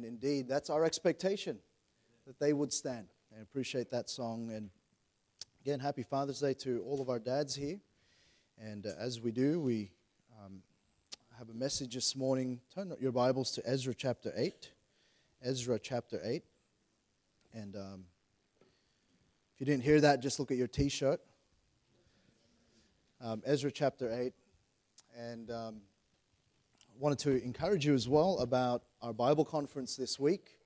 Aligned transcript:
And 0.00 0.08
indeed, 0.08 0.48
that's 0.48 0.70
our 0.70 0.86
expectation 0.86 1.58
that 2.26 2.38
they 2.38 2.54
would 2.54 2.72
stand. 2.72 3.08
I 3.36 3.42
appreciate 3.42 3.90
that 3.90 4.08
song. 4.08 4.50
And 4.50 4.70
again, 5.60 5.78
happy 5.78 6.02
Father's 6.02 6.40
Day 6.40 6.54
to 6.54 6.82
all 6.86 7.02
of 7.02 7.10
our 7.10 7.18
dads 7.18 7.54
here. 7.54 7.80
And 8.58 8.86
uh, 8.86 8.92
as 8.98 9.20
we 9.20 9.30
do, 9.30 9.60
we 9.60 9.90
um, 10.42 10.62
have 11.38 11.50
a 11.50 11.52
message 11.52 11.94
this 11.94 12.16
morning. 12.16 12.62
Turn 12.74 12.94
your 12.98 13.12
Bibles 13.12 13.50
to 13.52 13.62
Ezra 13.68 13.92
chapter 13.92 14.32
8. 14.34 14.70
Ezra 15.42 15.78
chapter 15.78 16.18
8. 16.24 16.44
And 17.52 17.76
um, 17.76 18.04
if 19.52 19.60
you 19.60 19.66
didn't 19.66 19.82
hear 19.82 20.00
that, 20.00 20.22
just 20.22 20.40
look 20.40 20.50
at 20.50 20.56
your 20.56 20.66
t 20.66 20.88
shirt. 20.88 21.20
Um, 23.20 23.42
Ezra 23.44 23.70
chapter 23.70 24.10
8. 24.10 24.32
And 25.14 25.50
um, 25.50 25.82
wanted 27.00 27.18
to 27.18 27.42
encourage 27.42 27.86
you 27.86 27.94
as 27.94 28.10
well 28.10 28.40
about 28.40 28.82
our 29.00 29.14
Bible 29.14 29.42
conference 29.42 29.96
this 29.96 30.20
week. 30.20 30.58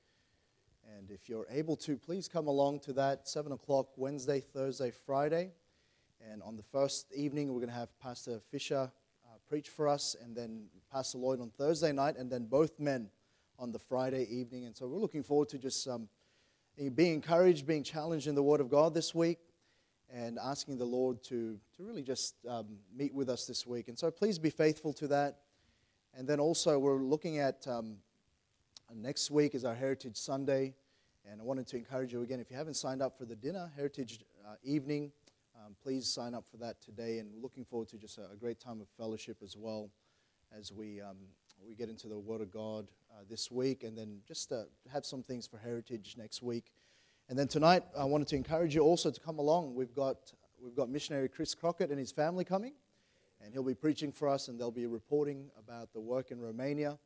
And 0.98 1.08
if 1.08 1.28
you're 1.28 1.46
able 1.48 1.76
to, 1.76 1.96
please 1.96 2.26
come 2.26 2.48
along 2.48 2.80
to 2.80 2.92
that 2.94 3.28
7 3.28 3.52
o'clock 3.52 3.90
Wednesday, 3.96 4.40
Thursday, 4.40 4.90
Friday. 4.90 5.52
And 6.28 6.42
on 6.42 6.56
the 6.56 6.64
first 6.64 7.12
evening, 7.14 7.52
we're 7.52 7.60
going 7.60 7.68
to 7.68 7.76
have 7.76 7.96
Pastor 8.00 8.40
Fisher 8.50 8.90
uh, 9.24 9.28
preach 9.48 9.68
for 9.68 9.86
us, 9.86 10.16
and 10.20 10.34
then 10.34 10.64
Pastor 10.90 11.18
Lloyd 11.18 11.40
on 11.40 11.50
Thursday 11.50 11.92
night, 11.92 12.16
and 12.18 12.28
then 12.28 12.46
both 12.46 12.80
men 12.80 13.10
on 13.56 13.70
the 13.70 13.78
Friday 13.78 14.26
evening. 14.28 14.64
And 14.64 14.76
so 14.76 14.88
we're 14.88 14.98
looking 14.98 15.22
forward 15.22 15.50
to 15.50 15.58
just 15.58 15.86
um, 15.86 16.08
being 16.96 17.14
encouraged, 17.14 17.64
being 17.64 17.84
challenged 17.84 18.26
in 18.26 18.34
the 18.34 18.42
Word 18.42 18.60
of 18.60 18.68
God 18.68 18.92
this 18.92 19.14
week, 19.14 19.38
and 20.12 20.40
asking 20.42 20.78
the 20.78 20.84
Lord 20.84 21.22
to, 21.24 21.60
to 21.76 21.84
really 21.84 22.02
just 22.02 22.34
um, 22.48 22.66
meet 22.92 23.14
with 23.14 23.28
us 23.28 23.46
this 23.46 23.64
week. 23.64 23.86
And 23.86 23.96
so 23.96 24.10
please 24.10 24.40
be 24.40 24.50
faithful 24.50 24.92
to 24.94 25.06
that. 25.08 25.38
And 26.16 26.28
then 26.28 26.38
also, 26.38 26.78
we're 26.78 27.02
looking 27.02 27.38
at 27.38 27.66
um, 27.66 27.96
next 28.94 29.32
week 29.32 29.56
is 29.56 29.64
our 29.64 29.74
Heritage 29.74 30.16
Sunday. 30.16 30.74
And 31.28 31.40
I 31.40 31.44
wanted 31.44 31.66
to 31.68 31.76
encourage 31.76 32.12
you 32.12 32.22
again, 32.22 32.38
if 32.38 32.52
you 32.52 32.56
haven't 32.56 32.74
signed 32.74 33.02
up 33.02 33.18
for 33.18 33.24
the 33.24 33.34
dinner, 33.34 33.72
Heritage 33.74 34.20
uh, 34.46 34.54
Evening, 34.62 35.10
um, 35.56 35.74
please 35.82 36.06
sign 36.06 36.32
up 36.34 36.44
for 36.48 36.56
that 36.58 36.80
today. 36.80 37.18
And 37.18 37.42
looking 37.42 37.64
forward 37.64 37.88
to 37.88 37.98
just 37.98 38.18
a, 38.18 38.30
a 38.32 38.36
great 38.36 38.60
time 38.60 38.80
of 38.80 38.86
fellowship 38.96 39.38
as 39.42 39.56
well 39.56 39.90
as 40.56 40.70
we, 40.70 41.00
um, 41.00 41.16
we 41.66 41.74
get 41.74 41.88
into 41.88 42.06
the 42.06 42.18
Word 42.18 42.40
of 42.40 42.52
God 42.52 42.86
uh, 43.10 43.22
this 43.28 43.50
week. 43.50 43.82
And 43.82 43.98
then 43.98 44.20
just 44.24 44.52
uh, 44.52 44.64
have 44.92 45.04
some 45.04 45.22
things 45.22 45.48
for 45.48 45.58
Heritage 45.58 46.14
next 46.16 46.44
week. 46.44 46.70
And 47.28 47.36
then 47.36 47.48
tonight, 47.48 47.82
I 47.98 48.04
wanted 48.04 48.28
to 48.28 48.36
encourage 48.36 48.72
you 48.72 48.82
also 48.82 49.10
to 49.10 49.20
come 49.20 49.40
along. 49.40 49.74
We've 49.74 49.94
got, 49.94 50.32
we've 50.62 50.76
got 50.76 50.88
missionary 50.88 51.28
Chris 51.28 51.56
Crockett 51.56 51.90
and 51.90 51.98
his 51.98 52.12
family 52.12 52.44
coming 52.44 52.74
and 53.42 53.52
he'll 53.52 53.62
be 53.62 53.74
preaching 53.74 54.12
for 54.12 54.28
us, 54.28 54.48
and 54.48 54.58
they'll 54.58 54.70
be 54.70 54.86
reporting 54.86 55.50
about 55.58 55.92
the 55.92 56.00
work 56.00 56.30
in 56.30 56.40
Romania. 56.40 56.98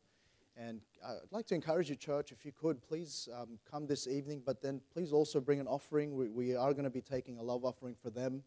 And 0.56 0.80
I'd 1.06 1.30
like 1.30 1.46
to 1.46 1.54
encourage 1.54 1.88
you, 1.88 1.94
church, 1.94 2.32
if 2.32 2.44
you 2.44 2.50
could, 2.50 2.82
please 2.82 3.28
um, 3.32 3.58
come 3.70 3.86
this 3.86 4.08
evening, 4.08 4.42
but 4.44 4.60
then 4.60 4.80
please 4.92 5.12
also 5.12 5.40
bring 5.40 5.60
an 5.60 5.68
offering. 5.68 6.16
We, 6.16 6.28
we 6.28 6.56
are 6.56 6.72
going 6.72 6.84
to 6.84 6.90
be 6.90 7.00
taking 7.00 7.38
a 7.38 7.42
love 7.42 7.64
offering 7.64 7.94
for 7.94 8.10
them. 8.10 8.42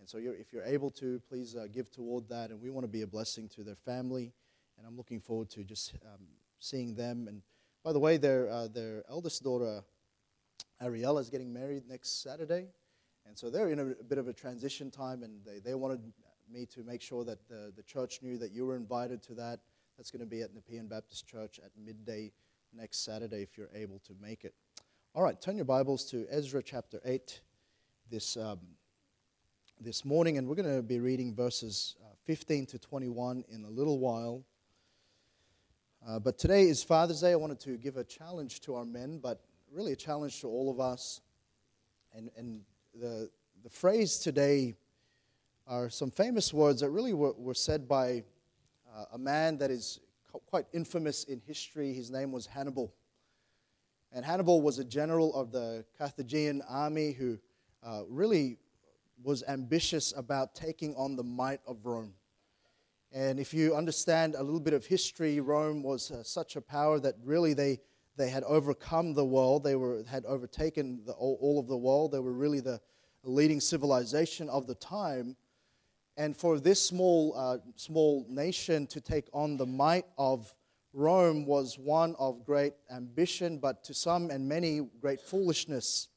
And 0.00 0.08
so 0.08 0.18
you're, 0.18 0.34
if 0.34 0.52
you're 0.52 0.64
able 0.64 0.90
to, 0.90 1.20
please 1.28 1.54
uh, 1.54 1.66
give 1.72 1.92
toward 1.92 2.28
that. 2.28 2.50
And 2.50 2.60
we 2.60 2.70
want 2.70 2.84
to 2.84 2.88
be 2.88 3.02
a 3.02 3.06
blessing 3.06 3.48
to 3.50 3.62
their 3.62 3.76
family. 3.76 4.32
And 4.76 4.86
I'm 4.86 4.96
looking 4.96 5.20
forward 5.20 5.48
to 5.50 5.62
just 5.62 5.94
um, 6.04 6.26
seeing 6.58 6.96
them. 6.96 7.28
And 7.28 7.40
by 7.84 7.92
the 7.92 8.00
way, 8.00 8.16
their, 8.16 8.50
uh, 8.50 8.66
their 8.66 9.04
eldest 9.08 9.44
daughter, 9.44 9.84
Ariella, 10.82 11.20
is 11.20 11.30
getting 11.30 11.52
married 11.52 11.84
next 11.88 12.20
Saturday. 12.20 12.66
And 13.26 13.38
so 13.38 13.48
they're 13.48 13.68
in 13.68 13.78
a, 13.78 13.86
a 13.86 14.04
bit 14.04 14.18
of 14.18 14.26
a 14.26 14.32
transition 14.32 14.90
time, 14.90 15.22
and 15.22 15.40
they, 15.46 15.60
they 15.60 15.74
wanted 15.74 16.00
me 16.50 16.66
to 16.66 16.82
make 16.82 17.02
sure 17.02 17.24
that 17.24 17.48
the, 17.48 17.72
the 17.76 17.82
church 17.82 18.20
knew 18.22 18.38
that 18.38 18.52
you 18.52 18.66
were 18.66 18.76
invited 18.76 19.22
to 19.24 19.34
that. 19.34 19.60
That's 19.96 20.10
going 20.10 20.20
to 20.20 20.26
be 20.26 20.42
at 20.42 20.54
Nepean 20.54 20.88
Baptist 20.88 21.26
Church 21.26 21.60
at 21.64 21.70
midday 21.76 22.32
next 22.72 23.04
Saturday 23.04 23.42
if 23.42 23.56
you're 23.56 23.70
able 23.74 24.00
to 24.00 24.12
make 24.20 24.44
it. 24.44 24.54
All 25.14 25.22
right, 25.22 25.40
turn 25.40 25.56
your 25.56 25.64
Bibles 25.64 26.04
to 26.10 26.26
Ezra 26.28 26.62
chapter 26.62 27.00
8 27.04 27.40
this, 28.10 28.36
um, 28.36 28.58
this 29.80 30.04
morning, 30.04 30.38
and 30.38 30.48
we're 30.48 30.56
going 30.56 30.76
to 30.76 30.82
be 30.82 30.98
reading 30.98 31.34
verses 31.34 31.96
uh, 32.02 32.14
15 32.24 32.66
to 32.66 32.78
21 32.78 33.44
in 33.48 33.64
a 33.64 33.70
little 33.70 33.98
while. 33.98 34.44
Uh, 36.06 36.18
but 36.18 36.38
today 36.38 36.64
is 36.64 36.82
Father's 36.82 37.20
Day. 37.20 37.32
I 37.32 37.36
wanted 37.36 37.60
to 37.60 37.76
give 37.76 37.96
a 37.96 38.04
challenge 38.04 38.60
to 38.62 38.74
our 38.74 38.84
men, 38.84 39.18
but 39.22 39.40
really 39.72 39.92
a 39.92 39.96
challenge 39.96 40.40
to 40.40 40.48
all 40.48 40.70
of 40.70 40.80
us. 40.80 41.20
And, 42.14 42.30
and 42.36 42.60
the, 42.94 43.30
the 43.62 43.70
phrase 43.70 44.18
today 44.18 44.74
are 45.66 45.88
some 45.88 46.10
famous 46.10 46.52
words 46.52 46.80
that 46.80 46.90
really 46.90 47.14
were, 47.14 47.32
were 47.32 47.54
said 47.54 47.88
by 47.88 48.22
uh, 48.94 49.04
a 49.12 49.18
man 49.18 49.56
that 49.58 49.70
is 49.70 50.00
quite 50.46 50.66
infamous 50.72 51.24
in 51.24 51.40
history. 51.46 51.92
His 51.92 52.10
name 52.10 52.32
was 52.32 52.46
Hannibal. 52.46 52.92
And 54.12 54.24
Hannibal 54.24 54.60
was 54.60 54.78
a 54.78 54.84
general 54.84 55.34
of 55.34 55.52
the 55.52 55.84
Carthaginian 55.98 56.62
army 56.68 57.12
who 57.12 57.38
uh, 57.82 58.02
really 58.08 58.58
was 59.22 59.42
ambitious 59.48 60.12
about 60.16 60.54
taking 60.54 60.94
on 60.96 61.16
the 61.16 61.24
might 61.24 61.60
of 61.66 61.84
Rome. 61.84 62.14
And 63.10 63.38
if 63.40 63.54
you 63.54 63.74
understand 63.74 64.34
a 64.34 64.42
little 64.42 64.60
bit 64.60 64.74
of 64.74 64.84
history, 64.84 65.40
Rome 65.40 65.82
was 65.82 66.10
uh, 66.10 66.22
such 66.22 66.56
a 66.56 66.60
power 66.60 66.98
that 67.00 67.14
really 67.24 67.54
they, 67.54 67.80
they 68.16 68.28
had 68.28 68.42
overcome 68.42 69.14
the 69.14 69.24
world. 69.24 69.64
They 69.64 69.76
were, 69.76 70.02
had 70.08 70.24
overtaken 70.26 71.00
the, 71.06 71.12
all, 71.12 71.38
all 71.40 71.58
of 71.58 71.68
the 71.68 71.76
world. 71.76 72.12
They 72.12 72.18
were 72.18 72.32
really 72.32 72.60
the 72.60 72.80
leading 73.22 73.60
civilization 73.60 74.48
of 74.50 74.66
the 74.66 74.74
time. 74.74 75.36
And 76.16 76.36
for 76.36 76.60
this 76.60 76.80
small, 76.80 77.34
uh, 77.36 77.58
small 77.76 78.24
nation 78.28 78.86
to 78.88 79.00
take 79.00 79.26
on 79.32 79.56
the 79.56 79.66
might 79.66 80.06
of 80.16 80.54
Rome 80.92 81.44
was 81.44 81.76
one 81.76 82.14
of 82.20 82.44
great 82.44 82.74
ambition, 82.88 83.58
but 83.58 83.82
to 83.84 83.94
some 83.94 84.30
and 84.30 84.48
many, 84.48 84.80
great 85.00 85.20
foolishness. 85.20 86.08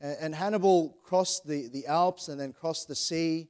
And, 0.00 0.16
and 0.20 0.34
Hannibal 0.34 0.98
crossed 1.02 1.46
the, 1.46 1.68
the 1.68 1.86
Alps 1.86 2.28
and 2.28 2.38
then 2.38 2.52
crossed 2.52 2.88
the 2.88 2.94
sea. 2.94 3.48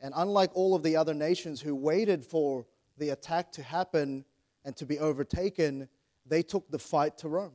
And 0.00 0.12
unlike 0.16 0.50
all 0.54 0.74
of 0.74 0.82
the 0.82 0.96
other 0.96 1.14
nations 1.14 1.60
who 1.60 1.76
waited 1.76 2.24
for 2.24 2.66
the 2.98 3.10
attack 3.10 3.52
to 3.52 3.62
happen 3.62 4.24
and 4.64 4.76
to 4.76 4.84
be 4.84 4.98
overtaken, 4.98 5.88
they 6.26 6.42
took 6.42 6.68
the 6.70 6.78
fight 6.78 7.16
to 7.18 7.28
Rome. 7.28 7.52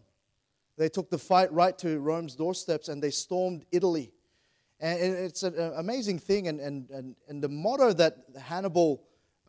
They 0.77 0.87
took 0.87 1.09
the 1.09 1.17
fight 1.17 1.51
right 1.51 1.77
to 1.79 1.99
Rome's 1.99 2.35
doorsteps 2.35 2.87
and 2.87 3.03
they 3.03 3.11
stormed 3.11 3.65
Italy. 3.69 4.13
And 4.79 4.99
it's 5.01 5.43
an 5.43 5.55
uh, 5.59 5.73
amazing 5.77 6.19
thing. 6.19 6.47
And, 6.47 6.59
and, 6.59 6.89
and, 6.89 7.15
and 7.27 7.43
the 7.43 7.49
motto 7.49 7.91
that 7.93 8.17
Hannibal 8.41 9.03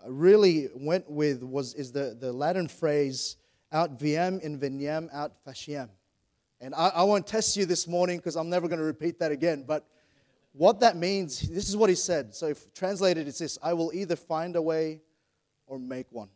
uh, 0.04 0.10
really 0.10 0.68
went 0.74 1.08
with 1.08 1.42
was, 1.42 1.74
is 1.74 1.92
the, 1.92 2.16
the 2.18 2.32
Latin 2.32 2.66
phrase, 2.66 3.36
aut 3.72 3.98
viam 3.98 4.40
inveniam 4.40 5.08
aut 5.14 5.32
faciam. 5.46 5.88
And 6.60 6.74
I, 6.74 6.88
I 6.88 7.02
won't 7.04 7.26
test 7.26 7.56
you 7.56 7.64
this 7.64 7.86
morning 7.86 8.18
because 8.18 8.36
I'm 8.36 8.50
never 8.50 8.66
going 8.68 8.80
to 8.80 8.84
repeat 8.84 9.20
that 9.20 9.30
again. 9.30 9.64
But 9.66 9.86
what 10.52 10.80
that 10.80 10.96
means, 10.96 11.40
this 11.40 11.68
is 11.68 11.76
what 11.76 11.88
he 11.88 11.96
said. 11.96 12.34
So, 12.34 12.46
if 12.48 12.72
translated, 12.74 13.28
it's 13.28 13.38
this 13.38 13.56
I 13.62 13.72
will 13.72 13.92
either 13.94 14.16
find 14.16 14.56
a 14.56 14.62
way 14.62 15.00
or 15.66 15.78
make 15.78 16.06
one. 16.10 16.28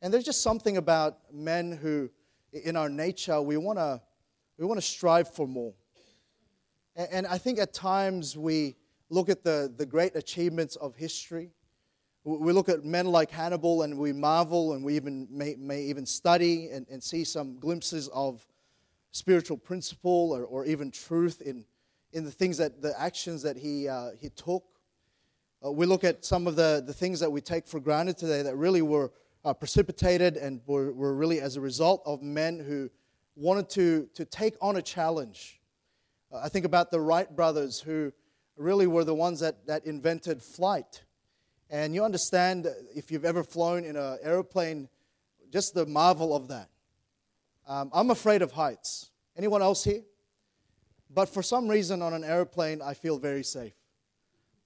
And 0.00 0.12
there's 0.12 0.24
just 0.24 0.42
something 0.42 0.78
about 0.78 1.18
men 1.32 1.72
who, 1.72 2.10
in 2.52 2.76
our 2.76 2.88
nature, 2.88 3.40
we 3.40 3.56
want 3.56 3.78
to 3.78 4.00
we 4.58 4.64
want 4.64 4.78
to 4.78 4.86
strive 4.86 5.28
for 5.28 5.46
more. 5.46 5.74
And 6.96 7.26
I 7.26 7.38
think 7.38 7.58
at 7.58 7.72
times 7.72 8.36
we 8.36 8.76
look 9.10 9.28
at 9.28 9.42
the, 9.42 9.72
the 9.76 9.84
great 9.84 10.14
achievements 10.14 10.76
of 10.76 10.94
history. 10.94 11.50
We 12.22 12.52
look 12.52 12.68
at 12.68 12.84
men 12.84 13.06
like 13.06 13.30
Hannibal 13.30 13.82
and 13.82 13.98
we 13.98 14.12
marvel 14.12 14.74
and 14.74 14.84
we 14.84 14.96
even 14.96 15.26
may, 15.30 15.56
may 15.58 15.82
even 15.82 16.06
study 16.06 16.70
and, 16.70 16.86
and 16.88 17.02
see 17.02 17.24
some 17.24 17.58
glimpses 17.58 18.08
of 18.08 18.46
spiritual 19.10 19.58
principle 19.58 20.32
or, 20.32 20.44
or 20.44 20.64
even 20.64 20.90
truth 20.90 21.42
in, 21.42 21.64
in 22.12 22.24
the 22.24 22.30
things 22.30 22.56
that 22.58 22.80
the 22.80 22.98
actions 22.98 23.42
that 23.42 23.56
he, 23.56 23.88
uh, 23.88 24.10
he 24.18 24.30
took. 24.30 24.64
Uh, 25.64 25.70
we 25.70 25.84
look 25.86 26.02
at 26.04 26.24
some 26.24 26.46
of 26.46 26.56
the, 26.56 26.82
the 26.86 26.94
things 26.94 27.20
that 27.20 27.30
we 27.30 27.40
take 27.40 27.66
for 27.66 27.80
granted 27.80 28.16
today 28.16 28.40
that 28.40 28.56
really 28.56 28.82
were 28.82 29.12
uh, 29.44 29.52
precipitated 29.52 30.36
and 30.36 30.60
were, 30.66 30.92
were 30.92 31.14
really 31.14 31.40
as 31.40 31.56
a 31.56 31.60
result 31.60 32.02
of 32.06 32.22
men 32.22 32.58
who 32.58 32.88
wanted 33.36 33.68
to, 33.68 34.08
to 34.14 34.24
take 34.24 34.54
on 34.62 34.76
a 34.76 34.82
challenge 34.82 35.60
I 36.42 36.48
think 36.48 36.64
about 36.64 36.90
the 36.90 37.00
Wright 37.00 37.34
brothers 37.34 37.80
who 37.80 38.12
really 38.56 38.86
were 38.86 39.04
the 39.04 39.14
ones 39.14 39.40
that, 39.40 39.66
that 39.66 39.86
invented 39.86 40.42
flight. 40.42 41.04
And 41.70 41.94
you 41.94 42.04
understand, 42.04 42.68
if 42.94 43.10
you've 43.10 43.24
ever 43.24 43.42
flown 43.42 43.84
in 43.84 43.96
an 43.96 44.18
airplane, 44.22 44.88
just 45.50 45.74
the 45.74 45.86
marvel 45.86 46.34
of 46.34 46.48
that. 46.48 46.68
Um, 47.66 47.90
I'm 47.92 48.10
afraid 48.10 48.42
of 48.42 48.52
heights. 48.52 49.10
Anyone 49.36 49.62
else 49.62 49.84
here? 49.84 50.02
But 51.10 51.28
for 51.28 51.42
some 51.42 51.68
reason, 51.68 52.02
on 52.02 52.12
an 52.12 52.24
airplane, 52.24 52.82
I 52.82 52.94
feel 52.94 53.18
very 53.18 53.42
safe. 53.42 53.74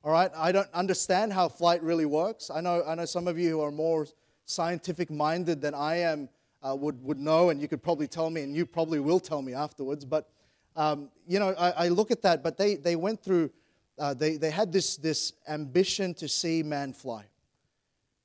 All 0.03 0.13
right, 0.13 0.31
I 0.37 0.53
don't 0.53 0.73
understand 0.73 1.33
how 1.33 1.49
flight 1.49 1.83
really 1.83 2.07
works. 2.07 2.51
I 2.51 2.61
know, 2.61 2.83
I 2.87 2.95
know 2.95 3.05
some 3.05 3.29
of 3.29 3.39
you 3.39 3.51
who 3.51 3.61
are 3.61 3.71
more 3.71 4.07
scientific 4.47 5.11
minded 5.11 5.61
than 5.61 5.75
I 5.75 5.97
am 5.97 6.29
uh, 6.63 6.75
would, 6.75 7.03
would 7.03 7.19
know, 7.19 7.51
and 7.51 7.61
you 7.61 7.69
could 7.69 7.83
probably 7.83 8.09
tell 8.09 8.31
me, 8.31 8.43
and 8.43 8.55
you 8.55 8.65
probably 8.65 9.01
will 9.01 9.21
tell 9.21 9.43
me 9.43 9.55
afterwards. 9.55 10.05
But 10.05 10.29
um, 10.79 11.11
you 11.27 11.41
know, 11.41 11.55
I, 11.59 11.71
I, 11.71 11.89
look 11.89 12.13
at 12.13 12.23
that, 12.23 12.45
but 12.45 12.57
they, 12.57 12.77
they 12.77 12.95
went 12.95 13.21
through, 13.21 13.51
uh, 13.99 14.15
they, 14.15 14.37
they 14.37 14.51
had 14.51 14.73
this, 14.73 14.97
this 14.97 15.33
ambition 15.49 16.15
to 16.15 16.29
see 16.29 16.63
man 16.63 16.93
fly, 16.93 17.25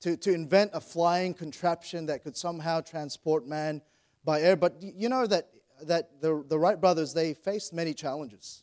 to, 0.01 0.15
to 0.17 0.31
invent 0.31 0.69
a 0.75 0.79
flying 0.79 1.33
contraption 1.33 2.05
that 2.05 2.23
could 2.23 2.37
somehow 2.37 2.79
transport 2.79 3.47
man 3.47 3.81
by 4.23 4.41
air. 4.41 4.55
But 4.55 4.75
you 4.79 5.09
know 5.09 5.25
that, 5.25 5.49
that 5.87 6.21
the, 6.21 6.45
the 6.47 6.59
Wright 6.59 6.79
brothers, 6.79 7.11
they 7.11 7.33
faced 7.33 7.73
many 7.73 7.91
challenges. 7.91 8.61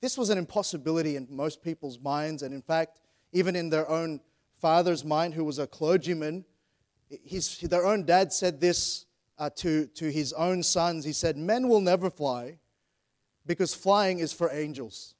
This 0.00 0.16
was 0.16 0.30
an 0.30 0.38
impossibility 0.38 1.16
in 1.16 1.26
most 1.28 1.60
people's 1.60 1.98
minds, 1.98 2.44
and 2.44 2.54
in 2.54 2.62
fact, 2.62 3.00
even 3.32 3.56
in 3.56 3.68
their 3.68 3.90
own 3.90 4.20
father's 4.60 5.04
mind, 5.04 5.34
who 5.34 5.44
was 5.44 5.58
a 5.58 5.66
clergyman, 5.66 6.44
his, 7.24 7.58
their 7.58 7.84
own 7.84 8.04
dad 8.04 8.32
said 8.32 8.60
this 8.60 9.06
uh, 9.38 9.50
to, 9.56 9.86
to 9.88 10.08
his 10.08 10.32
own 10.34 10.62
sons. 10.62 11.04
He 11.04 11.12
said, 11.12 11.36
Men 11.36 11.68
will 11.68 11.80
never 11.80 12.08
fly 12.08 12.58
because 13.46 13.74
flying 13.74 14.18
is 14.18 14.32
for 14.32 14.50
angels. 14.52 15.14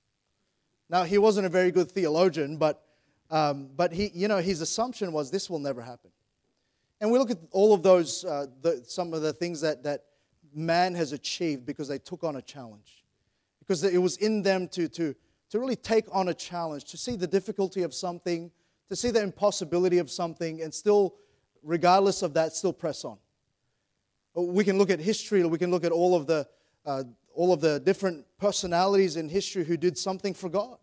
Now, 0.88 1.04
he 1.04 1.18
wasn't 1.18 1.46
a 1.46 1.48
very 1.48 1.70
good 1.70 1.90
theologian, 1.90 2.56
but, 2.56 2.82
um, 3.30 3.70
but 3.74 3.92
he, 3.92 4.10
you 4.14 4.28
know, 4.28 4.38
his 4.38 4.60
assumption 4.60 5.12
was 5.12 5.30
this 5.30 5.48
will 5.48 5.58
never 5.58 5.80
happen. 5.80 6.10
And 7.00 7.10
we 7.10 7.18
look 7.18 7.30
at 7.30 7.38
all 7.50 7.74
of 7.74 7.82
those, 7.82 8.24
uh, 8.24 8.46
the, 8.60 8.82
some 8.86 9.12
of 9.12 9.22
the 9.22 9.32
things 9.32 9.60
that, 9.62 9.82
that 9.82 10.04
man 10.54 10.94
has 10.94 11.12
achieved 11.12 11.66
because 11.66 11.88
they 11.88 11.98
took 11.98 12.24
on 12.24 12.36
a 12.36 12.42
challenge. 12.42 13.04
Because 13.58 13.82
it 13.82 14.00
was 14.00 14.18
in 14.18 14.42
them 14.42 14.68
to, 14.68 14.88
to, 14.88 15.14
to 15.50 15.58
really 15.58 15.76
take 15.76 16.04
on 16.12 16.28
a 16.28 16.34
challenge, 16.34 16.84
to 16.84 16.96
see 16.96 17.16
the 17.16 17.26
difficulty 17.26 17.82
of 17.82 17.92
something, 17.92 18.50
to 18.88 18.96
see 18.96 19.10
the 19.10 19.22
impossibility 19.22 19.98
of 19.98 20.10
something, 20.10 20.62
and 20.62 20.72
still, 20.72 21.14
regardless 21.62 22.22
of 22.22 22.34
that, 22.34 22.52
still 22.52 22.72
press 22.72 23.04
on. 23.04 23.18
We 24.34 24.64
can 24.64 24.78
look 24.78 24.90
at 24.90 25.00
history, 25.00 25.44
we 25.44 25.58
can 25.58 25.70
look 25.70 25.84
at 25.84 25.92
all 25.92 26.14
of 26.14 26.26
the, 26.26 26.46
uh, 26.84 27.04
all 27.34 27.52
of 27.52 27.60
the 27.60 27.80
different 27.80 28.24
personalities 28.38 29.16
in 29.16 29.28
history 29.28 29.64
who 29.64 29.76
did 29.76 29.96
something 29.96 30.34
for 30.34 30.48
God. 30.48 30.78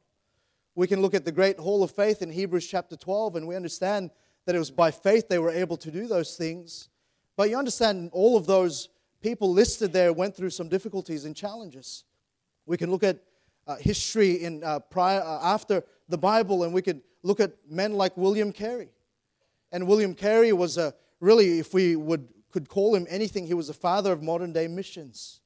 We 0.76 0.88
can 0.88 1.02
look 1.02 1.14
at 1.14 1.26
the 1.26 1.32
great 1.32 1.60
hall 1.60 1.84
of 1.84 1.92
faith 1.92 2.22
in 2.22 2.32
Hebrews 2.32 2.68
chapter 2.68 2.96
12, 2.96 3.36
and 3.36 3.48
we 3.48 3.56
understand 3.56 4.12
that 4.46 4.56
it 4.56 4.60
was 4.60 4.72
by 4.72 4.92
faith 4.92 5.28
they 5.28 5.40
were 5.40 5.52
able 5.52 5.78
to 5.78 5.92
do 5.92 6.08
those 6.08 6.36
things. 6.36 6.90
But 7.36 7.50
you 7.50 7.58
understand, 7.58 8.10
all 8.14 8.38
of 8.38 8.46
those 8.46 8.90
people 9.22 9.52
listed 9.52 9.94
there 9.94 10.14
went 10.14 10.36
through 10.36 10.52
some 10.52 10.70
difficulties 10.70 11.26
and 11.26 11.36
challenges. 11.36 12.06
We 12.66 12.78
can 12.78 12.92
look 12.92 13.04
at 13.04 13.20
uh, 13.68 13.76
history 13.76 14.44
in 14.44 14.64
uh, 14.64 14.80
prior 14.80 15.22
uh, 15.22 15.40
after 15.44 15.84
the 16.08 16.18
Bible, 16.18 16.64
and 16.64 16.74
we 16.74 16.82
could 16.82 17.02
look 17.24 17.40
at 17.40 17.52
men 17.70 17.94
like 17.94 18.16
William 18.16 18.52
Carey. 18.52 18.90
And 19.72 19.86
William 19.88 20.16
Carey 20.16 20.54
was 20.54 20.78
a 20.78 20.94
really, 21.20 21.60
if 21.60 21.74
we 21.74 21.96
would 21.96 22.28
could 22.52 22.68
call 22.68 22.96
him 22.96 23.06
anything, 23.10 23.46
he 23.46 23.54
was 23.54 23.70
a 23.70 23.74
father 23.74 24.12
of 24.12 24.24
modern 24.24 24.52
day 24.52 24.68
missions 24.68 25.42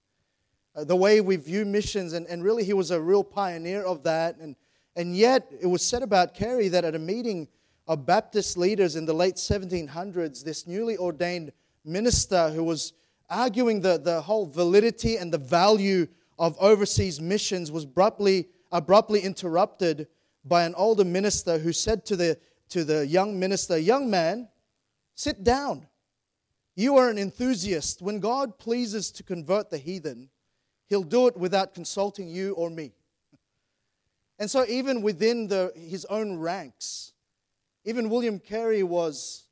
uh, 0.75 0.83
the 0.83 0.95
way 0.95 1.21
we 1.21 1.35
view 1.35 1.65
missions, 1.65 2.13
and, 2.13 2.25
and 2.27 2.43
really 2.43 2.63
he 2.63 2.73
was 2.73 2.91
a 2.91 2.99
real 2.99 3.23
pioneer 3.23 3.83
of 3.83 4.03
that. 4.03 4.37
And, 4.37 4.55
and 4.95 5.15
yet, 5.15 5.51
it 5.61 5.67
was 5.67 5.85
said 5.85 6.03
about 6.03 6.33
Carey 6.33 6.67
that 6.69 6.85
at 6.85 6.95
a 6.95 6.99
meeting 6.99 7.47
of 7.87 8.05
Baptist 8.05 8.57
leaders 8.57 8.95
in 8.95 9.05
the 9.05 9.13
late 9.13 9.35
1700s, 9.35 10.43
this 10.43 10.65
newly 10.67 10.97
ordained 10.97 11.51
minister 11.83 12.49
who 12.49 12.63
was 12.63 12.93
arguing 13.29 13.81
the, 13.81 13.97
the 13.97 14.21
whole 14.21 14.45
validity 14.45 15.17
and 15.17 15.33
the 15.33 15.37
value 15.37 16.07
of 16.39 16.57
overseas 16.59 17.19
missions 17.19 17.71
was 17.71 17.83
abruptly, 17.83 18.47
abruptly 18.71 19.19
interrupted 19.21 20.07
by 20.45 20.63
an 20.63 20.73
older 20.75 21.05
minister 21.05 21.57
who 21.57 21.71
said 21.71 22.05
to 22.05 22.15
the, 22.15 22.37
to 22.69 22.83
the 22.83 23.05
young 23.05 23.39
minister, 23.39 23.77
Young 23.77 24.09
man, 24.09 24.47
sit 25.15 25.43
down. 25.43 25.87
You 26.75 26.97
are 26.97 27.09
an 27.09 27.17
enthusiast. 27.17 28.01
When 28.01 28.19
God 28.19 28.57
pleases 28.57 29.11
to 29.11 29.23
convert 29.23 29.69
the 29.69 29.77
heathen, 29.77 30.29
He'll 30.93 31.01
do 31.01 31.25
it 31.25 31.35
without 31.35 31.73
consulting 31.73 32.27
you 32.27 32.53
or 32.53 32.69
me. 32.69 32.91
And 34.37 34.47
so, 34.47 34.63
even 34.67 35.01
within 35.01 35.47
the, 35.47 35.73
his 35.75 36.05
own 36.05 36.37
ranks, 36.37 37.13
even 37.83 38.11
William 38.11 38.37
Carey 38.37 38.83
was 38.83 39.47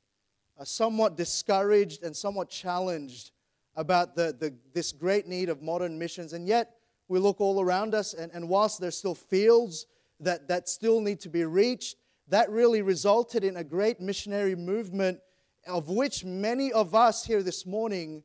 uh, 0.56 0.62
somewhat 0.62 1.16
discouraged 1.16 2.04
and 2.04 2.16
somewhat 2.16 2.48
challenged 2.48 3.32
about 3.74 4.14
the, 4.14 4.36
the, 4.38 4.54
this 4.72 4.92
great 4.92 5.26
need 5.26 5.48
of 5.48 5.62
modern 5.62 5.98
missions. 5.98 6.32
And 6.32 6.46
yet, 6.46 6.76
we 7.08 7.18
look 7.18 7.40
all 7.40 7.60
around 7.60 7.92
us, 7.92 8.14
and, 8.14 8.30
and 8.32 8.48
whilst 8.48 8.80
there's 8.80 8.96
still 8.96 9.16
fields 9.16 9.86
that, 10.20 10.46
that 10.46 10.68
still 10.68 11.00
need 11.00 11.18
to 11.22 11.28
be 11.28 11.44
reached, 11.44 11.96
that 12.28 12.48
really 12.50 12.82
resulted 12.82 13.42
in 13.42 13.56
a 13.56 13.64
great 13.64 14.00
missionary 14.00 14.54
movement 14.54 15.18
of 15.66 15.88
which 15.88 16.24
many 16.24 16.72
of 16.72 16.94
us 16.94 17.24
here 17.24 17.42
this 17.42 17.66
morning 17.66 18.22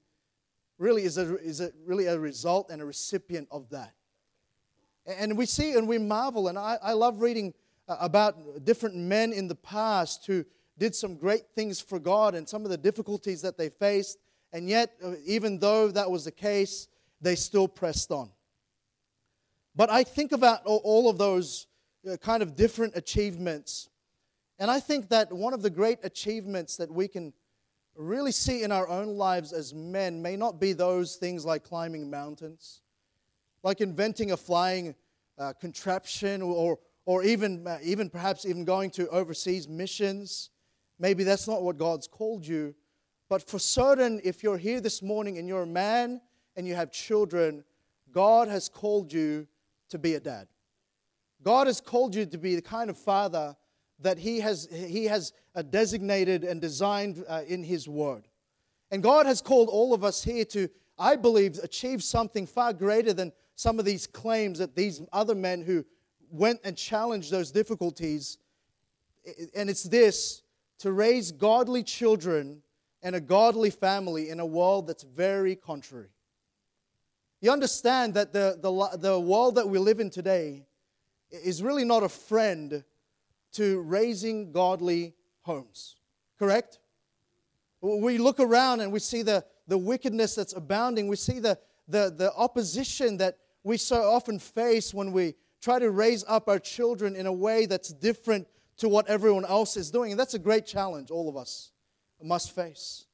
really 0.77 1.03
is, 1.03 1.17
a, 1.17 1.37
is 1.37 1.61
a, 1.61 1.71
really 1.85 2.05
a 2.05 2.19
result 2.19 2.69
and 2.69 2.81
a 2.81 2.85
recipient 2.85 3.47
of 3.51 3.69
that. 3.69 3.93
And 5.05 5.37
we 5.37 5.45
see 5.45 5.73
and 5.73 5.87
we 5.87 5.97
marvel, 5.97 6.49
and 6.49 6.57
I, 6.57 6.77
I 6.81 6.93
love 6.93 7.21
reading 7.21 7.53
uh, 7.87 7.95
about 7.99 8.65
different 8.65 8.95
men 8.95 9.31
in 9.31 9.47
the 9.47 9.55
past 9.55 10.25
who 10.25 10.43
did 10.77 10.93
some 10.93 11.15
great 11.15 11.43
things 11.55 11.79
for 11.79 11.99
God 11.99 12.35
and 12.35 12.47
some 12.47 12.63
of 12.63 12.69
the 12.69 12.77
difficulties 12.77 13.41
that 13.41 13.57
they 13.57 13.69
faced, 13.69 14.19
and 14.53 14.69
yet, 14.69 14.93
uh, 15.03 15.13
even 15.25 15.59
though 15.59 15.89
that 15.89 16.09
was 16.11 16.25
the 16.25 16.31
case, 16.31 16.87
they 17.21 17.35
still 17.35 17.67
pressed 17.67 18.11
on. 18.11 18.29
But 19.75 19.89
I 19.89 20.03
think 20.03 20.31
about 20.31 20.61
all 20.65 21.09
of 21.09 21.17
those 21.17 21.67
uh, 22.09 22.17
kind 22.17 22.43
of 22.43 22.55
different 22.55 22.95
achievements, 22.95 23.89
and 24.59 24.69
I 24.69 24.79
think 24.79 25.09
that 25.09 25.31
one 25.31 25.53
of 25.53 25.61
the 25.61 25.69
great 25.69 25.99
achievements 26.03 26.77
that 26.77 26.91
we 26.91 27.07
can 27.07 27.33
really 27.97 28.31
see 28.31 28.63
in 28.63 28.71
our 28.71 28.87
own 28.87 29.17
lives 29.17 29.51
as 29.51 29.73
men 29.73 30.21
may 30.21 30.35
not 30.35 30.59
be 30.59 30.73
those 30.73 31.15
things 31.15 31.45
like 31.45 31.63
climbing 31.63 32.09
mountains, 32.09 32.81
like 33.63 33.81
inventing 33.81 34.31
a 34.31 34.37
flying 34.37 34.95
uh, 35.37 35.53
contraption, 35.59 36.41
or, 36.41 36.79
or 37.05 37.23
even, 37.23 37.65
uh, 37.67 37.79
even 37.83 38.09
perhaps 38.09 38.45
even 38.45 38.65
going 38.65 38.89
to 38.91 39.07
overseas 39.09 39.67
missions. 39.67 40.51
Maybe 40.99 41.23
that's 41.23 41.47
not 41.47 41.63
what 41.63 41.77
God's 41.77 42.07
called 42.07 42.45
you. 42.45 42.75
But 43.29 43.47
for 43.47 43.59
certain, 43.59 44.21
if 44.23 44.43
you're 44.43 44.57
here 44.57 44.79
this 44.79 45.01
morning 45.01 45.37
and 45.37 45.47
you're 45.47 45.63
a 45.63 45.67
man 45.67 46.21
and 46.55 46.67
you 46.67 46.75
have 46.75 46.91
children, 46.91 47.63
God 48.11 48.47
has 48.47 48.69
called 48.69 49.11
you 49.11 49.47
to 49.89 49.97
be 49.97 50.13
a 50.13 50.19
dad. 50.19 50.47
God 51.43 51.67
has 51.67 51.81
called 51.81 52.15
you 52.15 52.25
to 52.25 52.37
be 52.37 52.55
the 52.55 52.61
kind 52.61 52.89
of 52.89 52.97
father 52.97 53.55
that 53.99 54.17
He 54.17 54.39
has, 54.39 54.67
he 54.71 55.05
has 55.05 55.33
uh, 55.55 55.61
designated 55.61 56.43
and 56.43 56.61
designed 56.61 57.23
uh, 57.27 57.41
in 57.47 57.63
His 57.63 57.87
Word. 57.87 58.27
And 58.91 59.03
God 59.03 59.25
has 59.25 59.41
called 59.41 59.69
all 59.69 59.93
of 59.93 60.03
us 60.03 60.23
here 60.23 60.45
to, 60.45 60.69
I 60.97 61.15
believe, 61.15 61.59
achieve 61.61 62.03
something 62.03 62.47
far 62.47 62.73
greater 62.73 63.13
than 63.13 63.31
some 63.55 63.79
of 63.79 63.85
these 63.85 64.07
claims 64.07 64.59
that 64.59 64.75
these 64.75 65.01
other 65.11 65.35
men 65.35 65.61
who 65.61 65.83
went 66.29 66.59
and 66.63 66.77
challenged 66.77 67.31
those 67.31 67.51
difficulties. 67.51 68.37
And 69.55 69.69
it's 69.69 69.83
this 69.83 70.43
to 70.79 70.91
raise 70.91 71.31
godly 71.31 71.83
children 71.83 72.61
and 73.01 73.15
a 73.15 73.19
godly 73.19 73.69
family 73.69 74.29
in 74.29 74.39
a 74.39 74.45
world 74.45 74.87
that's 74.87 75.03
very 75.03 75.55
contrary. 75.55 76.09
You 77.41 77.51
understand 77.51 78.13
that 78.15 78.33
the, 78.33 78.57
the, 78.61 78.97
the 78.97 79.19
world 79.19 79.55
that 79.55 79.67
we 79.67 79.77
live 79.79 79.99
in 79.99 80.09
today 80.09 80.65
is 81.29 81.61
really 81.61 81.85
not 81.85 82.03
a 82.03 82.09
friend 82.09 82.83
to 83.57 83.81
raising 83.81 84.51
godly 84.51 85.15
homes. 85.41 85.95
Correct? 86.37 86.79
We 87.81 88.19
look 88.19 88.39
around 88.39 88.81
and 88.81 88.91
we 88.91 88.99
see 88.99 89.23
the, 89.23 89.43
the 89.67 89.77
wickedness 89.77 90.35
that's 90.35 90.53
abounding. 90.53 91.07
We 91.07 91.15
see 91.15 91.39
the, 91.39 91.57
the, 91.87 92.13
the 92.15 92.31
opposition 92.35 93.17
that 93.17 93.37
we 93.63 93.77
so 93.77 94.03
often 94.03 94.37
face 94.37 94.93
when 94.93 95.11
we 95.11 95.33
try 95.59 95.79
to 95.79 95.89
raise 95.89 96.23
up 96.27 96.47
our 96.47 96.59
children 96.59 97.15
in 97.15 97.25
a 97.25 97.33
way 97.33 97.65
that's 97.65 97.91
different 97.91 98.47
to 98.77 98.87
what 98.87 99.07
everyone 99.07 99.45
else 99.45 99.75
is 99.75 99.89
doing. 99.89 100.11
And 100.11 100.19
that's 100.19 100.35
a 100.35 100.39
great 100.39 100.67
challenge 100.67 101.09
all 101.09 101.27
of 101.27 101.35
us 101.35 101.71
must 102.21 102.55
face. 102.55 103.05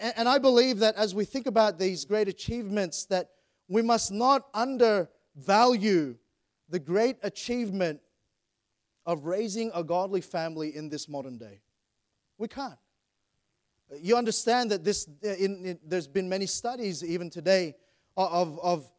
And, 0.00 0.14
and 0.18 0.28
I 0.28 0.38
believe 0.38 0.78
that 0.78 0.94
as 0.94 1.12
we 1.12 1.24
think 1.24 1.46
about 1.46 1.78
these 1.78 2.04
great 2.04 2.28
achievements, 2.28 3.04
that 3.06 3.30
we 3.66 3.82
must 3.82 4.12
not 4.12 4.46
undervalue 4.54 6.16
the 6.68 6.78
great 6.78 7.16
achievement 7.22 8.00
of 9.08 9.24
raising 9.24 9.70
a 9.74 9.82
godly 9.82 10.20
family 10.20 10.76
in 10.76 10.90
this 10.90 11.08
modern 11.08 11.38
day. 11.38 11.62
We 12.36 12.46
can't. 12.46 12.78
You 14.02 14.18
understand 14.18 14.70
that 14.70 14.84
this, 14.84 15.08
in, 15.22 15.64
in, 15.64 15.78
there's 15.82 16.06
been 16.06 16.28
many 16.28 16.44
studies 16.44 17.02
even 17.02 17.30
today 17.30 17.74
of, 18.18 18.60
of 18.60 18.92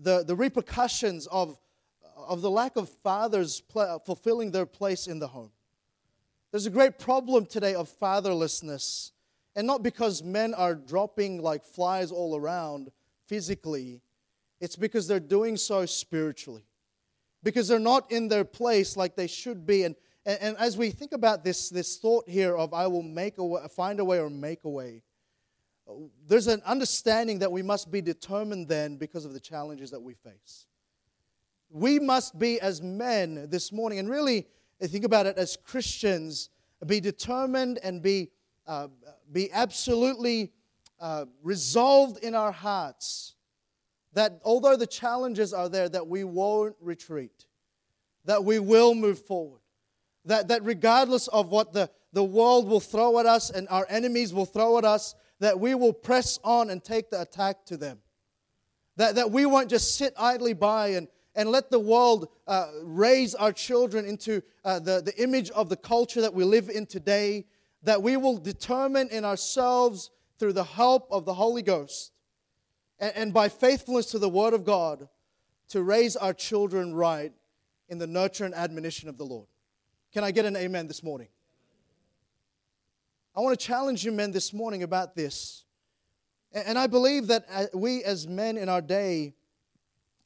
the, 0.00 0.24
the 0.24 0.34
repercussions 0.34 1.26
of, 1.26 1.58
of 2.16 2.40
the 2.40 2.50
lack 2.50 2.76
of 2.76 2.88
fathers 2.88 3.60
pl- 3.60 4.02
fulfilling 4.06 4.52
their 4.52 4.64
place 4.64 5.06
in 5.06 5.18
the 5.18 5.28
home. 5.28 5.52
There's 6.50 6.64
a 6.64 6.70
great 6.70 6.98
problem 6.98 7.44
today 7.44 7.74
of 7.74 7.90
fatherlessness, 8.00 9.10
and 9.54 9.66
not 9.66 9.82
because 9.82 10.22
men 10.22 10.54
are 10.54 10.74
dropping 10.74 11.42
like 11.42 11.62
flies 11.62 12.10
all 12.10 12.36
around 12.36 12.90
physically, 13.26 14.00
it's 14.60 14.76
because 14.76 15.06
they're 15.06 15.20
doing 15.20 15.58
so 15.58 15.84
spiritually 15.84 16.64
because 17.42 17.68
they're 17.68 17.78
not 17.78 18.10
in 18.10 18.28
their 18.28 18.44
place 18.44 18.96
like 18.96 19.16
they 19.16 19.26
should 19.26 19.66
be. 19.66 19.84
And, 19.84 19.96
and, 20.24 20.38
and, 20.40 20.56
as 20.58 20.76
we 20.76 20.90
think 20.90 21.12
about 21.12 21.44
this, 21.44 21.68
this 21.68 21.96
thought 21.96 22.28
here 22.28 22.56
of 22.56 22.72
I 22.72 22.86
will 22.86 23.02
make 23.02 23.38
a 23.38 23.44
way, 23.44 23.62
find 23.74 24.00
a 24.00 24.04
way 24.04 24.20
or 24.20 24.30
make 24.30 24.64
a 24.64 24.70
way, 24.70 25.02
there's 26.26 26.46
an 26.46 26.62
understanding 26.64 27.40
that 27.40 27.50
we 27.50 27.62
must 27.62 27.90
be 27.90 28.00
determined 28.00 28.68
then 28.68 28.96
because 28.96 29.24
of 29.24 29.32
the 29.32 29.40
challenges 29.40 29.90
that 29.90 30.00
we 30.00 30.14
face. 30.14 30.66
We 31.70 31.98
must 31.98 32.38
be, 32.38 32.60
as 32.60 32.82
men 32.82 33.48
this 33.50 33.72
morning, 33.72 33.98
and 33.98 34.08
really 34.08 34.46
think 34.80 35.04
about 35.04 35.26
it 35.26 35.38
as 35.38 35.56
Christians, 35.56 36.50
be 36.86 37.00
determined 37.00 37.78
and 37.82 38.02
be, 38.02 38.30
uh, 38.66 38.88
be 39.32 39.50
absolutely 39.52 40.52
uh, 41.00 41.24
resolved 41.42 42.22
in 42.22 42.34
our 42.34 42.52
hearts 42.52 43.34
that 44.14 44.40
although 44.44 44.76
the 44.76 44.86
challenges 44.86 45.52
are 45.52 45.68
there, 45.68 45.88
that 45.88 46.06
we 46.06 46.24
won't 46.24 46.76
retreat, 46.80 47.46
that 48.24 48.44
we 48.44 48.58
will 48.58 48.94
move 48.94 49.18
forward, 49.18 49.60
that, 50.24 50.48
that 50.48 50.62
regardless 50.64 51.28
of 51.28 51.48
what 51.48 51.72
the, 51.72 51.90
the 52.12 52.22
world 52.22 52.68
will 52.68 52.80
throw 52.80 53.18
at 53.18 53.26
us 53.26 53.50
and 53.50 53.66
our 53.68 53.86
enemies 53.88 54.32
will 54.32 54.46
throw 54.46 54.78
at 54.78 54.84
us, 54.84 55.14
that 55.40 55.58
we 55.58 55.74
will 55.74 55.92
press 55.92 56.38
on 56.44 56.70
and 56.70 56.84
take 56.84 57.10
the 57.10 57.20
attack 57.20 57.64
to 57.66 57.76
them. 57.76 57.98
That, 58.96 59.14
that 59.16 59.30
we 59.30 59.46
won't 59.46 59.70
just 59.70 59.96
sit 59.96 60.12
idly 60.18 60.52
by 60.52 60.88
and, 60.88 61.08
and 61.34 61.48
let 61.48 61.70
the 61.70 61.80
world 61.80 62.28
uh, 62.46 62.70
raise 62.82 63.34
our 63.34 63.52
children 63.52 64.04
into 64.04 64.42
uh, 64.64 64.78
the, 64.78 65.00
the 65.00 65.20
image 65.20 65.50
of 65.50 65.68
the 65.68 65.76
culture 65.76 66.20
that 66.20 66.34
we 66.34 66.44
live 66.44 66.68
in 66.68 66.86
today, 66.86 67.46
that 67.82 68.02
we 68.02 68.16
will 68.16 68.36
determine 68.36 69.08
in 69.08 69.24
ourselves 69.24 70.10
through 70.38 70.52
the 70.52 70.62
help 70.62 71.08
of 71.10 71.24
the 71.24 71.34
Holy 71.34 71.62
Ghost 71.62 72.12
and, 73.02 73.12
and 73.16 73.34
by 73.34 73.50
faithfulness 73.50 74.06
to 74.12 74.18
the 74.18 74.28
Word 74.28 74.54
of 74.54 74.64
God 74.64 75.08
to 75.70 75.82
raise 75.82 76.16
our 76.16 76.32
children 76.32 76.94
right 76.94 77.32
in 77.88 77.98
the 77.98 78.06
nurture 78.06 78.46
and 78.46 78.54
admonition 78.54 79.10
of 79.10 79.18
the 79.18 79.24
Lord. 79.24 79.48
Can 80.14 80.24
I 80.24 80.30
get 80.30 80.46
an 80.46 80.56
amen 80.56 80.86
this 80.86 81.02
morning? 81.02 81.28
I 83.34 83.40
want 83.40 83.58
to 83.58 83.66
challenge 83.66 84.04
you, 84.04 84.12
men, 84.12 84.30
this 84.30 84.52
morning 84.52 84.82
about 84.82 85.16
this. 85.16 85.64
And 86.52 86.78
I 86.78 86.86
believe 86.86 87.28
that 87.28 87.46
uh, 87.50 87.66
we, 87.74 88.04
as 88.04 88.28
men 88.28 88.58
in 88.58 88.68
our 88.68 88.82
day, 88.82 89.34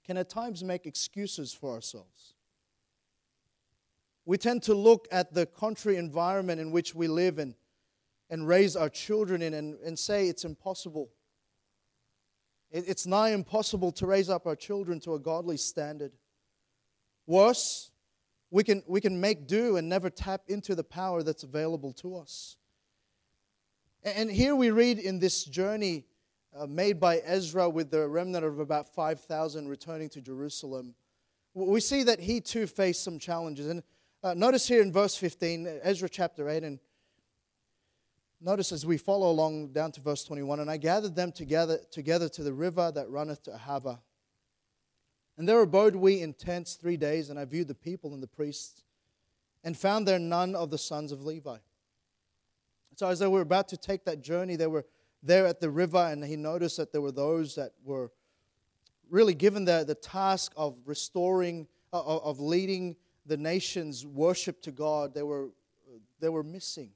can 0.05 0.17
at 0.17 0.29
times 0.29 0.63
make 0.63 0.87
excuses 0.87 1.53
for 1.53 1.73
ourselves. 1.73 2.35
We 4.25 4.39
tend 4.39 4.65
to 4.65 4.75
look 4.75 5.07
at 5.13 5.33
the 5.33 5.47
contrary 5.47 5.99
environment 5.99 6.61
in 6.61 6.73
which 6.73 6.97
we 6.97 7.07
live 7.07 7.39
in 7.39 7.55
and 8.29 8.47
raise 8.47 8.75
our 8.75 8.89
children 8.89 9.41
in 9.41 9.55
and, 9.55 9.79
and 9.81 9.97
say 9.97 10.29
it's 10.29 10.45
impossible. 10.45 11.11
It, 12.71 12.85
it's 12.89 13.07
nigh 13.07 13.31
impossible 13.31 13.93
to 13.93 14.07
raise 14.07 14.29
up 14.29 14.47
our 14.47 14.57
children 14.57 15.01
to 15.01 15.15
a 15.15 15.19
godly 15.19 15.57
standard. 15.57 16.13
Worse, 17.27 17.91
we 18.51 18.65
can, 18.65 18.83
we 18.87 19.01
can 19.01 19.21
make 19.21 19.47
do 19.47 19.77
and 19.77 19.89
never 19.89 20.11
tap 20.11 20.43
into 20.49 20.75
the 20.75 20.85
power 20.85 21.23
that's 21.23 21.43
available 21.43 21.93
to 21.95 22.17
us. 22.17 22.57
And 24.05 24.31
here 24.31 24.55
we 24.55 24.71
read 24.71 24.99
in 24.99 25.19
this 25.19 25.45
journey 25.45 26.05
uh, 26.57 26.67
made 26.67 27.01
by 27.01 27.19
Ezra 27.19 27.69
with 27.69 27.91
the 27.91 28.07
remnant 28.09 28.45
of 28.45 28.61
about 28.61 28.89
5,000 28.95 29.69
returning 29.69 30.09
to 30.11 30.21
Jerusalem, 30.21 30.95
we 31.55 31.81
see 31.81 32.03
that 32.03 32.21
he 32.21 32.41
too 32.41 32.67
faced 32.67 33.03
some 33.03 33.19
challenges. 33.19 33.67
And 33.67 33.83
uh, 34.23 34.35
notice 34.35 34.69
here 34.69 34.83
in 34.83 34.93
verse 34.93 35.17
15, 35.17 35.81
Ezra 35.83 36.09
chapter 36.09 36.49
8, 36.49 36.63
and 36.65 36.79
notice 38.41 38.73
as 38.73 38.85
we 38.85 38.97
follow 38.97 39.31
along 39.31 39.69
down 39.69 39.93
to 39.93 40.01
verse 40.01 40.25
21 40.25 40.61
and 40.61 40.71
I 40.71 40.77
gathered 40.77 41.15
them 41.15 41.33
together, 41.33 41.79
together 41.91 42.29
to 42.31 42.43
the 42.43 42.53
river 42.53 42.93
that 42.95 43.09
runneth 43.11 43.43
to 43.45 43.53
Ahava. 43.53 43.99
And 45.39 45.49
there 45.49 45.61
abode 45.61 45.97
we 45.97 46.23
in 46.23 46.33
tents 46.33 46.75
three 46.75 46.97
days, 46.97 47.29
and 47.29 47.39
I 47.39 47.45
viewed 47.45 47.69
the 47.69 47.75
people 47.75 48.15
and 48.15 48.23
the 48.23 48.27
priests, 48.27 48.85
and 49.63 49.77
found 49.77 50.09
there 50.09 50.19
none 50.19 50.55
of 50.55 50.71
the 50.71 50.79
sons 50.79 51.13
of 51.13 51.25
Levi. 51.25 51.59
So 52.97 53.09
as 53.09 53.19
they 53.19 53.27
were 53.27 53.43
about 53.43 53.69
to 53.69 53.77
take 53.77 54.05
that 54.07 54.23
journey, 54.23 54.57
they 54.57 54.67
were 54.67 54.87
there 55.23 55.47
at 55.47 55.61
the 55.61 55.69
river, 55.69 55.99
and 55.99 56.25
he 56.25 56.37
noticed 56.37 56.79
that 56.79 56.93
there 56.93 57.03
were 57.03 57.13
those 57.13 57.55
that 57.57 57.73
were 57.85 58.11
really 59.11 59.35
given 59.35 59.67
the, 59.67 59.85
the 59.87 59.95
task 59.95 60.53
of 60.57 60.77
restoring, 60.87 61.69
uh, 61.93 62.03
of 62.03 62.41
leading 62.41 62.97
the 63.27 63.37
nation's 63.37 64.07
worship 64.07 64.63
to 64.63 64.71
God. 64.71 65.13
They 65.13 65.23
were, 65.23 65.51
they 66.21 66.31
were 66.31 66.43
missing. 66.43 66.91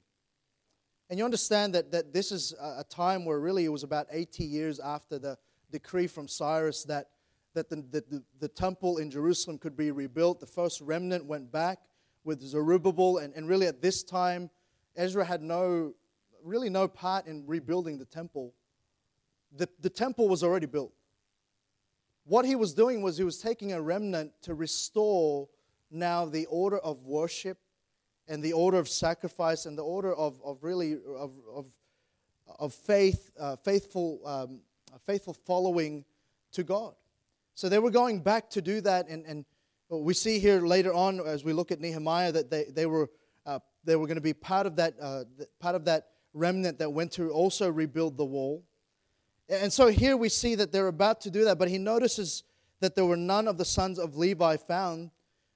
And 1.11 1.17
you 1.17 1.25
understand 1.25 1.75
that, 1.75 1.91
that 1.91 2.13
this 2.13 2.31
is 2.31 2.53
a 2.61 2.85
time 2.85 3.25
where 3.25 3.37
really 3.37 3.65
it 3.65 3.69
was 3.69 3.83
about 3.83 4.07
80 4.09 4.45
years 4.45 4.79
after 4.79 5.19
the 5.19 5.37
decree 5.69 6.07
from 6.07 6.29
Cyrus 6.29 6.85
that, 6.85 7.09
that 7.53 7.69
the, 7.69 7.83
the, 7.91 8.23
the 8.39 8.47
temple 8.47 8.97
in 8.97 9.11
Jerusalem 9.11 9.57
could 9.57 9.75
be 9.75 9.91
rebuilt. 9.91 10.39
The 10.39 10.45
first 10.45 10.79
remnant 10.79 11.25
went 11.25 11.51
back 11.51 11.79
with 12.23 12.41
Zerubbabel, 12.41 13.17
and, 13.17 13.33
and 13.35 13.49
really 13.49 13.67
at 13.67 13.81
this 13.81 14.03
time, 14.03 14.49
Ezra 14.95 15.25
had 15.25 15.41
no 15.41 15.93
really 16.45 16.69
no 16.69 16.87
part 16.87 17.27
in 17.27 17.43
rebuilding 17.45 17.97
the 17.97 18.05
temple. 18.05 18.53
The, 19.57 19.67
the 19.81 19.89
temple 19.89 20.29
was 20.29 20.43
already 20.43 20.65
built. 20.65 20.93
What 22.23 22.45
he 22.45 22.55
was 22.55 22.73
doing 22.73 23.01
was 23.01 23.17
he 23.17 23.25
was 23.25 23.37
taking 23.37 23.73
a 23.73 23.81
remnant 23.81 24.31
to 24.43 24.53
restore 24.53 25.49
now 25.91 26.23
the 26.23 26.45
order 26.45 26.79
of 26.79 27.03
worship 27.03 27.57
and 28.27 28.43
the 28.43 28.53
order 28.53 28.77
of 28.77 28.87
sacrifice 28.87 29.65
and 29.65 29.77
the 29.77 29.83
order 29.83 30.13
of, 30.13 30.39
of 30.43 30.63
really 30.63 30.93
of, 30.93 31.31
of, 31.53 31.65
of 32.59 32.73
faith, 32.73 33.31
uh, 33.39 33.55
faithful, 33.57 34.19
um, 34.25 34.59
faithful 35.05 35.33
following 35.33 36.05
to 36.51 36.63
God. 36.63 36.93
So 37.55 37.69
they 37.69 37.79
were 37.79 37.91
going 37.91 38.21
back 38.21 38.49
to 38.51 38.61
do 38.61 38.81
that, 38.81 39.07
and, 39.07 39.25
and 39.25 39.45
we 39.89 40.13
see 40.13 40.39
here 40.39 40.61
later 40.61 40.93
on 40.93 41.19
as 41.19 41.43
we 41.43 41.53
look 41.53 41.71
at 41.71 41.79
Nehemiah 41.79 42.31
that 42.31 42.49
they, 42.49 42.65
they 42.65 42.85
were 42.85 43.09
uh, 43.45 43.59
they 43.83 43.95
were 43.95 44.05
going 44.05 44.15
to 44.15 44.21
be 44.21 44.33
part 44.33 44.65
of 44.65 44.75
that 44.77 44.93
uh, 45.01 45.23
part 45.59 45.75
of 45.75 45.85
that 45.85 46.07
remnant 46.33 46.79
that 46.79 46.89
went 46.89 47.11
to 47.13 47.29
also 47.31 47.69
rebuild 47.69 48.17
the 48.17 48.25
wall. 48.25 48.63
And 49.49 49.71
so 49.71 49.87
here 49.87 50.15
we 50.15 50.29
see 50.29 50.55
that 50.55 50.71
they're 50.71 50.87
about 50.87 51.21
to 51.21 51.31
do 51.31 51.43
that, 51.45 51.59
but 51.59 51.67
he 51.67 51.77
notices 51.77 52.43
that 52.79 52.95
there 52.95 53.05
were 53.05 53.17
none 53.17 53.47
of 53.47 53.57
the 53.57 53.65
sons 53.65 53.99
of 53.99 54.15
Levi 54.15 54.57
found. 54.57 55.11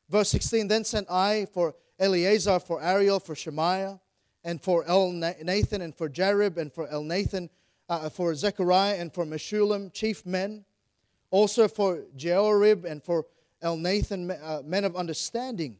Verse 0.10 0.30
16 0.30 0.68
Then 0.68 0.84
sent 0.84 1.10
I 1.10 1.48
for 1.54 1.76
Eliezer, 2.00 2.60
for 2.60 2.82
Ariel, 2.82 3.20
for 3.20 3.36
Shemaiah, 3.36 4.00
and 4.44 4.62
for 4.62 4.84
Elnathan, 4.86 5.82
and 5.82 5.96
for 5.96 6.10
Jarib, 6.10 6.58
and 6.58 6.72
for 6.72 6.88
Elnathan, 6.88 7.50
uh, 7.90 8.10
for 8.10 8.34
Zechariah, 8.36 8.96
and 8.96 9.14
for 9.14 9.26
Meshullam, 9.26 9.92
chief 9.94 10.26
men, 10.26 10.66
also 11.32 11.68
for 11.68 12.04
Jehoiarib, 12.16 12.86
and 12.86 13.04
for 13.04 13.26
Elnathan, 13.64 14.38
uh, 14.44 14.62
men 14.64 14.84
of 14.84 14.96
understanding. 14.96 15.78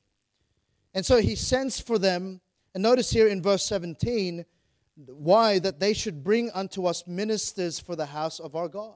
And 0.94 1.06
so 1.06 1.18
he 1.18 1.36
sends 1.36 1.80
for 1.80 2.00
them, 2.00 2.42
and 2.74 2.82
notice 2.82 3.12
here 3.12 3.28
in 3.28 3.42
verse 3.42 3.66
17, 3.66 4.46
why? 5.08 5.60
That 5.60 5.80
they 5.80 5.94
should 5.94 6.24
bring 6.24 6.50
unto 6.52 6.86
us 6.86 7.06
ministers 7.06 7.80
for 7.80 7.96
the 7.96 8.06
house 8.06 8.40
of 8.40 8.56
our 8.56 8.70
God. 8.70 8.96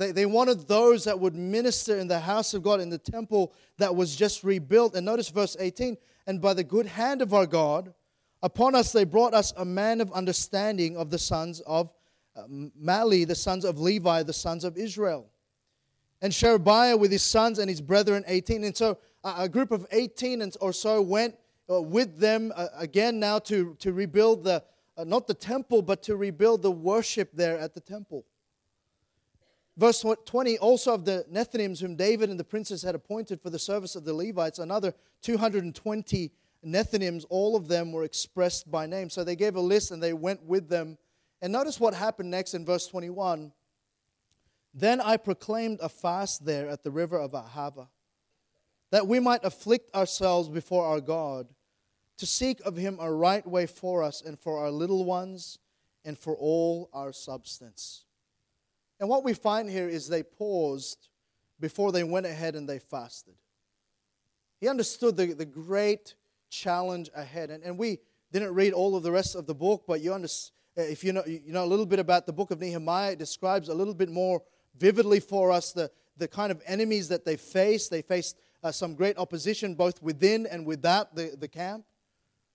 They, 0.00 0.12
they 0.12 0.24
wanted 0.24 0.66
those 0.66 1.04
that 1.04 1.20
would 1.20 1.34
minister 1.34 1.98
in 1.98 2.08
the 2.08 2.20
house 2.20 2.54
of 2.54 2.62
God, 2.62 2.80
in 2.80 2.88
the 2.88 2.96
temple 2.96 3.52
that 3.76 3.94
was 3.94 4.16
just 4.16 4.42
rebuilt. 4.42 4.94
And 4.94 5.04
notice 5.04 5.28
verse 5.28 5.58
18 5.60 5.98
and 6.26 6.40
by 6.40 6.54
the 6.54 6.64
good 6.64 6.86
hand 6.86 7.20
of 7.20 7.34
our 7.34 7.44
God, 7.44 7.92
upon 8.42 8.74
us 8.74 8.92
they 8.92 9.04
brought 9.04 9.34
us 9.34 9.52
a 9.58 9.64
man 9.66 10.00
of 10.00 10.10
understanding 10.12 10.96
of 10.96 11.10
the 11.10 11.18
sons 11.18 11.60
of 11.66 11.92
Mahli, 12.48 13.28
the 13.28 13.34
sons 13.34 13.62
of 13.66 13.78
Levi, 13.78 14.22
the 14.22 14.32
sons 14.32 14.64
of 14.64 14.78
Israel. 14.78 15.26
And 16.22 16.32
Sherebiah 16.32 16.96
with 16.96 17.12
his 17.12 17.22
sons 17.22 17.58
and 17.58 17.68
his 17.68 17.82
brethren, 17.82 18.24
18. 18.26 18.64
And 18.64 18.74
so 18.74 18.96
a 19.22 19.50
group 19.50 19.70
of 19.70 19.86
18 19.90 20.50
or 20.62 20.72
so 20.72 21.02
went 21.02 21.34
uh, 21.68 21.82
with 21.82 22.18
them 22.18 22.54
uh, 22.56 22.68
again 22.74 23.20
now 23.20 23.38
to, 23.40 23.76
to 23.80 23.92
rebuild 23.92 24.44
the, 24.44 24.64
uh, 24.96 25.04
not 25.04 25.26
the 25.26 25.34
temple, 25.34 25.82
but 25.82 26.02
to 26.04 26.16
rebuild 26.16 26.62
the 26.62 26.70
worship 26.70 27.32
there 27.34 27.58
at 27.58 27.74
the 27.74 27.80
temple. 27.80 28.24
Verse 29.80 30.04
20 30.26 30.58
also 30.58 30.92
of 30.92 31.06
the 31.06 31.24
Nethinims, 31.32 31.80
whom 31.80 31.96
David 31.96 32.28
and 32.28 32.38
the 32.38 32.44
princes 32.44 32.82
had 32.82 32.94
appointed 32.94 33.40
for 33.40 33.48
the 33.48 33.58
service 33.58 33.96
of 33.96 34.04
the 34.04 34.12
Levites, 34.12 34.58
another 34.58 34.92
220 35.22 36.30
Nethinims, 36.62 37.24
all 37.30 37.56
of 37.56 37.66
them 37.66 37.90
were 37.90 38.04
expressed 38.04 38.70
by 38.70 38.84
name. 38.84 39.08
So 39.08 39.24
they 39.24 39.36
gave 39.36 39.56
a 39.56 39.60
list 39.60 39.90
and 39.90 40.02
they 40.02 40.12
went 40.12 40.42
with 40.42 40.68
them. 40.68 40.98
And 41.40 41.50
notice 41.50 41.80
what 41.80 41.94
happened 41.94 42.30
next 42.30 42.52
in 42.52 42.66
verse 42.66 42.88
21. 42.88 43.52
Then 44.74 45.00
I 45.00 45.16
proclaimed 45.16 45.78
a 45.80 45.88
fast 45.88 46.44
there 46.44 46.68
at 46.68 46.82
the 46.82 46.90
river 46.90 47.18
of 47.18 47.30
Ahava, 47.30 47.88
that 48.90 49.06
we 49.06 49.18
might 49.18 49.44
afflict 49.44 49.94
ourselves 49.94 50.50
before 50.50 50.84
our 50.84 51.00
God 51.00 51.48
to 52.18 52.26
seek 52.26 52.60
of 52.66 52.76
him 52.76 52.98
a 53.00 53.10
right 53.10 53.46
way 53.46 53.64
for 53.64 54.02
us 54.02 54.20
and 54.20 54.38
for 54.38 54.58
our 54.58 54.70
little 54.70 55.06
ones 55.06 55.58
and 56.04 56.18
for 56.18 56.36
all 56.36 56.90
our 56.92 57.14
substance. 57.14 58.04
And 59.00 59.08
what 59.08 59.24
we 59.24 59.32
find 59.32 59.68
here 59.68 59.88
is 59.88 60.08
they 60.08 60.22
paused 60.22 61.08
before 61.58 61.90
they 61.90 62.04
went 62.04 62.26
ahead 62.26 62.54
and 62.54 62.68
they 62.68 62.78
fasted. 62.78 63.34
He 64.60 64.68
understood 64.68 65.16
the, 65.16 65.32
the 65.32 65.46
great 65.46 66.14
challenge 66.50 67.10
ahead. 67.14 67.50
And, 67.50 67.64
and 67.64 67.78
we 67.78 67.98
didn't 68.30 68.54
read 68.54 68.72
all 68.72 68.94
of 68.94 69.02
the 69.02 69.10
rest 69.10 69.34
of 69.34 69.46
the 69.46 69.54
book, 69.54 69.84
but 69.86 70.00
you 70.00 70.12
understand, 70.12 70.52
if 70.76 71.02
you 71.02 71.12
know, 71.12 71.24
you 71.26 71.40
know 71.52 71.64
a 71.64 71.66
little 71.66 71.86
bit 71.86 71.98
about 71.98 72.26
the 72.26 72.32
book 72.32 72.50
of 72.50 72.60
Nehemiah, 72.60 73.12
it 73.12 73.18
describes 73.18 73.68
a 73.68 73.74
little 73.74 73.94
bit 73.94 74.10
more 74.10 74.42
vividly 74.76 75.18
for 75.18 75.50
us 75.50 75.72
the, 75.72 75.90
the 76.16 76.28
kind 76.28 76.52
of 76.52 76.62
enemies 76.66 77.08
that 77.08 77.24
they 77.24 77.36
faced. 77.36 77.90
They 77.90 78.02
faced 78.02 78.36
uh, 78.62 78.70
some 78.70 78.94
great 78.94 79.18
opposition 79.18 79.74
both 79.74 80.02
within 80.02 80.46
and 80.46 80.66
without 80.66 81.16
the, 81.16 81.34
the 81.38 81.48
camp 81.48 81.84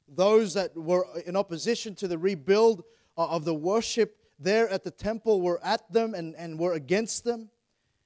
those 0.07 0.53
that 0.53 0.75
were 0.75 1.05
in 1.25 1.35
opposition 1.35 1.95
to 1.95 2.07
the 2.07 2.17
rebuild 2.17 2.83
of 3.17 3.45
the 3.45 3.53
worship 3.53 4.17
there 4.39 4.69
at 4.69 4.83
the 4.83 4.91
temple 4.91 5.41
were 5.41 5.63
at 5.63 5.91
them 5.91 6.13
and, 6.13 6.35
and 6.35 6.59
were 6.59 6.73
against 6.73 7.23
them. 7.23 7.49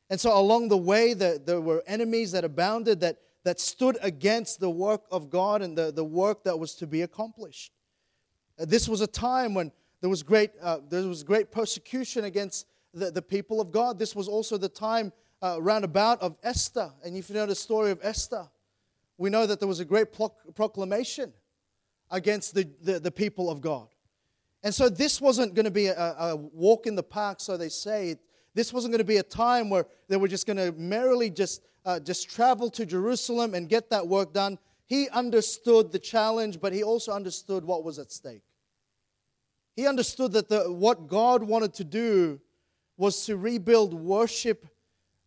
And 0.10 0.20
so 0.20 0.38
along 0.38 0.70
the 0.70 0.78
way, 0.78 1.14
the, 1.14 1.42
there 1.44 1.62
were 1.62 1.84
enemies 1.86 2.32
that 2.32 2.44
abounded 2.44 3.00
that, 3.02 3.18
that 3.44 3.60
stood 3.60 3.98
against 4.02 4.60
the 4.60 4.70
work 4.70 5.04
of 5.12 5.30
God 5.30 5.62
and 5.62 5.78
the, 5.78 5.92
the 5.92 6.04
work 6.04 6.44
that 6.44 6.58
was 6.58 6.76
to 6.76 6.88
be 6.88 7.02
accomplished. 7.02 7.72
Uh, 8.60 8.66
this 8.66 8.88
was 8.88 9.02
a 9.02 9.08
time 9.08 9.54
when 9.54 9.72
there 10.02 10.10
was 10.10 10.24
great, 10.24 10.52
uh, 10.62 10.80
there 10.90 11.08
was 11.08 11.24
great 11.24 11.52
persecution 11.52 12.26
against 12.26 12.66
the, 12.94 13.12
the 13.12 13.22
people 13.22 13.62
of 13.62 13.72
God. 13.72 14.00
This 14.00 14.16
was 14.16 14.28
also 14.28 14.58
the 14.58 14.70
time 14.70 15.12
uh, 15.42 15.62
roundabout 15.62 16.22
of 16.22 16.38
Esther. 16.44 16.92
And 17.04 17.16
if 17.16 17.30
you 17.30 17.36
know 17.36 17.46
the 17.46 17.56
story 17.56 17.92
of 17.92 18.00
Esther, 18.02 18.48
we 19.18 19.30
know 19.30 19.46
that 19.46 19.60
there 19.60 19.68
was 19.68 19.80
a 19.80 19.86
great 19.86 20.12
pro- 20.14 20.34
proclamation 20.56 21.34
against 22.10 22.56
the, 22.56 22.68
the, 22.82 23.00
the, 23.00 23.12
people 23.12 23.50
of 23.50 23.62
God. 23.62 23.88
And 24.64 24.74
so 24.74 24.90
this 24.90 25.22
wasn't 25.22 25.54
going 25.54 25.66
to 25.66 25.72
be 25.72 25.88
a, 25.88 26.16
a 26.20 26.36
walk 26.36 26.86
in 26.86 26.96
the 26.96 27.04
park, 27.04 27.40
so 27.40 27.56
they 27.56 27.70
say. 27.70 28.18
This 28.54 28.74
wasn't 28.74 28.92
going 28.92 29.00
to 29.00 29.06
be 29.06 29.18
a 29.18 29.24
time 29.24 29.70
where 29.70 29.86
they 30.08 30.18
were 30.18 30.28
just 30.28 30.46
going 30.46 30.58
to 30.58 30.72
merrily 30.74 31.30
just, 31.30 31.62
uh, 31.86 32.00
just 32.00 32.30
travel 32.30 32.70
to 32.72 32.86
Jerusalem 32.86 33.54
and 33.54 33.70
get 33.70 33.90
that 33.92 34.06
work 34.06 34.34
done. 34.34 34.58
He 34.88 35.08
understood 35.10 35.92
the 35.92 36.00
challenge, 36.00 36.60
but 36.60 36.74
he 36.74 36.84
also 36.84 37.12
understood 37.12 37.64
what 37.64 37.84
was 37.84 38.00
at 38.00 38.12
stake. 38.12 38.42
He 39.76 39.88
understood 39.88 40.34
that 40.34 40.50
the, 40.50 40.72
what 40.72 41.08
God 41.08 41.44
wanted 41.44 41.74
to 41.76 41.84
do 41.84 42.42
was 42.98 43.26
to 43.28 43.38
rebuild 43.38 43.94
worship 43.94 44.68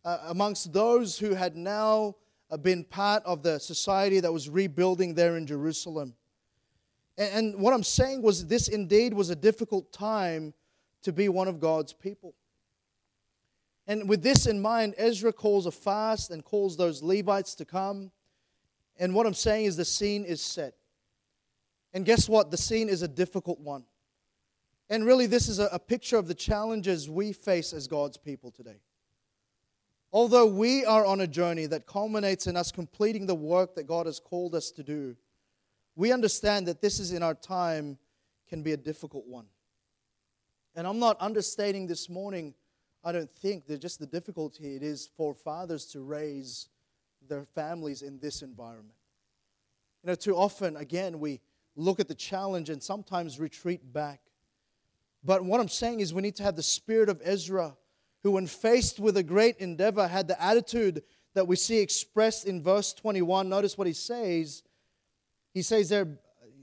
uh, 0.05 0.19
amongst 0.27 0.73
those 0.73 1.17
who 1.17 1.33
had 1.33 1.55
now 1.55 2.15
uh, 2.51 2.57
been 2.57 2.83
part 2.83 3.23
of 3.25 3.41
the 3.41 3.57
society 3.57 4.19
that 4.19 4.31
was 4.31 4.49
rebuilding 4.49 5.15
there 5.15 5.37
in 5.37 5.47
Jerusalem. 5.47 6.13
And, 7.17 7.59
what 7.59 7.73
I'm 7.73 7.83
saying 7.83 8.21
was, 8.21 8.47
this 8.47 8.67
indeed 8.67 9.13
was 9.13 9.29
a 9.29 9.35
difficult 9.35 9.91
time 9.91 10.53
to 11.03 11.13
be 11.13 11.29
one 11.29 11.47
of 11.47 11.59
God's 11.59 11.93
people. 11.93 12.33
And 13.85 14.09
with 14.09 14.23
this 14.23 14.47
in 14.47 14.61
mind, 14.61 14.95
Ezra 14.97 15.33
calls 15.33 15.65
a 15.65 15.71
fast 15.71 16.31
and 16.31 16.43
calls 16.43 16.77
those 16.77 17.03
Levites 17.03 17.55
to 17.55 17.65
come. 17.65 18.11
And 18.97 19.13
what 19.13 19.25
I'm 19.27 19.33
saying 19.33 19.65
is 19.65 19.77
the 19.77 19.85
scene 19.85 20.23
is 20.23 20.41
set. 20.41 20.75
And 21.93 22.05
guess 22.05 22.27
what? 22.27 22.49
The 22.49 22.57
scene 22.57 22.89
is 22.89 23.01
a 23.01 23.07
difficult 23.07 23.59
one. 23.59 23.83
And 24.89 25.05
really, 25.05 25.27
this 25.27 25.47
is 25.47 25.59
a, 25.59 25.69
a 25.71 25.79
picture 25.79 26.17
of 26.17 26.27
the 26.27 26.33
challenges 26.33 27.09
we 27.09 27.33
face 27.33 27.73
as 27.73 27.87
God's 27.87 28.17
people 28.17 28.51
today. 28.51 28.79
Although 30.11 30.45
we 30.45 30.85
are 30.85 31.05
on 31.05 31.21
a 31.21 31.27
journey 31.27 31.65
that 31.67 31.87
culminates 31.87 32.47
in 32.47 32.55
us 32.55 32.71
completing 32.71 33.25
the 33.25 33.35
work 33.35 33.75
that 33.75 33.87
God 33.87 34.05
has 34.05 34.19
called 34.19 34.53
us 34.55 34.71
to 34.71 34.83
do, 34.83 35.15
we 35.95 36.11
understand 36.11 36.67
that 36.67 36.81
this 36.81 36.99
is 36.99 37.11
in 37.11 37.23
our 37.23 37.35
time 37.35 37.97
can 38.49 38.63
be 38.63 38.73
a 38.73 38.77
difficult 38.77 39.25
one. 39.27 39.45
And 40.75 40.87
I'm 40.87 40.99
not 40.99 41.17
understating 41.19 41.87
this 41.87 42.09
morning 42.09 42.55
I 43.03 43.11
don't 43.11 43.29
think 43.29 43.67
that 43.67 43.81
just 43.81 43.99
the 43.99 44.05
difficulty 44.05 44.75
it 44.75 44.83
is 44.83 45.09
for 45.17 45.33
fathers 45.33 45.85
to 45.87 45.99
raise 45.99 46.69
their 47.27 47.43
families 47.43 48.01
in 48.01 48.19
this 48.19 48.41
environment. 48.41 48.95
You 50.03 50.07
know, 50.07 50.15
too 50.15 50.35
often, 50.35 50.77
again, 50.77 51.19
we 51.19 51.41
look 51.75 51.99
at 51.99 52.07
the 52.07 52.15
challenge 52.15 52.69
and 52.69 52.81
sometimes 52.81 53.39
retreat 53.39 53.81
back. 53.91 54.21
But 55.23 55.43
what 55.43 55.59
I'm 55.59 55.69
saying 55.69 55.99
is, 55.99 56.13
we 56.13 56.21
need 56.21 56.35
to 56.37 56.43
have 56.43 56.55
the 56.55 56.63
spirit 56.63 57.09
of 57.09 57.21
Ezra, 57.23 57.75
who, 58.21 58.31
when 58.31 58.47
faced 58.47 58.99
with 58.99 59.17
a 59.17 59.23
great 59.23 59.57
endeavor, 59.57 60.07
had 60.07 60.27
the 60.27 60.41
attitude 60.41 61.03
that 61.33 61.47
we 61.47 61.55
see 61.57 61.79
expressed 61.79 62.45
in 62.45 62.63
verse 62.63 62.93
21. 62.93 63.49
Notice 63.49 63.77
what 63.77 63.87
he 63.87 63.93
says. 63.93 64.63
He 65.53 65.61
says 65.61 65.89
there 65.89 66.07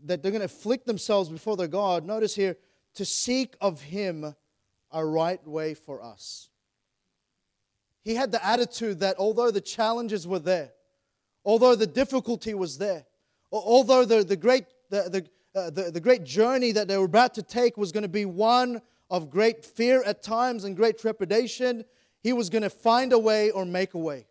that 0.04 0.22
they're 0.22 0.32
going 0.32 0.40
to 0.40 0.46
afflict 0.46 0.86
themselves 0.86 1.28
before 1.28 1.56
their 1.56 1.68
God. 1.68 2.04
Notice 2.04 2.34
here, 2.34 2.56
to 2.94 3.04
seek 3.04 3.54
of 3.60 3.80
him 3.80 4.34
a 4.90 5.04
right 5.04 5.46
way 5.46 5.74
for 5.74 6.02
us. 6.02 6.48
He 8.02 8.14
had 8.14 8.32
the 8.32 8.44
attitude 8.44 9.00
that 9.00 9.16
although 9.18 9.50
the 9.50 9.60
challenges 9.60 10.26
were 10.26 10.38
there, 10.38 10.72
although 11.44 11.74
the 11.74 11.86
difficulty 11.86 12.54
was 12.54 12.78
there, 12.78 13.04
although 13.52 14.04
the, 14.04 14.24
the, 14.24 14.36
great, 14.36 14.64
the, 14.88 15.26
the, 15.54 15.60
uh, 15.60 15.70
the, 15.70 15.90
the 15.90 16.00
great 16.00 16.24
journey 16.24 16.72
that 16.72 16.88
they 16.88 16.96
were 16.96 17.04
about 17.04 17.34
to 17.34 17.42
take 17.42 17.76
was 17.76 17.92
going 17.92 18.02
to 18.02 18.08
be 18.08 18.24
one 18.24 18.80
of 19.10 19.30
great 19.30 19.64
fear 19.64 20.02
at 20.04 20.22
times 20.22 20.64
and 20.64 20.76
great 20.76 20.98
trepidation, 20.98 21.84
he 22.22 22.32
was 22.32 22.48
going 22.48 22.62
to 22.62 22.70
find 22.70 23.12
a 23.12 23.18
way 23.18 23.50
or 23.50 23.64
make 23.64 23.94
a 23.94 23.98
way. 23.98 24.26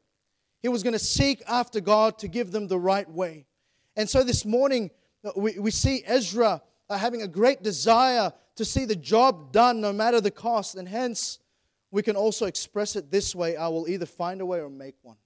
He 0.61 0.67
was 0.67 0.83
going 0.83 0.93
to 0.93 0.99
seek 0.99 1.41
after 1.47 1.79
God 1.79 2.17
to 2.19 2.27
give 2.27 2.51
them 2.51 2.67
the 2.67 2.79
right 2.79 3.09
way. 3.09 3.45
And 3.99 4.09
so 4.09 4.23
this 4.23 4.45
morning, 4.45 4.91
uh, 5.25 5.31
we, 5.35 5.59
we 5.59 5.71
see 5.71 6.03
Ezra 6.05 6.61
uh, 6.89 6.97
having 6.97 7.21
a 7.21 7.27
great 7.27 7.61
desire 7.61 8.31
to 8.55 8.63
see 8.63 8.85
the 8.85 8.95
job 8.95 9.51
done 9.51 9.81
no 9.81 9.91
matter 9.91 10.21
the 10.21 10.31
cost. 10.31 10.75
And 10.75 10.87
hence, 10.87 11.39
we 11.91 12.01
can 12.01 12.15
also 12.15 12.45
express 12.45 12.95
it 12.95 13.11
this 13.11 13.35
way 13.35 13.57
I 13.57 13.67
will 13.67 13.89
either 13.89 14.05
find 14.05 14.39
a 14.39 14.45
way 14.45 14.61
or 14.61 14.69
make 14.69 14.95
one. 15.01 15.17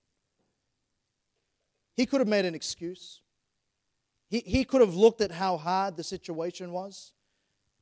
He 1.95 2.07
could 2.07 2.19
have 2.19 2.27
made 2.27 2.45
an 2.45 2.55
excuse. 2.55 3.21
He, 4.27 4.39
he 4.39 4.63
could 4.63 4.81
have 4.81 4.95
looked 4.95 5.21
at 5.21 5.29
how 5.29 5.57
hard 5.57 5.95
the 5.95 6.03
situation 6.03 6.71
was, 6.71 7.13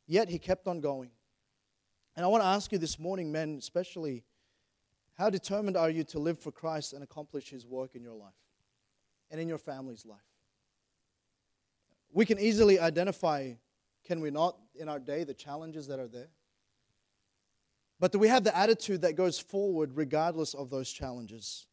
yet 0.08 0.28
he 0.28 0.40
kept 0.40 0.68
on 0.68 0.82
going. 0.82 1.12
And 2.18 2.26
I 2.26 2.28
want 2.28 2.44
to 2.44 2.48
ask 2.48 2.70
you 2.74 2.78
this 2.78 3.00
morning, 3.00 3.32
men, 3.32 3.56
especially, 3.58 4.26
how 5.18 5.30
determined 5.30 5.78
are 5.78 5.90
you 5.90 6.04
to 6.04 6.20
live 6.20 6.38
for 6.38 6.52
Christ 6.52 6.92
and 6.92 7.02
accomplish 7.02 7.50
his 7.50 7.66
work 7.66 7.96
in 7.96 8.04
your 8.04 8.16
life 8.16 8.34
and 9.30 9.40
in 9.40 9.48
your 9.48 9.58
family's 9.58 10.06
life? 10.06 10.20
We 12.14 12.26
can 12.26 12.40
easily 12.40 12.80
identify 12.80 13.54
can 14.06 14.20
we 14.20 14.32
not, 14.32 14.58
in 14.76 14.90
our 14.90 15.00
day, 15.00 15.24
the 15.24 15.34
challenges 15.34 15.88
that 15.88 16.00
are 16.00 16.08
there? 16.08 16.30
But 18.00 18.12
do 18.12 18.20
we 18.20 18.28
have 18.28 18.44
the 18.44 18.56
attitude 18.58 19.02
that 19.04 19.16
goes 19.16 19.40
forward 19.40 19.96
regardless 19.96 20.54
of 20.54 20.70
those 20.70 20.92
challenges? 20.92 21.68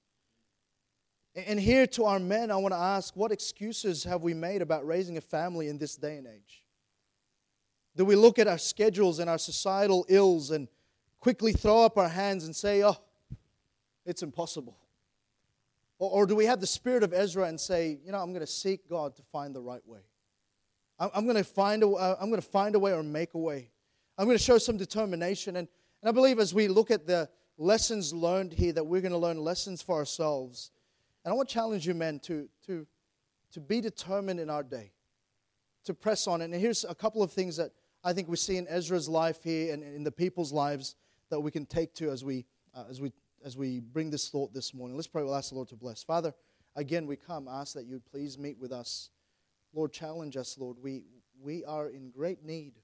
And 1.34 1.58
here 1.58 1.86
to 1.88 2.04
our 2.04 2.18
men, 2.18 2.50
I 2.50 2.56
want 2.56 2.74
to 2.74 2.78
ask 2.78 3.16
what 3.16 3.32
excuses 3.32 4.04
have 4.04 4.22
we 4.22 4.34
made 4.34 4.60
about 4.60 4.86
raising 4.86 5.16
a 5.16 5.20
family 5.20 5.68
in 5.68 5.78
this 5.78 5.96
day 5.96 6.16
and 6.16 6.26
age? 6.26 6.64
Do 7.96 8.04
we 8.04 8.14
look 8.14 8.38
at 8.38 8.46
our 8.46 8.58
schedules 8.58 9.18
and 9.18 9.30
our 9.30 9.38
societal 9.38 10.04
ills 10.08 10.50
and 10.50 10.68
quickly 11.18 11.52
throw 11.52 11.84
up 11.84 11.96
our 11.96 12.08
hands 12.08 12.44
and 12.44 12.54
say, 12.54 12.84
oh, 12.84 12.96
it's 14.04 14.22
impossible? 14.22 14.76
Or, 15.98 16.10
or 16.10 16.26
do 16.26 16.36
we 16.36 16.44
have 16.44 16.60
the 16.60 16.66
spirit 16.66 17.02
of 17.02 17.12
Ezra 17.12 17.44
and 17.44 17.58
say, 17.58 17.98
you 18.04 18.12
know, 18.12 18.18
I'm 18.18 18.32
going 18.32 18.44
to 18.44 18.46
seek 18.46 18.88
God 18.88 19.16
to 19.16 19.22
find 19.32 19.54
the 19.54 19.60
right 19.60 19.86
way? 19.86 20.00
I'm 20.98 21.24
going 21.24 21.36
to 21.36 21.44
find 21.44 21.82
a, 21.82 21.88
uh, 21.88 22.16
I'm 22.20 22.28
going 22.28 22.40
to 22.40 22.48
find 22.48 22.74
a 22.74 22.78
way 22.78 22.92
or 22.92 23.02
make 23.02 23.34
a 23.34 23.38
way. 23.38 23.70
I'm 24.16 24.24
going 24.24 24.36
to 24.36 24.42
show 24.42 24.58
some 24.58 24.76
determination. 24.76 25.56
And, 25.56 25.68
and 26.02 26.08
I 26.08 26.12
believe 26.12 26.40
as 26.40 26.52
we 26.52 26.66
look 26.66 26.90
at 26.90 27.06
the 27.06 27.28
lessons 27.56 28.12
learned 28.12 28.52
here, 28.52 28.72
that 28.72 28.84
we're 28.84 29.00
going 29.00 29.12
to 29.12 29.18
learn 29.18 29.38
lessons 29.38 29.80
for 29.80 29.96
ourselves. 29.96 30.72
And 31.24 31.32
I 31.32 31.36
want 31.36 31.48
to 31.48 31.54
challenge 31.54 31.86
you, 31.86 31.94
men, 31.94 32.18
to, 32.20 32.48
to, 32.66 32.86
to 33.52 33.60
be 33.60 33.80
determined 33.80 34.40
in 34.40 34.50
our 34.50 34.62
day, 34.62 34.92
to 35.84 35.94
press 35.94 36.26
on. 36.26 36.42
And 36.42 36.52
here's 36.52 36.84
a 36.84 36.94
couple 36.94 37.22
of 37.22 37.32
things 37.32 37.56
that 37.58 37.70
I 38.02 38.12
think 38.12 38.28
we 38.28 38.36
see 38.36 38.56
in 38.56 38.66
Ezra's 38.68 39.08
life 39.08 39.42
here 39.42 39.72
and 39.72 39.82
in 39.82 40.02
the 40.02 40.12
people's 40.12 40.52
lives 40.52 40.96
that 41.30 41.40
we 41.40 41.50
can 41.50 41.66
take 41.66 41.94
to 41.94 42.10
as 42.10 42.24
we, 42.24 42.44
uh, 42.74 42.84
as 42.90 43.00
we, 43.00 43.12
as 43.44 43.56
we 43.56 43.80
bring 43.80 44.10
this 44.10 44.28
thought 44.28 44.52
this 44.52 44.74
morning. 44.74 44.96
Let's 44.96 45.08
pray. 45.08 45.22
We'll 45.22 45.36
ask 45.36 45.50
the 45.50 45.56
Lord 45.56 45.68
to 45.68 45.76
bless. 45.76 46.02
Father, 46.02 46.34
again, 46.74 47.06
we 47.06 47.16
come, 47.16 47.46
ask 47.48 47.74
that 47.74 47.86
you 47.86 48.00
please 48.10 48.38
meet 48.38 48.58
with 48.58 48.72
us. 48.72 49.10
Lord, 49.72 49.92
challenge 49.92 50.36
us, 50.36 50.56
Lord. 50.58 50.76
We, 50.82 51.04
we 51.40 51.64
are 51.64 51.88
in 51.88 52.10
great 52.10 52.44
need 52.44 52.74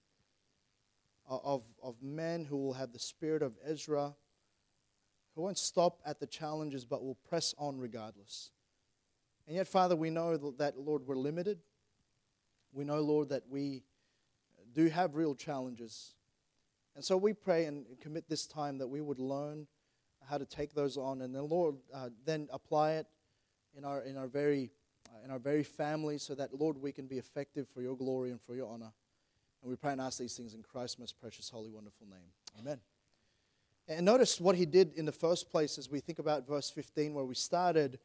of, 1.27 1.63
of 1.83 1.97
men 2.03 2.45
who 2.45 2.57
will 2.57 2.75
have 2.75 2.93
the 2.93 2.99
spirit 2.99 3.43
of 3.43 3.55
Ezra, 3.65 4.15
who 5.35 5.43
won't 5.43 5.59
stop 5.59 6.01
at 6.05 6.21
the 6.21 6.27
challenges 6.27 6.85
but 6.85 7.03
will 7.03 7.19
press 7.29 7.55
on 7.59 7.79
regardless. 7.79 8.51
And 9.47 9.57
yet, 9.57 9.69
Father, 9.69 9.97
we 9.97 10.11
know 10.11 10.37
that, 10.59 10.79
Lord, 10.79 11.07
we're 11.07 11.17
limited. 11.17 11.59
We 12.73 12.85
know, 12.85 13.01
Lord, 13.01 13.29
that 13.31 13.45
we 13.49 13.85
do 14.73 14.89
have 14.89 15.15
real 15.15 15.35
challenges. 15.35 16.15
And 16.95 17.05
so 17.05 17.17
we 17.17 17.33
pray 17.33 17.67
and 17.67 17.85
commit 18.01 18.29
this 18.29 18.47
time 18.47 18.79
that 18.79 18.87
we 18.87 19.01
would 19.01 19.19
learn 19.19 19.67
how 20.29 20.39
to 20.39 20.47
take 20.47 20.75
those 20.75 20.97
on 20.97 21.21
and 21.21 21.35
then, 21.35 21.49
Lord, 21.49 21.77
uh, 21.93 22.09
then 22.25 22.49
apply 22.51 22.93
it 22.93 23.07
in 23.77 23.85
our, 23.85 24.03
in 24.03 24.17
our 24.17 24.27
very 24.27 24.71
Uh, 25.15 25.25
in 25.25 25.31
our 25.31 25.39
very 25.39 25.63
family, 25.63 26.19
so 26.19 26.35
that, 26.35 26.59
Lord, 26.59 26.79
we 26.79 26.93
can 26.93 27.07
be 27.07 27.19
effective 27.19 27.69
for 27.69 27.83
your 27.83 27.97
glory 27.97 28.31
and 28.31 28.41
for 28.41 28.55
your 28.55 28.69
honor. 28.69 28.93
And 29.63 29.71
we 29.71 29.77
pray 29.77 29.93
and 29.93 30.01
ask 30.01 30.19
these 30.19 30.37
things 30.37 30.55
in 30.55 30.63
Christ's 30.63 30.99
most 30.99 31.21
precious, 31.21 31.49
holy, 31.49 31.71
wonderful 31.71 32.07
name. 32.07 32.31
Amen. 32.59 32.81
And 33.87 34.07
notice 34.07 34.41
what 34.41 34.57
he 34.57 34.67
did 34.67 34.95
in 34.95 35.05
the 35.05 35.13
first 35.13 35.51
place 35.51 35.79
as 35.79 35.91
we 35.91 36.01
think 36.01 36.19
about 36.19 36.47
verse 36.47 36.71
15, 36.71 37.15
where 37.15 37.25
we 37.25 37.35
started. 37.35 37.99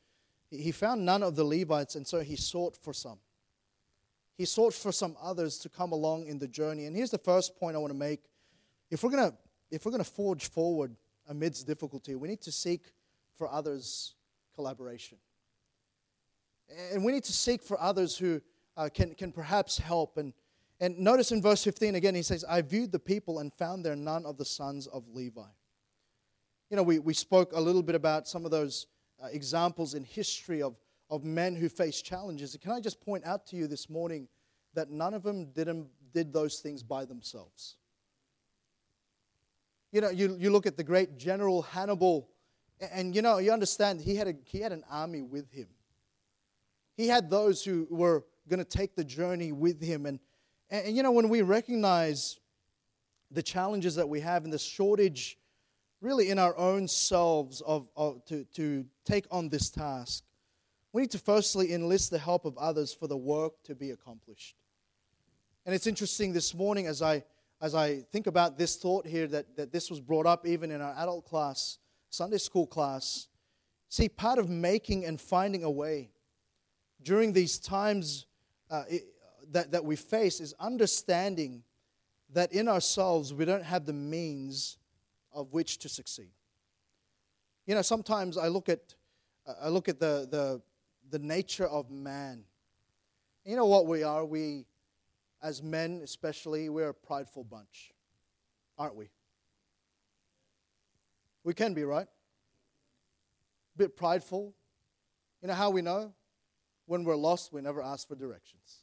He 0.52 0.72
found 0.72 1.06
none 1.06 1.24
of 1.24 1.36
the 1.36 1.44
Levites, 1.44 1.96
and 1.96 2.06
so 2.06 2.20
he 2.20 2.36
sought 2.36 2.76
for 2.76 2.94
some. 2.94 3.20
He 4.38 4.46
sought 4.46 4.74
for 4.74 4.92
some 4.92 5.16
others 5.22 5.58
to 5.60 5.70
come 5.70 5.92
along 5.92 6.28
in 6.28 6.40
the 6.40 6.48
journey. 6.48 6.86
And 6.86 6.96
here's 6.96 7.12
the 7.12 7.18
first 7.18 7.58
point 7.60 7.76
I 7.76 7.80
want 7.80 7.92
to 7.92 7.98
make. 7.98 8.22
If 8.90 9.04
we're 9.04 9.12
going 9.12 9.32
to, 9.32 9.38
if 9.72 9.86
we're 9.86 9.92
going 9.92 10.04
to 10.04 10.10
forge 10.10 10.50
forward 10.50 10.96
amidst 11.28 11.68
difficulty, 11.68 12.16
we 12.16 12.28
need 12.28 12.42
to 12.42 12.52
seek 12.52 12.92
for 13.36 13.52
others' 13.52 14.16
collaboration. 14.56 15.18
And 16.92 17.04
we 17.04 17.12
need 17.12 17.24
to 17.26 17.34
seek 17.34 17.64
for 17.64 17.80
others 17.80 18.18
who 18.18 18.42
uh, 18.78 18.90
can, 18.94 19.14
can 19.16 19.32
perhaps 19.32 19.78
help. 19.78 20.18
And, 20.18 20.34
and 20.80 20.98
notice 21.00 21.32
in 21.32 21.42
verse 21.42 21.64
15 21.64 21.96
again, 21.96 22.16
he 22.16 22.22
says, 22.22 22.46
I 22.48 22.62
viewed 22.62 22.92
the 22.92 23.00
people 23.00 23.40
and 23.40 23.54
found 23.54 23.86
there 23.86 23.96
none 23.96 24.26
of 24.26 24.38
the 24.38 24.46
sons 24.46 24.88
of 24.88 25.04
Levi. 25.14 25.42
You 26.70 26.78
know, 26.78 26.84
we, 26.84 27.00
we 27.00 27.14
spoke 27.14 27.54
a 27.54 27.60
little 27.60 27.82
bit 27.82 27.96
about 27.96 28.28
some 28.28 28.46
of 28.46 28.52
those 28.52 28.88
uh, 29.22 29.28
examples 29.32 29.96
in 29.96 30.04
history 30.04 30.62
of, 30.62 30.76
of 31.10 31.24
men 31.24 31.56
who 31.56 31.68
face 31.68 32.02
challenges. 32.02 32.56
Can 32.62 32.72
I 32.72 32.80
just 32.80 33.02
point 33.02 33.26
out 33.26 33.48
to 33.48 33.56
you 33.56 33.68
this 33.68 33.90
morning 33.90 34.28
that 34.76 34.90
none 34.90 35.14
of 35.14 35.24
them 35.24 35.48
did, 35.52 35.68
them, 35.68 35.88
did 36.14 36.32
those 36.32 36.60
things 36.60 36.84
by 36.84 37.06
themselves? 37.06 37.76
You 39.92 40.02
know, 40.02 40.10
you, 40.10 40.38
you 40.40 40.52
look 40.52 40.68
at 40.68 40.78
the 40.78 40.84
great 40.84 41.18
General 41.18 41.64
Hannibal, 41.64 42.30
and, 42.80 42.92
and 42.94 43.16
you 43.16 43.24
know, 43.24 43.40
you 43.40 43.52
understand 43.52 44.00
he 44.00 44.16
had, 44.16 44.28
a, 44.28 44.34
he 44.46 44.60
had 44.60 44.72
an 44.72 44.84
army 44.90 45.24
with 45.24 45.52
him. 45.52 45.68
He 47.00 47.08
had 47.08 47.30
those 47.30 47.64
who 47.64 47.88
were 47.90 48.26
going 48.50 48.60
to 48.60 48.66
take 48.66 48.94
the 48.94 49.06
journey 49.06 49.54
with 49.54 49.82
him. 49.82 50.06
And, 50.06 50.20
and, 50.70 50.88
and, 50.88 50.98
you 50.98 51.02
know, 51.02 51.14
when 51.14 51.30
we 51.30 51.42
recognize 51.44 52.42
the 53.32 53.42
challenges 53.42 53.96
that 53.96 54.10
we 54.10 54.20
have 54.20 54.44
and 54.44 54.52
the 54.52 54.60
shortage, 54.60 55.38
really, 56.02 56.30
in 56.30 56.38
our 56.38 56.58
own 56.58 56.90
selves 56.90 57.62
of, 57.62 57.88
of, 57.96 58.26
to, 58.26 58.44
to 58.56 58.86
take 59.06 59.26
on 59.32 59.48
this 59.48 59.70
task, 59.70 60.26
we 60.92 61.04
need 61.04 61.12
to 61.12 61.20
firstly 61.20 61.72
enlist 61.72 62.12
the 62.12 62.20
help 62.20 62.44
of 62.44 62.58
others 62.58 62.94
for 62.94 63.08
the 63.08 63.16
work 63.16 63.54
to 63.64 63.76
be 63.76 63.92
accomplished. 63.92 64.58
And 65.66 65.74
it's 65.74 65.88
interesting 65.88 66.34
this 66.34 66.54
morning 66.54 66.86
as 66.86 67.02
I, 67.02 67.24
as 67.62 67.76
I 67.76 68.00
think 68.12 68.28
about 68.28 68.58
this 68.58 68.76
thought 68.76 69.08
here 69.08 69.28
that, 69.28 69.56
that 69.56 69.72
this 69.72 69.90
was 69.90 70.02
brought 70.02 70.26
up 70.26 70.46
even 70.46 70.70
in 70.70 70.82
our 70.82 70.94
adult 70.98 71.24
class, 71.24 71.78
Sunday 72.10 72.40
school 72.40 72.68
class. 72.68 73.30
See, 73.88 74.10
part 74.10 74.38
of 74.38 74.50
making 74.50 75.06
and 75.06 75.22
finding 75.22 75.64
a 75.64 75.72
way 75.72 76.10
during 77.04 77.34
these 77.34 77.60
times 77.60 78.26
uh, 78.70 78.84
it, 78.90 79.04
that, 79.52 79.72
that 79.72 79.84
we 79.84 79.96
face 79.96 80.40
is 80.40 80.54
understanding 80.60 81.64
that 82.34 82.52
in 82.54 82.68
ourselves 82.68 83.34
we 83.34 83.46
don't 83.46 83.64
have 83.64 83.86
the 83.86 83.94
means 83.94 84.78
of 85.34 85.54
which 85.54 85.78
to 85.80 85.90
succeed. 85.90 86.32
You 87.66 87.76
know, 87.76 87.82
sometimes 87.82 88.38
I 88.38 88.48
look 88.48 88.70
at, 88.70 88.96
I 89.62 89.70
look 89.70 89.90
at 89.90 90.00
the, 90.00 90.28
the, 90.30 90.62
the 91.10 91.20
nature 91.20 91.68
of 91.68 91.90
man. 91.90 92.44
You 93.46 93.56
know 93.56 93.66
what 93.66 93.88
we 93.88 94.04
are? 94.04 94.26
We, 94.26 94.66
as 95.42 95.64
men 95.64 96.02
especially, 96.04 96.70
we're 96.70 96.90
a 96.90 96.94
prideful 96.94 97.44
bunch, 97.44 97.94
aren't 98.78 98.96
we? 98.96 99.10
We 101.44 101.54
can 101.54 101.74
be, 101.74 101.84
right? 101.84 102.08
A 103.76 103.78
bit 103.78 103.96
prideful. 103.96 104.54
You 105.42 105.48
know 105.48 105.54
how 105.54 105.70
we 105.70 105.82
know? 105.82 106.14
When 106.90 107.04
we're 107.04 107.16
lost, 107.16 107.54
we 107.54 107.62
never 107.62 107.84
ask 107.84 108.08
for 108.08 108.16
directions. 108.16 108.80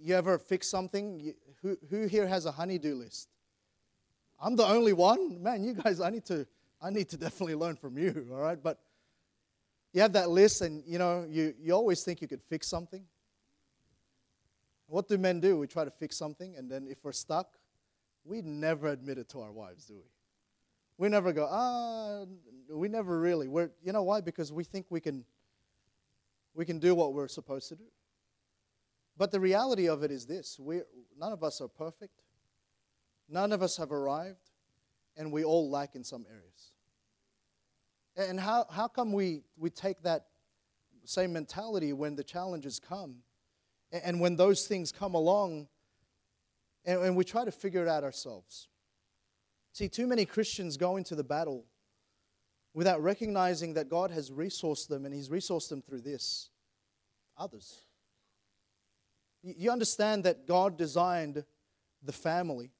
You 0.00 0.14
ever 0.14 0.38
fix 0.38 0.68
something? 0.68 1.34
who, 1.62 1.76
who 1.90 2.06
here 2.06 2.28
has 2.28 2.46
a 2.46 2.52
honey-do 2.52 2.94
list? 2.94 3.28
I'm 4.40 4.54
the 4.54 4.64
only 4.64 4.92
one? 4.92 5.42
Man, 5.42 5.64
you 5.64 5.74
guys, 5.74 6.00
I 6.00 6.10
need 6.10 6.24
to, 6.26 6.46
I 6.80 6.90
need 6.90 7.08
to 7.08 7.16
definitely 7.26 7.56
learn 7.56 7.74
from 7.74 7.98
you, 7.98 8.28
all 8.30 8.38
right? 8.38 8.62
But 8.62 8.78
you 9.92 10.00
have 10.00 10.12
that 10.12 10.30
list 10.30 10.60
and, 10.60 10.84
you 10.86 10.98
know, 10.98 11.26
you, 11.28 11.52
you 11.60 11.72
always 11.72 12.04
think 12.04 12.22
you 12.22 12.28
could 12.28 12.42
fix 12.42 12.68
something. 12.68 13.04
What 14.86 15.08
do 15.08 15.18
men 15.18 15.40
do? 15.40 15.58
We 15.58 15.66
try 15.66 15.84
to 15.84 15.90
fix 15.90 16.16
something, 16.16 16.54
and 16.54 16.70
then 16.70 16.86
if 16.88 16.98
we're 17.02 17.10
stuck, 17.10 17.58
we 18.24 18.42
never 18.42 18.86
admit 18.86 19.18
it 19.18 19.28
to 19.30 19.40
our 19.40 19.50
wives, 19.50 19.86
do 19.86 19.94
we? 19.94 20.15
We 20.98 21.08
never 21.08 21.32
go, 21.32 21.46
ah, 21.50 22.24
we 22.70 22.88
never 22.88 23.20
really. 23.20 23.48
We're, 23.48 23.70
you 23.82 23.92
know 23.92 24.02
why? 24.02 24.20
Because 24.20 24.52
we 24.52 24.64
think 24.64 24.86
we 24.90 25.00
can, 25.00 25.24
we 26.54 26.64
can 26.64 26.78
do 26.78 26.94
what 26.94 27.12
we're 27.12 27.28
supposed 27.28 27.68
to 27.68 27.76
do. 27.76 27.84
But 29.16 29.30
the 29.30 29.40
reality 29.40 29.88
of 29.88 30.02
it 30.02 30.10
is 30.10 30.26
this 30.26 30.58
we 30.58 30.82
none 31.18 31.32
of 31.32 31.42
us 31.42 31.60
are 31.60 31.68
perfect, 31.68 32.22
none 33.28 33.52
of 33.52 33.62
us 33.62 33.76
have 33.76 33.92
arrived, 33.92 34.50
and 35.16 35.32
we 35.32 35.44
all 35.44 35.70
lack 35.70 35.94
in 35.94 36.04
some 36.04 36.26
areas. 36.28 36.72
And 38.16 38.40
how, 38.40 38.66
how 38.70 38.88
come 38.88 39.12
we, 39.12 39.42
we 39.58 39.68
take 39.68 40.02
that 40.02 40.26
same 41.04 41.32
mentality 41.32 41.92
when 41.92 42.16
the 42.16 42.24
challenges 42.24 42.80
come? 42.80 43.16
And 43.92 44.20
when 44.20 44.36
those 44.36 44.66
things 44.66 44.90
come 44.90 45.14
along, 45.14 45.68
and, 46.84 47.00
and 47.02 47.16
we 47.16 47.24
try 47.24 47.44
to 47.44 47.52
figure 47.52 47.82
it 47.82 47.88
out 47.88 48.04
ourselves. 48.04 48.68
See, 49.76 49.90
too 49.90 50.06
many 50.06 50.24
Christians 50.24 50.78
go 50.78 50.96
into 50.96 51.14
the 51.14 51.22
battle 51.22 51.66
without 52.72 53.02
recognizing 53.02 53.74
that 53.74 53.90
God 53.90 54.10
has 54.10 54.30
resourced 54.30 54.88
them, 54.88 55.04
and 55.04 55.12
He's 55.12 55.28
resourced 55.28 55.68
them 55.68 55.82
through 55.82 56.00
this 56.00 56.48
others. 57.36 57.80
You 59.42 59.70
understand 59.70 60.24
that 60.24 60.46
God 60.46 60.78
designed 60.78 61.44
the 62.02 62.12
family, 62.12 62.70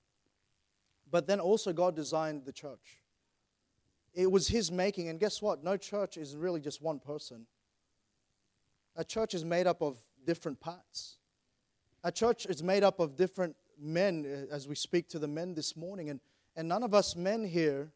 but 1.11 1.27
then 1.27 1.39
also 1.39 1.71
God 1.71 1.95
designed 1.95 2.47
the 2.47 2.53
church. 2.53 3.03
It 4.15 4.33
was 4.33 4.49
His 4.49 4.73
making, 4.73 5.11
and 5.11 5.21
guess 5.21 5.43
what? 5.43 5.63
No 5.63 5.77
church 5.77 6.17
is 6.17 6.35
really 6.35 6.63
just 6.63 6.81
one 6.81 6.99
person. 6.99 7.45
A 8.97 9.05
church 9.05 9.35
is 9.35 9.45
made 9.45 9.67
up 9.67 9.83
of 9.83 9.99
different 10.25 10.61
parts. 10.61 11.19
A 12.03 12.11
church 12.11 12.47
is 12.47 12.63
made 12.63 12.83
up 12.83 13.01
of 13.01 13.17
different 13.17 13.55
men, 13.79 14.47
uh, 14.51 14.55
as 14.55 14.67
we 14.67 14.75
speak 14.75 15.11
to 15.11 15.19
the 15.19 15.29
men 15.29 15.53
this 15.53 15.77
morning, 15.77 16.09
and, 16.09 16.21
and 16.57 16.69
none 16.69 16.83
of 16.83 16.95
us 16.95 17.15
men 17.15 17.45
here 17.45 17.93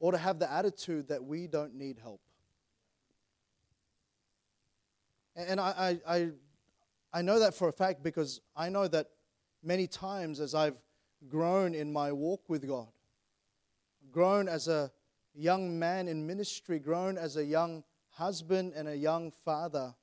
ought 0.00 0.12
to 0.12 0.18
have 0.18 0.38
the 0.38 0.50
attitude 0.50 1.08
that 1.08 1.22
we 1.22 1.46
don't 1.46 1.74
need 1.74 1.98
help. 1.98 2.20
And 5.34 5.60
I, 5.60 5.98
I, 6.08 6.30
I 7.12 7.22
know 7.22 7.38
that 7.40 7.54
for 7.54 7.68
a 7.68 7.72
fact 7.72 8.02
because 8.02 8.40
I 8.56 8.70
know 8.70 8.88
that 8.88 9.08
many 9.62 9.86
times 9.86 10.40
as 10.40 10.54
I've 10.54 10.78
grown 11.28 11.74
in 11.74 11.92
my 11.92 12.12
walk 12.12 12.48
with 12.48 12.66
God, 12.66 12.88
grown 14.10 14.48
as 14.48 14.68
a 14.68 14.90
young 15.34 15.78
man 15.78 16.08
in 16.08 16.26
ministry, 16.26 16.78
grown 16.78 17.18
as 17.18 17.36
a 17.36 17.44
young 17.44 17.84
husband 18.10 18.72
and 18.74 18.88
a 18.88 18.96
young 18.96 19.30
father, 19.30 19.94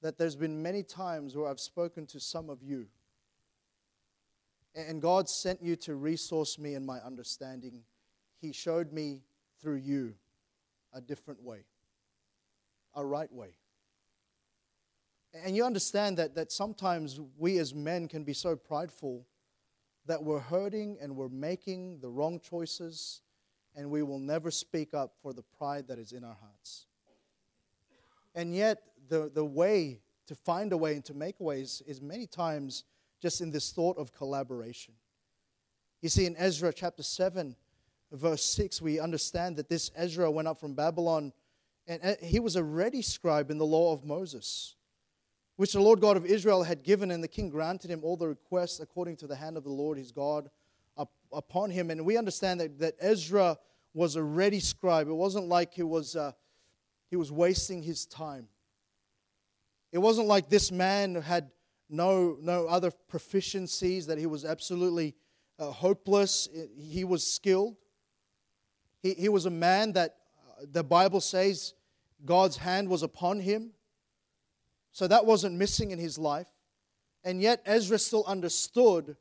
that 0.00 0.16
there's 0.16 0.36
been 0.36 0.62
many 0.62 0.82
times 0.82 1.36
where 1.36 1.48
I've 1.48 1.60
spoken 1.60 2.06
to 2.06 2.20
some 2.20 2.48
of 2.48 2.62
you. 2.62 2.86
And 4.76 5.00
God 5.00 5.26
sent 5.26 5.62
you 5.62 5.74
to 5.76 5.94
resource 5.94 6.58
me 6.58 6.74
in 6.74 6.84
my 6.84 6.98
understanding. 6.98 7.82
He 8.38 8.52
showed 8.52 8.92
me 8.92 9.22
through 9.60 9.76
you 9.76 10.14
a 10.92 11.00
different 11.00 11.42
way, 11.42 11.64
a 12.94 13.04
right 13.04 13.32
way. 13.32 13.56
And 15.44 15.56
you 15.56 15.64
understand 15.64 16.18
that, 16.18 16.34
that 16.34 16.52
sometimes 16.52 17.20
we 17.38 17.58
as 17.58 17.74
men 17.74 18.06
can 18.06 18.22
be 18.22 18.34
so 18.34 18.54
prideful 18.54 19.26
that 20.06 20.22
we're 20.22 20.38
hurting 20.38 20.98
and 21.00 21.16
we're 21.16 21.28
making 21.28 21.98
the 22.00 22.08
wrong 22.08 22.38
choices, 22.38 23.22
and 23.74 23.90
we 23.90 24.02
will 24.02 24.18
never 24.18 24.50
speak 24.50 24.94
up 24.94 25.14
for 25.20 25.32
the 25.32 25.42
pride 25.58 25.88
that 25.88 25.98
is 25.98 26.12
in 26.12 26.22
our 26.22 26.36
hearts. 26.40 26.86
And 28.34 28.54
yet, 28.54 28.82
the, 29.08 29.30
the 29.34 29.44
way 29.44 30.00
to 30.26 30.34
find 30.34 30.72
a 30.72 30.76
way 30.76 30.94
and 30.94 31.04
to 31.06 31.14
make 31.14 31.40
a 31.40 31.42
way 31.42 31.60
is, 31.60 31.82
is 31.86 32.00
many 32.00 32.26
times 32.26 32.84
just 33.26 33.40
in 33.40 33.50
this 33.50 33.72
thought 33.72 33.98
of 33.98 34.12
collaboration. 34.12 34.94
You 36.00 36.08
see, 36.08 36.26
in 36.26 36.36
Ezra 36.36 36.72
chapter 36.72 37.02
7, 37.02 37.56
verse 38.12 38.44
6, 38.44 38.80
we 38.80 39.00
understand 39.00 39.56
that 39.56 39.68
this 39.68 39.90
Ezra 39.96 40.30
went 40.30 40.46
up 40.46 40.60
from 40.60 40.74
Babylon, 40.74 41.32
and 41.88 42.16
he 42.22 42.38
was 42.38 42.54
a 42.54 42.62
ready 42.62 43.02
scribe 43.02 43.50
in 43.50 43.58
the 43.58 43.66
law 43.66 43.92
of 43.92 44.04
Moses 44.04 44.76
which 45.56 45.72
the 45.72 45.80
Lord 45.80 46.00
God 46.00 46.16
of 46.16 46.24
Israel 46.24 46.62
had 46.62 46.84
given, 46.84 47.10
and 47.10 47.24
the 47.24 47.28
king 47.28 47.48
granted 47.48 47.90
him 47.90 48.00
all 48.04 48.16
the 48.16 48.28
requests 48.28 48.78
according 48.78 49.16
to 49.16 49.26
the 49.26 49.34
hand 49.34 49.56
of 49.56 49.64
the 49.64 49.72
Lord 49.72 49.98
his 49.98 50.12
God 50.12 50.48
upon 51.32 51.70
him. 51.70 51.90
And 51.90 52.04
we 52.04 52.16
understand 52.16 52.60
that, 52.60 52.78
that 52.78 52.94
Ezra 53.00 53.58
was 53.92 54.14
a 54.14 54.22
ready 54.22 54.60
scribe. 54.60 55.08
It 55.08 55.14
wasn't 55.14 55.48
like 55.48 55.72
he 55.72 55.82
was, 55.82 56.14
uh, 56.14 56.32
he 57.08 57.16
was 57.16 57.32
wasting 57.32 57.82
his 57.82 58.06
time. 58.06 58.48
It 59.92 59.98
wasn't 59.98 60.28
like 60.28 60.50
this 60.50 60.70
man 60.70 61.14
had 61.14 61.50
no, 61.88 62.36
no 62.40 62.66
other 62.66 62.92
proficiencies, 63.10 64.06
that 64.06 64.18
he 64.18 64.26
was 64.26 64.44
absolutely 64.44 65.14
uh, 65.58 65.70
hopeless. 65.70 66.48
He 66.78 67.04
was 67.04 67.26
skilled. 67.26 67.76
He, 69.02 69.14
he 69.14 69.28
was 69.28 69.46
a 69.46 69.50
man 69.50 69.92
that 69.92 70.16
uh, 70.38 70.64
the 70.70 70.82
Bible 70.82 71.20
says 71.20 71.74
God's 72.24 72.56
hand 72.56 72.88
was 72.88 73.02
upon 73.02 73.40
him. 73.40 73.70
So 74.92 75.06
that 75.06 75.26
wasn't 75.26 75.56
missing 75.56 75.90
in 75.90 75.98
his 75.98 76.18
life. 76.18 76.48
And 77.22 77.40
yet, 77.40 77.60
Ezra 77.66 77.98
still 77.98 78.24
understood, 78.26 79.16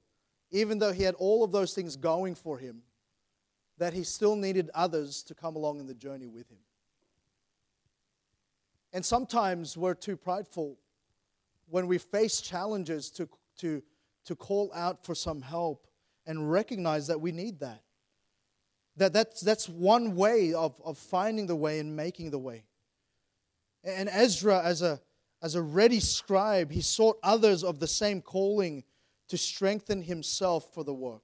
even 0.52 0.80
though 0.80 0.94
he 0.94 1.04
had 1.04 1.16
all 1.16 1.44
of 1.44 1.52
those 1.52 1.74
things 1.74 1.96
going 1.96 2.36
for 2.36 2.58
him, 2.58 2.84
that 3.78 3.94
he 3.94 4.04
still 4.04 4.36
needed 4.36 4.70
others 4.74 5.24
to 5.24 5.36
come 5.36 5.56
along 5.56 5.80
in 5.80 5.88
the 5.88 5.94
journey 5.94 6.28
with 6.28 6.50
him. 6.50 6.60
And 8.94 9.04
sometimes 9.04 9.76
we're 9.76 9.96
too 9.96 10.16
prideful 10.16 10.78
when 11.70 11.88
we 11.88 11.98
face 11.98 12.42
challenges 12.42 13.10
to, 13.12 13.30
to, 13.60 13.82
to 14.26 14.36
call 14.36 14.72
out 14.74 15.06
for 15.06 15.16
some 15.16 15.42
help 15.42 15.88
and 16.26 16.52
recognize 16.52 17.08
that 17.08 17.20
we 17.20 17.32
need 17.32 17.60
that. 17.60 17.82
That 18.98 19.14
that's, 19.14 19.42
that's 19.42 19.68
one 19.68 20.16
way 20.16 20.54
of, 20.54 20.82
of 20.84 20.98
finding 20.98 21.48
the 21.48 21.56
way 21.56 21.80
and 21.80 21.96
making 21.96 22.32
the 22.32 22.40
way. 22.40 22.64
And 23.84 24.10
Ezra, 24.10 24.64
as 24.64 24.82
a, 24.82 25.00
as 25.42 25.56
a 25.56 25.62
ready 25.62 26.00
scribe, 26.00 26.72
he 26.72 26.82
sought 26.82 27.18
others 27.22 27.64
of 27.64 27.80
the 27.80 27.88
same 27.88 28.22
calling 28.22 28.84
to 29.28 29.38
strengthen 29.38 30.02
himself 30.02 30.74
for 30.74 30.84
the 30.84 30.94
work. 30.94 31.22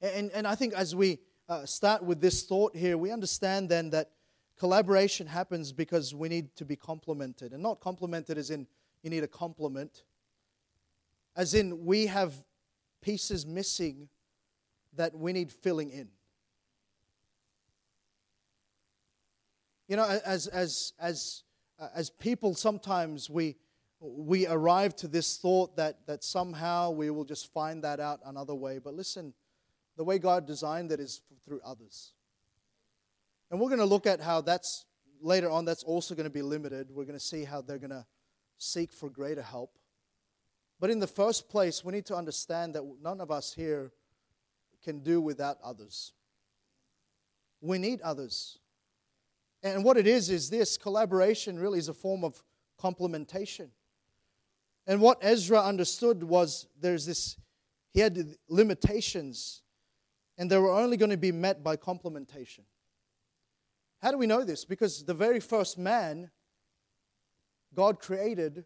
And, 0.00 0.30
and 0.32 0.46
I 0.46 0.54
think 0.54 0.74
as 0.74 0.94
we 0.94 1.18
uh, 1.48 1.66
start 1.66 2.02
with 2.02 2.20
this 2.20 2.44
thought 2.44 2.76
here, 2.76 2.96
we 2.96 3.10
understand 3.10 3.68
then 3.68 3.90
that 3.90 4.10
collaboration 4.58 5.26
happens 5.26 5.72
because 5.72 6.14
we 6.14 6.28
need 6.28 6.54
to 6.56 6.64
be 6.64 6.76
complemented. 6.76 7.52
And 7.52 7.62
not 7.62 7.80
complemented 7.80 8.38
as 8.38 8.50
in 8.50 8.66
you 9.02 9.10
need 9.10 9.22
a 9.22 9.28
compliment. 9.28 10.02
as 11.36 11.54
in 11.54 11.86
we 11.86 12.06
have 12.06 12.34
pieces 13.00 13.46
missing 13.46 14.08
that 14.94 15.16
we 15.16 15.32
need 15.32 15.52
filling 15.52 15.90
in. 15.90 16.08
You 19.86 19.96
know, 19.96 20.04
as, 20.04 20.48
as, 20.48 20.92
as, 20.98 21.44
uh, 21.78 21.88
as 21.94 22.10
people, 22.10 22.54
sometimes 22.54 23.30
we, 23.30 23.56
we 24.00 24.48
arrive 24.48 24.96
to 24.96 25.08
this 25.08 25.36
thought 25.36 25.76
that, 25.76 26.06
that 26.06 26.24
somehow 26.24 26.90
we 26.90 27.08
will 27.10 27.24
just 27.24 27.52
find 27.52 27.84
that 27.84 28.00
out 28.00 28.20
another 28.26 28.54
way. 28.54 28.78
But 28.78 28.94
listen, 28.94 29.32
the 29.96 30.04
way 30.04 30.18
God 30.18 30.44
designed 30.44 30.90
it 30.90 30.98
is 30.98 31.22
through 31.44 31.60
others. 31.64 32.12
And 33.50 33.60
we're 33.60 33.68
going 33.68 33.78
to 33.78 33.86
look 33.86 34.06
at 34.06 34.20
how 34.20 34.40
that's 34.40 34.84
later 35.20 35.50
on, 35.50 35.64
that's 35.64 35.82
also 35.82 36.14
going 36.14 36.24
to 36.24 36.30
be 36.30 36.42
limited. 36.42 36.90
We're 36.90 37.04
going 37.04 37.18
to 37.18 37.24
see 37.24 37.44
how 37.44 37.60
they're 37.60 37.78
going 37.78 37.90
to 37.90 38.06
seek 38.58 38.92
for 38.92 39.08
greater 39.08 39.42
help. 39.42 39.78
But 40.80 40.90
in 40.90 41.00
the 41.00 41.06
first 41.06 41.48
place, 41.48 41.84
we 41.84 41.92
need 41.92 42.06
to 42.06 42.14
understand 42.14 42.74
that 42.74 42.82
none 43.02 43.20
of 43.20 43.30
us 43.30 43.52
here 43.52 43.92
can 44.84 45.00
do 45.00 45.20
without 45.20 45.58
others. 45.64 46.12
We 47.60 47.78
need 47.78 48.00
others. 48.02 48.58
And 49.62 49.82
what 49.82 49.96
it 49.96 50.06
is, 50.06 50.30
is 50.30 50.50
this 50.50 50.76
collaboration 50.76 51.58
really 51.58 51.78
is 51.78 51.88
a 51.88 51.94
form 51.94 52.22
of 52.22 52.40
complementation. 52.80 53.70
And 54.86 55.00
what 55.00 55.18
Ezra 55.20 55.60
understood 55.60 56.22
was 56.22 56.66
there's 56.80 57.04
this, 57.06 57.36
he 57.92 58.00
had 58.00 58.36
limitations, 58.48 59.62
and 60.38 60.48
they 60.48 60.58
were 60.58 60.70
only 60.70 60.96
going 60.96 61.10
to 61.10 61.16
be 61.16 61.32
met 61.32 61.64
by 61.64 61.76
complementation. 61.76 62.60
How 64.00 64.10
do 64.10 64.18
we 64.18 64.26
know 64.26 64.44
this? 64.44 64.64
Because 64.64 65.04
the 65.04 65.14
very 65.14 65.40
first 65.40 65.78
man 65.78 66.30
God 67.74 68.00
created 68.00 68.64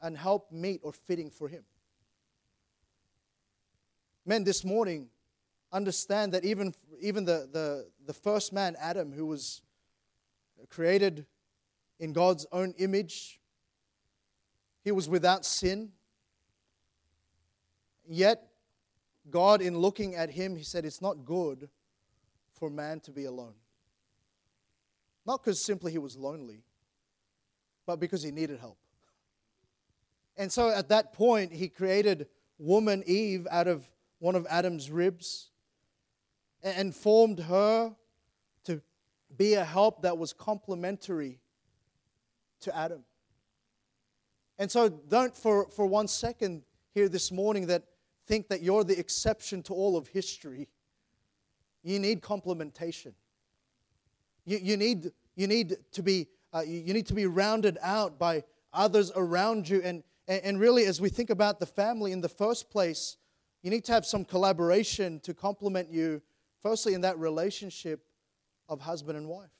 and 0.00 0.16
helped 0.16 0.52
meet 0.52 0.80
or 0.82 0.92
fitting 0.92 1.30
for 1.30 1.48
him. 1.48 1.64
Men, 4.24 4.44
this 4.44 4.64
morning, 4.64 5.08
understand 5.72 6.32
that 6.32 6.44
even, 6.44 6.74
even 7.00 7.24
the, 7.24 7.48
the, 7.52 7.86
the 8.06 8.12
first 8.12 8.52
man, 8.52 8.76
Adam, 8.80 9.12
who 9.12 9.26
was 9.26 9.62
created 10.68 11.26
in 11.98 12.12
God's 12.12 12.46
own 12.52 12.74
image, 12.78 13.40
he 14.82 14.92
was 14.92 15.08
without 15.08 15.44
sin. 15.44 15.90
Yet, 18.08 18.42
God, 19.30 19.60
in 19.60 19.76
looking 19.76 20.14
at 20.14 20.30
him, 20.30 20.56
he 20.56 20.62
said, 20.62 20.84
It's 20.84 21.02
not 21.02 21.24
good 21.24 21.68
for 22.52 22.70
man 22.70 23.00
to 23.00 23.10
be 23.10 23.24
alone. 23.24 23.54
Not 25.30 25.44
because 25.44 25.64
simply 25.64 25.92
he 25.92 25.98
was 25.98 26.16
lonely, 26.16 26.64
but 27.86 28.00
because 28.00 28.20
he 28.20 28.32
needed 28.32 28.58
help. 28.58 28.78
And 30.36 30.50
so 30.50 30.70
at 30.70 30.88
that 30.88 31.12
point, 31.12 31.52
he 31.52 31.68
created 31.68 32.26
woman 32.58 33.04
Eve 33.06 33.46
out 33.48 33.68
of 33.68 33.88
one 34.18 34.34
of 34.34 34.44
Adam's 34.50 34.90
ribs 34.90 35.50
and 36.64 36.92
formed 36.92 37.38
her 37.38 37.94
to 38.64 38.82
be 39.36 39.54
a 39.54 39.64
help 39.64 40.02
that 40.02 40.18
was 40.18 40.32
complementary 40.32 41.38
to 42.62 42.76
Adam. 42.76 43.04
And 44.58 44.68
so 44.68 44.88
don't 44.88 45.36
for, 45.36 45.68
for 45.68 45.86
one 45.86 46.08
second 46.08 46.64
here 46.92 47.08
this 47.08 47.30
morning 47.30 47.68
that 47.68 47.84
think 48.26 48.48
that 48.48 48.62
you're 48.62 48.82
the 48.82 48.98
exception 48.98 49.62
to 49.62 49.74
all 49.74 49.96
of 49.96 50.08
history. 50.08 50.66
You 51.84 52.00
need 52.00 52.20
complementation. 52.20 53.12
You, 54.44 54.58
you, 54.60 54.76
need, 54.76 55.12
you, 55.36 55.46
need 55.46 55.76
to 55.92 56.02
be, 56.02 56.28
uh, 56.52 56.62
you 56.66 56.92
need 56.92 57.06
to 57.06 57.14
be 57.14 57.26
rounded 57.26 57.78
out 57.82 58.18
by 58.18 58.44
others 58.72 59.12
around 59.14 59.68
you. 59.68 59.80
And, 59.82 60.02
and 60.28 60.58
really, 60.58 60.84
as 60.84 61.00
we 61.00 61.08
think 61.08 61.30
about 61.30 61.60
the 61.60 61.66
family 61.66 62.12
in 62.12 62.20
the 62.20 62.28
first 62.28 62.70
place, 62.70 63.16
you 63.62 63.70
need 63.70 63.84
to 63.86 63.92
have 63.92 64.06
some 64.06 64.24
collaboration 64.24 65.20
to 65.20 65.34
complement 65.34 65.90
you, 65.90 66.22
firstly, 66.62 66.94
in 66.94 67.02
that 67.02 67.18
relationship 67.18 68.04
of 68.68 68.80
husband 68.80 69.18
and 69.18 69.28
wife. 69.28 69.50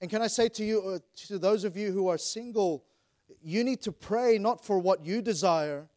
And 0.00 0.10
can 0.10 0.22
I 0.22 0.26
say 0.26 0.48
to 0.50 0.64
you, 0.64 0.80
uh, 0.80 0.98
to 1.26 1.38
those 1.38 1.64
of 1.64 1.76
you 1.76 1.92
who 1.92 2.08
are 2.08 2.18
single, 2.18 2.84
you 3.42 3.64
need 3.64 3.82
to 3.82 3.92
pray 3.92 4.38
not 4.38 4.64
for 4.64 4.78
what 4.78 5.04
you 5.04 5.22
desire, 5.22 5.88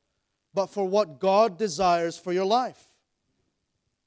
but 0.53 0.67
for 0.67 0.87
what 0.87 1.19
God 1.19 1.57
desires 1.57 2.17
for 2.17 2.33
your 2.33 2.45
life. 2.45 2.83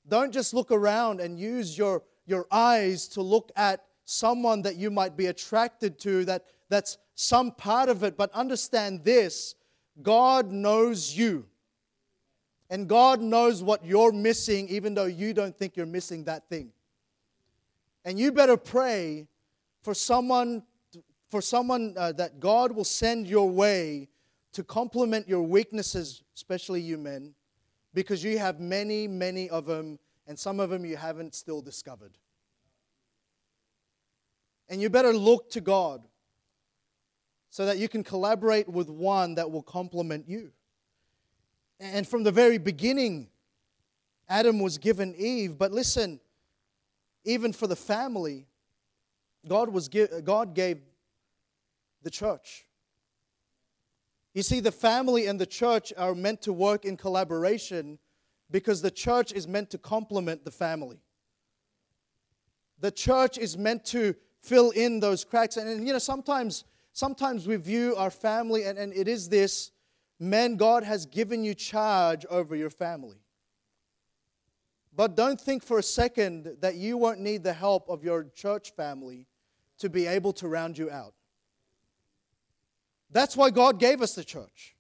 Don't 0.07 0.33
just 0.33 0.53
look 0.53 0.70
around 0.70 1.20
and 1.20 1.38
use 1.38 1.79
your 1.79 2.03
your 2.27 2.47
eyes 2.51 3.07
to 3.09 3.23
look 3.23 3.53
at 3.55 3.85
someone 4.05 4.62
that 4.62 4.77
you 4.77 4.90
might 4.90 5.17
be 5.17 5.27
attracted 5.27 5.99
to, 6.01 6.25
that, 6.25 6.45
that's 6.69 6.99
some 7.14 7.53
part 7.53 7.88
of 7.88 8.03
it. 8.03 8.17
But 8.17 8.31
understand 8.33 9.05
this 9.05 9.55
God 10.03 10.51
knows 10.51 11.17
you. 11.17 11.47
And 12.71 12.88
God 12.88 13.21
knows 13.21 13.62
what 13.62 13.85
you're 13.85 14.12
missing, 14.12 14.69
even 14.69 14.95
though 14.95 15.05
you 15.05 15.33
don't 15.35 15.57
think 15.57 15.77
you're 15.77 15.87
missing 15.87 16.25
that 16.25 16.49
thing. 16.49 16.73
And 18.05 18.19
you 18.19 18.33
better 18.33 18.57
pray 18.57 19.29
for 19.83 19.95
someone, 19.95 20.62
for 21.31 21.40
someone 21.40 21.95
uh, 21.97 22.12
that 22.12 22.40
God 22.40 22.73
will 22.73 22.85
send 22.85 23.27
your 23.27 23.49
way 23.49 24.09
to 24.53 24.64
complement 24.64 25.29
your 25.29 25.43
weaknesses, 25.43 26.23
especially 26.35 26.81
you 26.81 26.97
men, 26.97 27.35
because 27.93 28.25
you 28.25 28.38
have 28.38 28.61
many, 28.61 29.07
many 29.07 29.49
of 29.51 29.67
them 29.67 29.99
and 30.27 30.38
some 30.38 30.59
of 30.59 30.71
them 30.71 30.85
you 30.85 30.97
haven't 30.97 31.35
still 31.35 31.61
discovered. 31.61 32.17
And 34.68 34.81
you 34.81 34.88
better 34.88 35.12
look 35.12 35.50
to 35.50 35.61
God 35.61 36.03
so 37.50 37.66
that 37.66 37.79
you 37.79 37.88
can 37.88 38.03
collaborate 38.03 38.68
with 38.68 38.88
one 38.88 39.37
that 39.37 39.50
will 39.50 39.62
complement 39.62 40.29
you. 40.29 40.50
And 41.79 42.07
from 42.07 42.22
the 42.22 42.33
very 42.33 42.59
beginning, 42.59 43.29
Adam 44.29 44.59
was 44.59 44.79
given 44.79 45.14
Eve, 45.16 45.59
but 45.59 45.70
listen, 45.70 46.18
even 47.24 47.53
for 47.53 47.66
the 47.66 47.77
family, 47.77 48.46
God, 49.46 49.68
was 49.68 49.88
God 49.88 50.55
gave 50.55 50.81
the 52.03 52.11
church. 52.11 52.66
You 54.33 54.42
see, 54.42 54.61
the 54.61 54.72
family 54.72 55.27
and 55.27 55.40
the 55.40 55.46
church 55.46 55.92
are 55.96 56.14
meant 56.14 56.42
to 56.42 56.53
work 56.53 56.85
in 56.85 56.96
collaboration 56.96 57.98
because 58.50 58.83
the 58.83 58.90
church 58.90 59.33
is 59.33 59.46
meant 59.46 59.70
to 59.70 59.79
complement 59.79 60.44
the 60.44 60.50
family. 60.50 60.98
The 62.81 62.90
church 62.90 63.38
is 63.38 63.57
meant 63.57 63.85
to 63.87 64.14
fill 64.45 64.71
in 64.71 65.01
those 65.01 65.25
cracks. 65.25 65.57
And, 65.57 65.69
and, 65.69 65.87
you 65.87 65.93
know, 65.93 65.99
sometimes, 65.99 66.65
sometimes 66.93 67.47
we 67.47 67.57
view 67.57 67.95
our 67.97 68.11
family, 68.11 68.65
and, 68.65 68.79
and 68.79 68.93
it 68.93 69.09
is 69.09 69.29
this 69.29 69.71
men, 70.21 70.57
God 70.57 70.85
has 70.85 71.07
given 71.07 71.45
you 71.45 71.55
charge 71.55 72.25
over 72.27 72.55
your 72.55 72.71
family. 72.71 73.19
But 74.97 75.17
don't 75.17 75.41
think 75.41 75.65
for 75.65 75.79
a 75.79 75.83
second 75.83 76.57
that 76.61 76.77
you 76.77 76.97
won't 76.97 77.21
need 77.21 77.43
the 77.43 77.53
help 77.53 77.89
of 77.89 78.05
your 78.05 78.25
church 78.35 78.73
family 78.77 79.27
to 79.79 79.89
be 79.89 80.07
able 80.07 80.33
to 80.35 80.47
round 80.47 80.79
you 80.79 80.91
out. 80.91 81.15
That's 83.11 83.37
why 83.37 83.51
God 83.51 83.81
gave 83.81 84.03
us 84.03 84.15
the 84.15 84.25
church. 84.25 84.77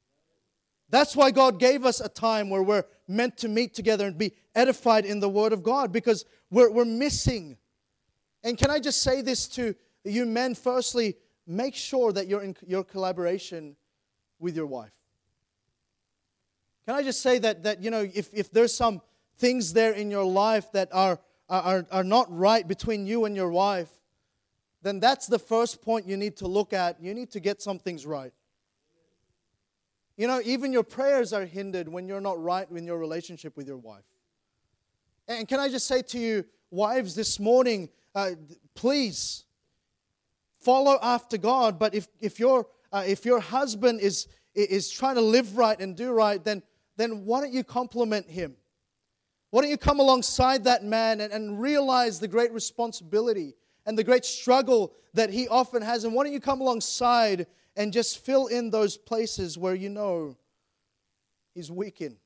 That's 0.88 1.16
why 1.16 1.32
God 1.32 1.58
gave 1.58 1.84
us 1.84 2.00
a 2.00 2.08
time 2.08 2.50
where 2.50 2.62
we're 2.62 2.84
meant 3.08 3.36
to 3.38 3.48
meet 3.48 3.74
together 3.74 4.06
and 4.06 4.16
be 4.16 4.32
edified 4.54 5.04
in 5.04 5.18
the 5.18 5.28
Word 5.28 5.52
of 5.52 5.62
God 5.62 5.92
because 5.92 6.24
we're, 6.50 6.70
we're 6.70 6.84
missing. 6.84 7.56
And 8.44 8.58
can 8.58 8.70
I 8.70 8.78
just 8.78 9.02
say 9.02 9.22
this 9.22 9.48
to 9.48 9.74
you 10.04 10.26
men? 10.26 10.54
Firstly, 10.54 11.16
make 11.46 11.74
sure 11.74 12.12
that 12.12 12.28
you're 12.28 12.42
in 12.42 12.54
your 12.66 12.84
collaboration 12.84 13.74
with 14.38 14.54
your 14.54 14.66
wife. 14.66 14.92
Can 16.86 16.94
I 16.94 17.02
just 17.02 17.22
say 17.22 17.38
that, 17.38 17.62
that 17.62 17.82
you 17.82 17.90
know, 17.90 18.06
if, 18.14 18.28
if 18.34 18.52
there's 18.52 18.74
some 18.74 19.00
things 19.38 19.72
there 19.72 19.92
in 19.92 20.10
your 20.10 20.24
life 20.24 20.70
that 20.72 20.90
are, 20.92 21.18
are, 21.48 21.86
are 21.90 22.04
not 22.04 22.26
right 22.30 22.68
between 22.68 23.06
you 23.06 23.24
and 23.24 23.34
your 23.34 23.50
wife, 23.50 23.88
then 24.82 25.00
that's 25.00 25.26
the 25.26 25.38
first 25.38 25.80
point 25.80 26.06
you 26.06 26.18
need 26.18 26.36
to 26.36 26.46
look 26.46 26.74
at. 26.74 27.02
You 27.02 27.14
need 27.14 27.30
to 27.30 27.40
get 27.40 27.62
some 27.62 27.78
things 27.78 28.04
right. 28.04 28.32
You 30.18 30.28
know, 30.28 30.42
even 30.44 30.72
your 30.72 30.84
prayers 30.84 31.32
are 31.32 31.46
hindered 31.46 31.88
when 31.88 32.06
you're 32.06 32.20
not 32.20 32.40
right 32.40 32.70
in 32.70 32.84
your 32.84 32.98
relationship 32.98 33.56
with 33.56 33.66
your 33.66 33.78
wife. 33.78 34.04
And 35.26 35.48
can 35.48 35.58
I 35.58 35.70
just 35.70 35.86
say 35.86 36.02
to 36.02 36.18
you, 36.18 36.44
wives, 36.70 37.14
this 37.14 37.40
morning, 37.40 37.88
uh, 38.14 38.30
please 38.74 39.44
follow 40.60 40.98
after 41.02 41.36
God. 41.36 41.78
But 41.78 41.94
if, 41.94 42.08
if, 42.20 42.38
your, 42.38 42.66
uh, 42.92 43.04
if 43.06 43.24
your 43.24 43.40
husband 43.40 44.00
is, 44.00 44.28
is 44.54 44.90
trying 44.90 45.16
to 45.16 45.20
live 45.20 45.56
right 45.56 45.78
and 45.78 45.96
do 45.96 46.12
right, 46.12 46.42
then, 46.42 46.62
then 46.96 47.24
why 47.24 47.40
don't 47.40 47.52
you 47.52 47.64
compliment 47.64 48.28
him? 48.28 48.56
Why 49.50 49.62
don't 49.62 49.70
you 49.70 49.78
come 49.78 50.00
alongside 50.00 50.64
that 50.64 50.82
man 50.82 51.20
and, 51.20 51.32
and 51.32 51.60
realize 51.60 52.18
the 52.18 52.26
great 52.26 52.52
responsibility 52.52 53.54
and 53.86 53.96
the 53.96 54.02
great 54.02 54.24
struggle 54.24 54.94
that 55.12 55.30
he 55.30 55.46
often 55.46 55.82
has? 55.82 56.04
And 56.04 56.14
why 56.14 56.24
don't 56.24 56.32
you 56.32 56.40
come 56.40 56.60
alongside 56.60 57.46
and 57.76 57.92
just 57.92 58.24
fill 58.24 58.46
in 58.46 58.70
those 58.70 58.96
places 58.96 59.58
where 59.58 59.74
you 59.74 59.88
know 59.88 60.36
he's 61.54 61.70
weak 61.70 62.00
in. 62.00 62.16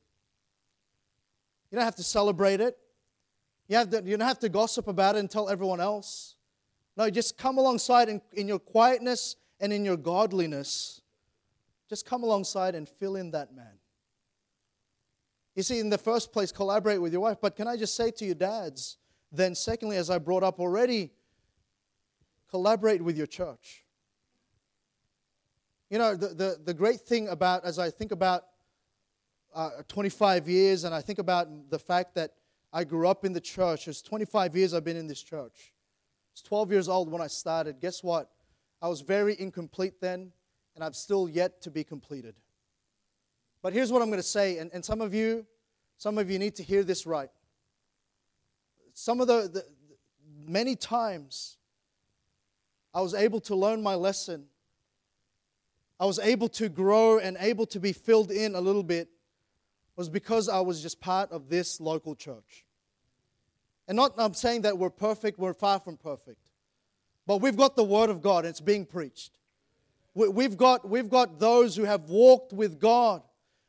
You 1.71 1.77
don't 1.77 1.85
have 1.85 1.97
to 1.97 2.03
celebrate 2.03 2.61
it. 2.61 2.79
You, 3.69 3.77
have 3.77 3.91
to, 3.91 4.03
you 4.03 4.17
don't 4.17 4.27
have 4.27 4.39
to 4.41 4.49
gossip 4.49 4.89
about 4.89 5.17
it 5.17 5.21
and 5.21 5.31
tell 5.31 5.49
everyone 5.49 5.81
else. 5.81 6.37
No, 6.97 7.09
just 7.11 7.37
come 7.37 7.59
alongside 7.59 8.09
in, 8.09 8.21
in 8.33 8.49
your 8.49 8.59
quietness 8.59 9.37
and 9.61 9.73
in 9.73 9.85
your 9.85 9.97
godliness. 9.97 11.03
Just 11.89 12.07
come 12.07 12.23
alongside 12.23 12.75
and 12.75 12.89
fill 12.89 13.17
in 13.17 13.31
that 13.33 13.55
man. 13.55 13.79
You 15.55 15.63
see, 15.63 15.81
in 15.81 15.91
the 15.91 15.99
first 15.99 16.33
place, 16.33 16.51
collaborate 16.51 17.01
with 17.01 17.13
your 17.13 17.21
wife. 17.21 17.39
But 17.41 17.57
can 17.57 17.69
I 17.69 17.77
just 17.77 17.95
say 17.95 18.11
to 18.13 18.25
you, 18.25 18.35
dads, 18.35 18.97
then 19.31 19.55
secondly, 19.55 19.97
as 19.97 20.09
I 20.09 20.19
brought 20.19 20.43
up 20.43 20.61
already, 20.61 21.11
collaborate 22.49 23.03
with 23.03 23.17
your 23.17 23.27
church. 23.27 23.85
You 25.91 25.99
know, 25.99 26.17
the, 26.17 26.29
the, 26.29 26.59
the 26.65 26.75
great 26.75 27.01
thing 27.01 27.29
about, 27.29 27.65
as 27.65 27.79
I 27.79 27.91
think 27.91 28.13
about 28.13 28.45
uh, 29.55 29.71
25 29.89 30.49
years 30.49 30.85
and 30.85 30.95
I 30.95 31.01
think 31.01 31.19
about 31.19 31.71
the 31.71 31.79
fact 31.79 32.15
that 32.15 32.33
I 32.73 32.85
grew 32.85 33.09
up 33.09 33.25
in 33.25 33.33
the 33.33 33.41
church, 33.41 33.89
it's 33.89 34.03
25 34.03 34.55
years 34.55 34.75
I've 34.75 34.85
been 34.85 34.97
in 34.97 35.07
this 35.07 35.23
church. 35.23 35.73
I 35.73 36.33
was 36.35 36.43
12 36.43 36.71
years 36.73 36.89
old 36.89 37.11
when 37.11 37.23
I 37.23 37.27
started. 37.27 37.81
Guess 37.81 38.03
what? 38.03 38.31
I 38.83 38.89
was 38.89 39.01
very 39.01 39.39
incomplete 39.39 40.01
then, 40.01 40.33
and 40.75 40.85
I've 40.85 40.95
still 40.95 41.29
yet 41.29 41.63
to 41.63 41.71
be 41.71 41.83
completed. 41.83 42.35
But 43.63 43.73
here's 43.73 43.91
what 43.91 44.03
I'm 44.03 44.09
going 44.09 44.21
to 44.21 44.23
say, 44.23 44.59
and, 44.59 44.71
and 44.73 44.85
some 44.85 45.01
of 45.01 45.15
you, 45.15 45.47
some 45.97 46.19
of 46.19 46.31
you 46.31 46.39
need 46.39 46.55
to 46.57 46.63
hear 46.63 46.85
this 46.85 47.07
right. 47.07 47.31
Some 48.93 49.21
of 49.21 49.27
the, 49.27 49.49
the 49.53 49.65
many 50.47 50.77
times 50.77 51.57
I 52.95 53.01
was 53.01 53.15
able 53.15 53.41
to 53.43 53.55
learn 53.55 53.83
my 53.83 53.95
lesson. 53.95 54.47
I 55.99 56.07
was 56.07 56.19
able 56.19 56.49
to 56.51 56.69
grow 56.69 57.19
and 57.19 57.37
able 57.41 57.67
to 57.67 57.81
be 57.81 57.93
filled 57.93 58.31
in 58.31 58.55
a 58.55 58.61
little 58.61 58.83
bit 58.83 59.09
was 59.99 60.09
because 60.09 60.49
I 60.49 60.61
was 60.61 60.81
just 60.81 61.01
part 61.01 61.33
of 61.33 61.49
this 61.51 61.81
local 61.81 62.15
church. 62.15 62.65
And 63.89 63.97
not 63.97 64.15
I'm 64.17 64.33
saying 64.33 64.63
that 64.63 64.79
we're 64.79 64.91
perfect, 64.91 65.39
we're 65.39 65.53
far 65.53 65.81
from 65.81 65.97
perfect. 65.97 66.51
But 67.27 67.43
we've 67.43 67.57
got 67.57 67.77
the 67.77 67.85
word 67.85 68.09
of 68.09 68.23
God 68.23 68.45
and 68.45 68.51
it's 68.51 68.61
being 68.61 68.87
preached. 68.87 69.33
We've 70.15 70.57
got, 70.57 70.89
we've 70.89 71.11
got 71.11 71.39
those 71.39 71.77
who 71.77 71.85
have 71.85 72.09
walked 72.09 72.53
with 72.53 72.81
God, 72.81 73.23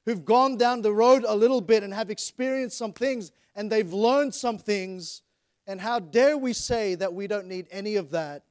who've 0.06 0.24
gone 0.24 0.56
down 0.56 0.82
the 0.82 0.94
road 0.94 1.26
a 1.28 1.36
little 1.36 1.62
bit 1.62 1.84
and 1.84 1.94
have 1.94 2.10
experienced 2.10 2.78
some 2.78 2.94
things 2.94 3.32
and 3.56 3.72
they've 3.72 3.92
learned 3.92 4.34
some 4.34 4.58
things. 4.58 5.24
And 5.68 5.82
how 5.82 6.00
dare 6.00 6.38
we 6.38 6.54
say 6.54 6.96
that 6.96 7.14
we 7.14 7.28
don't 7.28 7.48
need 7.48 7.68
any 7.72 7.96
of 7.98 8.12
that 8.12 8.44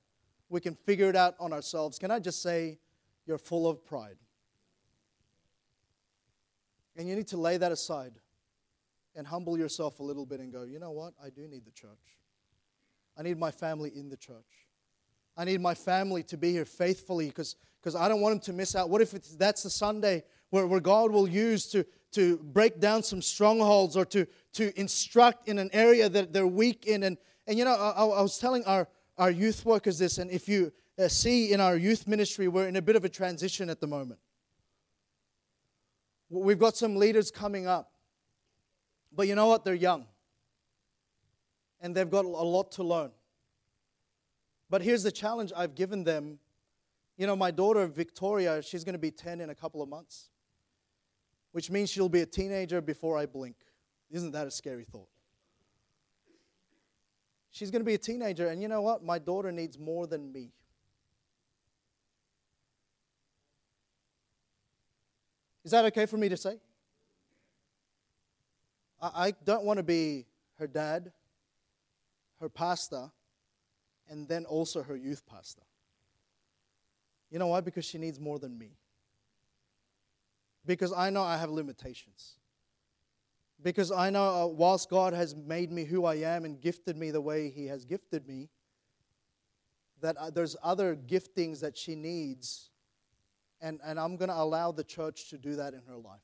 we 0.49 0.61
can 0.61 0.75
figure 0.75 1.09
it 1.09 1.17
out 1.17 1.37
on 1.38 1.53
ourselves. 1.53 1.99
Can 1.99 2.11
I 2.11 2.19
just 2.19 2.43
say, 2.43 2.79
you're 3.27 3.38
full 3.38 3.69
of 3.69 3.85
pride? 3.85 4.17
And 6.99 7.09
you 7.09 7.15
need 7.15 7.29
to 7.29 7.37
lay 7.37 7.57
that 7.57 7.71
aside 7.71 8.13
and 9.15 9.25
humble 9.25 9.57
yourself 9.57 10.01
a 10.01 10.03
little 10.03 10.27
bit 10.27 10.41
and 10.41 10.53
go, 10.53 10.65
you 10.65 10.81
know 10.81 10.91
what? 10.91 11.15
I 11.25 11.31
do 11.31 11.47
need 11.47 11.65
the 11.65 11.71
church. 11.71 12.19
I 13.17 13.23
need 13.23 13.39
my 13.39 13.53
family 13.53 13.93
in 13.95 14.09
the 14.09 14.17
church. 14.17 14.67
I 15.37 15.45
need 15.45 15.61
my 15.61 15.75
family 15.75 16.25
to 16.25 16.37
be 16.37 16.51
here 16.51 16.65
faithfully 16.65 17.29
because 17.29 17.55
I 17.97 18.09
don't 18.09 18.21
want 18.21 18.35
them 18.35 18.41
to 18.41 18.53
miss 18.53 18.75
out. 18.75 18.91
What 18.91 19.01
if 19.01 19.13
that's 19.39 19.63
the 19.63 19.71
Sunday 19.71 20.25
where, 20.51 20.67
where 20.67 20.81
God 20.81 21.13
will 21.13 21.29
use 21.29 21.69
to, 21.69 21.85
to 22.13 22.39
break 22.39 22.81
down 22.81 23.05
some 23.05 23.23
strongholds 23.23 23.97
or 23.97 24.05
to, 24.07 24.27
to 24.55 24.79
instruct 24.79 25.49
in 25.49 25.61
an 25.61 25.71
area 25.73 26.09
that 26.09 26.33
they're 26.33 26.49
weak 26.49 26.87
in? 26.87 27.05
And, 27.05 27.17
and 27.47 27.57
you 27.57 27.65
know, 27.65 27.75
I, 27.75 28.03
I 28.03 28.23
was 28.23 28.39
telling 28.39 28.65
our, 28.65 28.89
our 29.17 29.31
youth 29.31 29.65
workers 29.65 29.99
this, 30.01 30.19
and 30.19 30.31
if 30.33 30.49
you 30.49 30.73
uh, 30.99 31.07
see 31.07 31.53
in 31.53 31.61
our 31.61 31.77
youth 31.77 32.09
ministry, 32.09 32.49
we're 32.49 32.67
in 32.67 32.75
a 32.75 32.83
bit 32.83 32.97
of 32.97 33.05
a 33.05 33.09
transition 33.09 33.71
at 33.71 33.81
the 33.81 33.87
moment. 33.87 34.19
We've 36.31 36.59
got 36.59 36.77
some 36.77 36.97
leaders 36.97 37.31
coming 37.31 37.67
up, 37.67 37.91
but 39.12 39.27
you 39.27 39.35
know 39.35 39.47
what? 39.47 39.64
They're 39.64 39.75
young, 39.75 40.07
and 41.81 41.95
they've 41.95 42.11
got 42.11 42.25
a 42.25 42.29
lot 42.29 42.73
to 42.73 42.83
learn. 42.83 43.11
But 44.69 44.83
here's 44.83 45.03
the 45.03 45.12
challenge 45.12 45.53
I've 45.57 45.75
given 45.75 46.05
them. 46.05 46.38
You 47.17 47.27
know, 47.27 47.35
my 47.35 47.51
daughter 47.51 47.87
Victoria, 47.87 48.62
she's 48.62 48.85
going 48.85 48.93
to 48.93 48.99
be 48.99 49.11
10 49.11 49.41
in 49.41 49.51
a 49.51 49.55
couple 49.55 49.83
of 49.83 49.88
months, 49.88 50.29
which 51.53 51.71
means 51.71 51.91
she'll 51.91 52.09
be 52.11 52.21
a 52.21 52.27
teenager 52.27 52.81
before 52.81 53.17
I 53.17 53.25
blink. 53.25 53.57
Isn't 54.11 54.33
that 54.33 54.47
a 54.47 54.51
scary 54.51 54.85
thought? 54.85 55.09
She's 57.51 57.71
going 57.71 57.81
to 57.81 57.87
be 57.87 57.95
a 57.95 57.99
teenager, 57.99 58.49
and 58.49 58.61
you 58.61 58.69
know 58.69 58.83
what? 58.83 59.03
My 59.03 59.19
daughter 59.19 59.51
needs 59.51 59.79
more 59.79 60.07
than 60.07 60.31
me. 60.31 60.53
Is 65.69 65.73
that 65.73 65.85
okay 65.85 66.07
for 66.07 66.17
me 66.17 66.31
to 66.31 66.37
say? 66.39 66.57
I, 69.03 69.35
don't 69.45 69.65
want 69.65 69.77
to 69.77 69.83
be 69.83 70.25
her 70.59 70.67
dad, 70.67 71.13
her 72.41 72.49
pastor, 72.49 73.11
and 74.09 74.27
then 74.27 74.47
also 74.47 74.83
her 74.83 74.97
youth 74.97 75.27
pastor. 75.27 75.61
You 77.31 77.39
know 77.39 77.49
why? 77.49 77.61
Because 77.61 77.85
she 77.85 77.99
needs 77.99 78.19
more 78.19 78.39
than 78.39 78.57
me. 78.57 78.79
Because 80.65 80.91
I 80.91 81.11
know 81.11 81.23
I 81.23 81.37
have 81.37 81.51
limitations 81.51 82.39
because 83.63 83.93
I 83.93 84.09
know 84.09 84.45
uh, 84.45 84.47
whilst 84.47 84.89
God 84.89 85.13
has 85.13 85.37
made 85.37 85.71
me 85.71 85.85
who 85.85 86.07
I 86.07 86.15
am 86.15 86.47
and 86.47 86.59
gifted 86.59 86.97
me 86.97 87.11
the 87.11 87.21
way 87.21 87.51
He 87.51 87.67
has 87.67 87.85
gifted 87.85 88.27
me, 88.27 88.49
that 90.01 90.17
uh, 90.17 90.31
there's 90.31 90.57
other 90.63 90.97
giftings 90.97 91.61
that 91.61 91.77
she 91.77 91.95
needs, 91.95 92.71
and, 93.61 93.81
and 93.85 93.99
I'm 93.99 94.16
going 94.16 94.29
to 94.29 94.37
allow 94.37 94.73
the 94.73 94.85
church 94.85 95.31
to 95.31 95.38
do 95.38 95.57
that 95.57 95.75
in 95.75 95.83
her 95.88 95.97
life. 95.97 96.21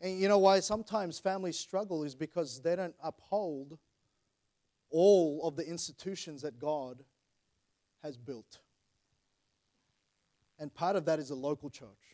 And 0.00 0.20
you 0.20 0.28
know 0.28 0.38
why 0.38 0.60
sometimes 0.60 1.18
families 1.18 1.58
struggle 1.58 2.04
is 2.04 2.14
because 2.14 2.60
they 2.60 2.76
don't 2.76 2.94
uphold 3.02 3.78
all 4.90 5.40
of 5.44 5.56
the 5.56 5.66
institutions 5.66 6.42
that 6.42 6.58
God 6.58 7.02
has 8.02 8.16
built. 8.16 8.58
And 10.58 10.72
part 10.72 10.96
of 10.96 11.06
that 11.06 11.18
is 11.18 11.30
a 11.30 11.34
local 11.34 11.70
church 11.70 12.06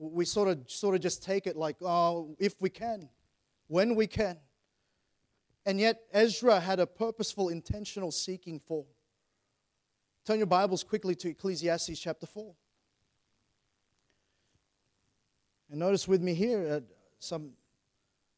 we 0.00 0.24
sort 0.24 0.48
of 0.48 0.58
sort 0.66 0.94
of 0.94 1.02
just 1.02 1.22
take 1.22 1.46
it 1.46 1.56
like, 1.56 1.76
oh, 1.82 2.34
if 2.38 2.54
we 2.60 2.70
can, 2.70 3.08
when 3.68 3.94
we 3.94 4.06
can. 4.06 4.38
And 5.66 5.78
yet 5.78 6.00
Ezra 6.12 6.58
had 6.58 6.80
a 6.80 6.86
purposeful, 6.86 7.50
intentional 7.50 8.10
seeking 8.10 8.58
for. 8.58 8.86
Turn 10.30 10.38
your 10.38 10.46
Bibles 10.46 10.84
quickly 10.84 11.16
to 11.16 11.30
Ecclesiastes 11.30 11.98
chapter 11.98 12.24
4. 12.24 12.54
And 15.68 15.80
notice 15.80 16.06
with 16.06 16.22
me 16.22 16.34
here 16.34 16.68
uh, 16.70 16.80
some, 17.18 17.50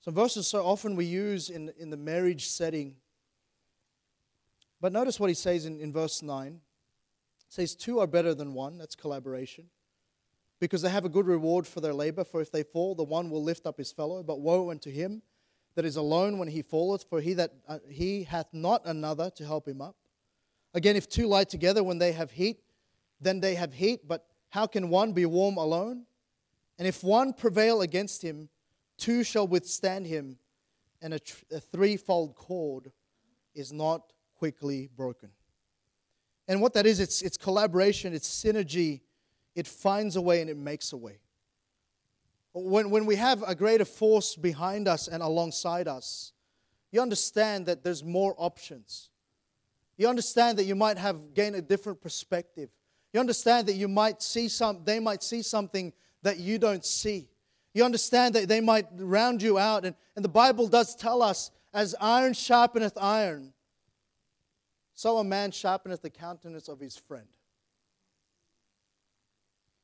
some 0.01 0.15
verses 0.15 0.49
so 0.49 0.65
often 0.65 0.97
we 0.97 1.05
use 1.05 1.51
in, 1.51 1.71
in 1.79 1.91
the 1.91 1.99
marriage 1.99 2.47
setting. 2.47 2.97
But 4.81 4.95
notice 4.95 5.21
what 5.21 5.29
he 5.29 5.35
says 5.35 5.67
in, 5.67 5.81
in 5.81 5.93
verse 5.93 6.23
9. 6.23 6.47
It 6.47 6.61
says, 7.51 7.75
Two 7.75 7.99
are 7.99 8.07
better 8.07 8.33
than 8.35 8.55
one. 8.55 8.79
That's 8.79 8.95
collaboration 8.95 9.67
because 10.61 10.81
they 10.81 10.89
have 10.89 11.05
a 11.05 11.11
good 11.11 11.27
reward 11.27 11.67
for 11.67 11.83
their 11.83 11.93
labor. 11.93 12.25
For 12.25 12.41
if 12.41 12.51
they 12.51 12.63
fall, 12.63 12.95
the 12.95 13.05
one 13.05 13.29
will 13.29 13.45
lift 13.45 13.67
up 13.67 13.77
his 13.77 13.93
fellow. 13.93 14.23
But 14.23 14.41
woe 14.41 14.71
unto 14.71 14.91
him 14.91 15.21
that 15.75 15.85
is 15.85 15.97
alone 15.97 16.39
when 16.39 16.49
he 16.49 16.63
falleth, 16.63 17.05
for 17.05 17.21
he 17.21 17.35
that 17.35 17.53
uh, 17.69 17.81
he 17.87 18.23
hath 18.23 18.47
not 18.55 18.81
another 18.87 19.29
to 19.37 19.45
help 19.45 19.69
him 19.69 19.83
up. 19.83 19.97
Again, 20.75 20.97
if 20.97 21.09
two 21.09 21.27
lie 21.27 21.45
together 21.45 21.85
when 21.85 21.99
they 21.99 22.13
have 22.13 22.31
heat, 22.31 22.61
then 23.21 23.41
they 23.41 23.55
have 23.55 23.75
heat. 23.75 24.09
But 24.09 24.27
how 24.51 24.67
can 24.67 24.89
one 24.89 25.13
be 25.13 25.27
warm 25.27 25.57
alone? 25.57 26.05
And 26.79 26.89
if 26.89 27.05
one 27.05 27.33
prevail 27.33 27.83
against 27.83 28.23
him, 28.23 28.49
two 28.97 29.23
shall 29.23 29.47
withstand 29.47 30.07
him, 30.07 30.39
and 31.01 31.15
a, 31.15 31.19
tr- 31.19 31.45
a 31.51 31.61
threefold 31.61 32.35
cord 32.35 32.93
is 33.55 33.73
not 33.73 34.13
quickly 34.37 34.89
broken. 34.97 35.31
And 36.49 36.61
what 36.61 36.75
that 36.75 36.87
is, 36.87 37.01
it's, 37.01 37.23
it's 37.23 37.37
collaboration, 37.37 38.15
it's 38.15 38.29
synergy, 38.29 39.01
it 39.55 39.67
finds 39.67 40.17
a 40.17 40.21
way 40.21 40.41
and 40.41 40.51
it 40.51 40.57
makes 40.57 40.93
a 40.93 40.97
way. 40.97 41.19
When, 42.53 42.91
when 42.91 43.07
we 43.07 43.17
have 43.17 43.43
a 43.47 43.55
greater 43.55 43.85
force 43.85 44.37
behind 44.37 44.89
us 44.89 45.09
and 45.09 45.23
alongside 45.23 45.89
us, 45.89 46.33
you 46.91 47.01
understand 47.01 47.67
that 47.67 47.83
there's 47.83 48.05
more 48.05 48.35
options. 48.37 49.09
You 49.97 50.09
understand 50.09 50.59
that 50.59 50.65
you 50.65 50.75
might 50.75 50.99
have 50.99 51.35
gained 51.35 51.57
a 51.57 51.63
different 51.63 52.01
perspective. 52.01 52.71
You 53.13 53.21
understand 53.21 53.69
that 53.69 53.75
you 53.75 53.89
might 53.89 54.23
see 54.23 54.49
some, 54.49 54.83
they 54.85 54.99
might 54.99 55.23
see 55.23 55.43
something 55.43 55.93
that 56.23 56.39
you 56.39 56.59
don't 56.59 56.85
see. 56.85 57.29
You 57.75 57.85
understand 57.85 58.35
that 58.35 58.49
they 58.49 58.61
might 58.61 58.87
round 58.97 59.43
you 59.43 59.59
out. 59.59 59.85
And, 59.85 59.95
and 60.17 60.25
the 60.25 60.29
Bible 60.29 60.69
does 60.69 60.95
tell 60.95 61.23
us, 61.23 61.51
as 61.75 61.95
iron 62.01 62.33
sharpeneth 62.33 62.93
iron, 63.01 63.53
so 64.95 65.19
a 65.19 65.25
man 65.25 65.51
sharpeneth 65.51 66.03
the 66.03 66.11
countenance 66.11 66.69
of 66.69 66.79
his 66.81 66.97
friend. 66.97 67.27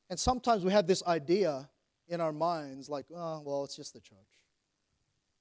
And 0.09 0.19
sometimes 0.19 0.63
we 0.63 0.71
have 0.71 0.87
this 0.87 1.03
idea 1.05 1.69
in 2.07 2.21
our 2.21 2.31
minds 2.31 2.89
like, 2.89 3.05
oh, 3.15 3.41
well, 3.45 3.63
it's 3.63 3.75
just 3.75 3.93
the 3.93 3.99
church. 3.99 4.17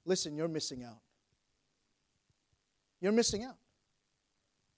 Listen, 0.05 0.37
you're 0.37 0.49
missing 0.49 0.85
out. 0.85 1.01
You're 3.01 3.13
missing 3.13 3.45
out. 3.45 3.57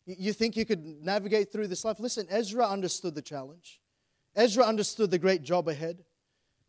You 0.06 0.32
think 0.32 0.56
you 0.56 0.64
could 0.64 0.84
navigate 0.84 1.52
through 1.52 1.68
this 1.68 1.84
life? 1.84 2.00
Listen, 2.00 2.26
Ezra 2.30 2.66
understood 2.66 3.14
the 3.14 3.22
challenge. 3.22 3.80
Ezra 4.34 4.64
understood 4.64 5.10
the 5.10 5.18
great 5.18 5.42
job 5.42 5.68
ahead. 5.68 6.04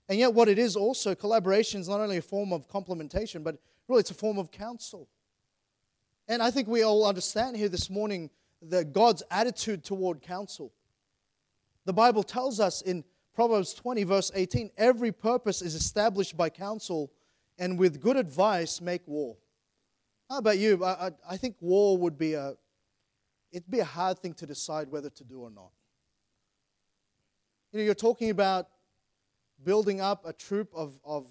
And 0.10 0.20
yet, 0.20 0.34
what 0.34 0.50
it 0.50 0.60
is 0.60 0.76
also, 0.76 1.16
collaboration 1.16 1.80
is 1.80 1.88
not 1.88 2.02
only 2.02 2.18
a 2.18 2.22
form 2.22 2.52
of 2.52 2.68
complementation, 2.68 3.44
but 3.44 3.58
really 3.88 4.02
it's 4.02 4.12
a 4.12 4.16
form 4.16 4.38
of 4.38 4.52
counsel. 4.52 5.08
And 6.28 6.42
I 6.42 6.52
think 6.52 6.68
we 6.68 6.84
all 6.84 7.06
understand 7.06 7.56
here 7.56 7.70
this 7.70 7.90
morning 7.90 8.30
that 8.62 8.94
God's 8.94 9.24
attitude 9.32 9.84
toward 9.84 10.22
counsel. 10.22 10.72
The 11.86 11.94
Bible 11.94 12.24
tells 12.24 12.60
us 12.60 12.82
in 12.82 13.04
Proverbs 13.34 13.74
20, 13.74 14.04
verse 14.04 14.32
18 14.36 14.72
every 14.78 15.12
purpose 15.12 15.62
is 15.62 15.76
established 15.76 16.36
by 16.38 16.50
counsel, 16.50 17.12
and 17.58 17.78
with 17.80 18.02
good 18.02 18.18
advice 18.18 18.82
make 18.82 19.08
war. 19.08 19.38
How 20.30 20.38
about 20.38 20.58
you? 20.58 20.84
I, 20.84 21.08
I, 21.08 21.12
I 21.32 21.38
think 21.38 21.56
war 21.60 21.98
would 21.98 22.18
be 22.18 22.34
a, 22.34 22.56
it'd 23.52 23.70
be 23.70 23.80
a 23.80 23.86
hard 23.86 24.20
thing 24.20 24.34
to 24.36 24.46
decide 24.46 24.90
whether 24.90 25.10
to 25.10 25.24
do 25.24 25.42
or 25.42 25.50
not. 25.50 25.72
You 27.72 27.80
know, 27.80 27.86
you're 27.86 27.94
talking 27.94 28.30
about 28.30 28.68
building 29.64 30.02
up 30.02 30.26
a 30.26 30.34
troop 30.34 30.70
of, 30.74 31.00
of 31.06 31.28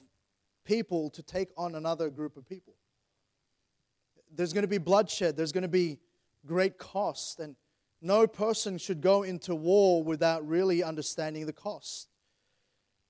people 0.64 1.10
to 1.10 1.22
take 1.22 1.48
on 1.56 1.74
another 1.74 2.10
group 2.10 2.36
of 2.36 2.48
people. 2.48 2.74
There's 4.34 4.52
going 4.52 4.62
to 4.62 4.68
be 4.68 4.78
bloodshed, 4.78 5.36
there's 5.36 5.52
going 5.52 5.62
to 5.62 5.68
be 5.68 5.98
great 6.46 6.78
cost, 6.78 7.40
and 7.40 7.56
no 8.00 8.26
person 8.26 8.78
should 8.78 9.00
go 9.00 9.24
into 9.24 9.54
war 9.54 10.02
without 10.02 10.46
really 10.46 10.82
understanding 10.82 11.46
the 11.46 11.52
cost. 11.52 12.08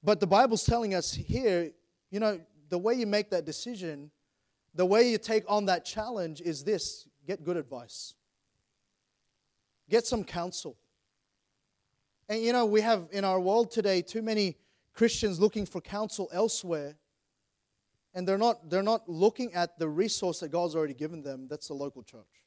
But 0.03 0.19
the 0.19 0.27
Bible's 0.27 0.65
telling 0.65 0.95
us 0.95 1.13
here, 1.13 1.71
you 2.11 2.21
know, 2.21 2.41
the 2.71 2.79
way 2.79 2.95
you 2.95 3.07
make 3.07 3.31
that 3.31 3.45
decision, 3.45 4.11
the 4.75 4.87
way 4.87 5.11
you 5.11 5.19
take 5.19 5.45
on 5.47 5.67
that 5.67 5.85
challenge 5.85 6.41
is 6.41 6.65
this 6.65 7.07
get 7.27 7.45
good 7.45 7.57
advice, 7.57 8.15
get 9.91 10.07
some 10.07 10.25
counsel. 10.25 10.77
And 12.29 12.43
you 12.43 12.53
know, 12.53 12.65
we 12.65 12.81
have 12.81 13.09
in 13.11 13.25
our 13.25 13.41
world 13.41 13.71
today 13.71 14.03
too 14.03 14.23
many 14.23 14.57
Christians 14.95 15.41
looking 15.41 15.67
for 15.67 15.81
counsel 15.81 16.29
elsewhere. 16.33 16.97
And 18.15 18.27
they're 18.27 18.39
not, 18.39 18.71
they're 18.71 18.83
not 18.83 19.09
looking 19.09 19.53
at 19.53 19.79
the 19.79 19.89
resource 19.89 20.41
that 20.41 20.51
God's 20.51 20.75
already 20.75 20.95
given 20.95 21.23
them. 21.23 21.47
That's 21.49 21.69
the 21.69 21.75
local 21.75 22.03
church. 22.03 22.45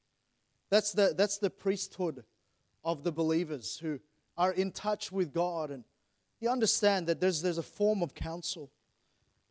That's 0.70 0.92
the, 0.92 1.14
that's 1.18 1.38
the 1.38 1.50
priesthood 1.50 2.24
of 2.84 3.04
the 3.04 3.12
believers 3.12 3.78
who 3.82 4.00
are 4.38 4.52
in 4.52 4.72
touch 4.72 5.12
with 5.12 5.34
God. 5.34 5.70
And 5.70 5.84
you 6.40 6.50
understand 6.50 7.08
that 7.08 7.22
there's, 7.22 7.42
there's 7.42 7.58
a 7.58 7.64
form 7.64 8.02
of 8.02 8.14
counsel. 8.14 8.72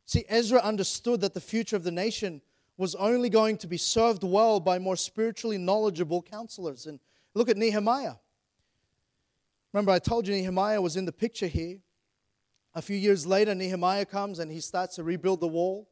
See, 0.04 0.24
Ezra 0.28 0.60
understood 0.60 1.20
that 1.20 1.32
the 1.32 1.40
future 1.40 1.76
of 1.76 1.84
the 1.84 1.90
nation 1.90 2.42
was 2.76 2.94
only 2.96 3.30
going 3.30 3.56
to 3.58 3.66
be 3.66 3.76
served 3.76 4.24
well 4.24 4.60
by 4.60 4.78
more 4.78 4.96
spiritually 4.96 5.58
knowledgeable 5.58 6.22
counselors. 6.22 6.86
And 6.86 6.98
look 7.34 7.48
at 7.48 7.56
Nehemiah. 7.56 8.14
Remember, 9.72 9.92
I 9.92 9.98
told 9.98 10.26
you 10.26 10.34
Nehemiah 10.34 10.80
was 10.80 10.96
in 10.96 11.04
the 11.04 11.12
picture 11.12 11.46
here. 11.46 11.78
A 12.74 12.82
few 12.82 12.96
years 12.96 13.26
later, 13.26 13.54
Nehemiah 13.54 14.04
comes 14.04 14.38
and 14.38 14.50
he 14.50 14.60
starts 14.60 14.96
to 14.96 15.04
rebuild 15.04 15.40
the 15.40 15.48
wall. 15.48 15.88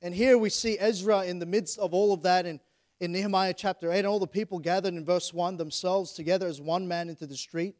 And 0.00 0.14
here 0.14 0.38
we 0.38 0.50
see 0.50 0.78
Ezra 0.78 1.24
in 1.24 1.38
the 1.38 1.46
midst 1.46 1.78
of 1.78 1.92
all 1.92 2.12
of 2.12 2.22
that 2.22 2.46
in, 2.46 2.60
in 3.00 3.12
Nehemiah 3.12 3.54
chapter 3.54 3.90
8. 3.90 3.98
And 3.98 4.06
all 4.06 4.18
the 4.18 4.26
people 4.26 4.58
gathered 4.58 4.94
in 4.94 5.04
verse 5.04 5.32
1 5.32 5.56
themselves 5.56 6.12
together 6.12 6.46
as 6.46 6.60
one 6.60 6.86
man 6.86 7.08
into 7.08 7.26
the 7.26 7.36
street. 7.36 7.74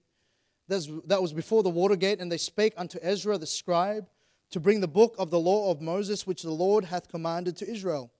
that 0.69 1.23
was 1.23 1.33
before 1.33 1.63
the 1.63 1.71
water 1.71 1.97
gate. 1.97 2.21
And 2.21 2.33
they 2.33 2.39
spake 2.39 2.75
unto 2.77 2.99
Ezra 3.03 3.39
the 3.39 3.47
scribe 3.47 4.09
to 4.51 4.61
bring 4.61 4.81
the 4.81 4.89
book 4.89 5.15
of 5.19 5.31
the 5.31 5.41
law 5.41 5.71
of 5.71 5.81
Moses, 5.81 6.27
which 6.27 6.43
the 6.43 6.51
Lord 6.51 6.85
hath 6.87 7.09
commanded 7.09 7.57
to 7.59 7.71
Israel. 7.71 8.11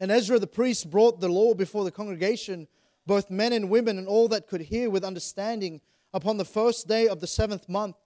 And 0.00 0.10
Ezra 0.10 0.38
the 0.38 0.46
priest 0.46 0.90
brought 0.90 1.20
the 1.20 1.28
law 1.28 1.54
before 1.54 1.84
the 1.84 1.90
congregation 1.90 2.68
both 3.06 3.30
men 3.30 3.52
and 3.52 3.70
women, 3.70 3.98
and 3.98 4.08
all 4.08 4.28
that 4.28 4.46
could 4.46 4.62
hear 4.62 4.90
with 4.90 5.04
understanding 5.04 5.80
upon 6.12 6.36
the 6.36 6.44
first 6.44 6.88
day 6.88 7.08
of 7.08 7.20
the 7.20 7.26
seventh 7.26 7.68
month. 7.68 7.96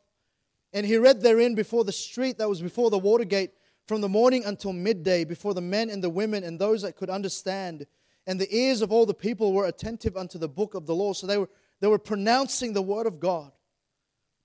And 0.73 0.85
he 0.85 0.97
read 0.97 1.21
therein 1.21 1.55
before 1.55 1.85
the 1.85 1.93
street 1.93 2.39
that 2.39 2.49
was 2.49 2.61
before 2.61 2.91
the 2.91 2.99
water 2.99 3.25
gate 3.25 3.53
from 3.87 4.01
the 4.01 4.09
morning 4.09 4.45
until 4.45 4.73
midday, 4.73 5.25
before 5.25 5.55
the 5.55 5.61
men 5.61 5.89
and 5.89 6.03
the 6.03 6.11
women 6.11 6.45
and 6.45 6.59
those 6.59 6.83
that 6.83 6.97
could 6.97 7.11
understand. 7.11 7.87
And 8.27 8.39
the 8.39 8.55
ears 8.55 8.83
of 8.83 8.93
all 8.93 9.07
the 9.07 9.15
people 9.15 9.53
were 9.53 9.67
attentive 9.67 10.17
unto 10.17 10.39
the 10.39 10.49
book 10.49 10.75
of 10.75 10.85
the 10.87 10.95
law. 10.95 11.15
So 11.15 11.27
they 11.27 11.39
were, 11.39 11.49
they 11.81 11.87
were 11.87 11.99
pronouncing 11.99 12.73
the 12.73 12.83
word 12.83 13.07
of 13.07 13.21
God. 13.21 13.53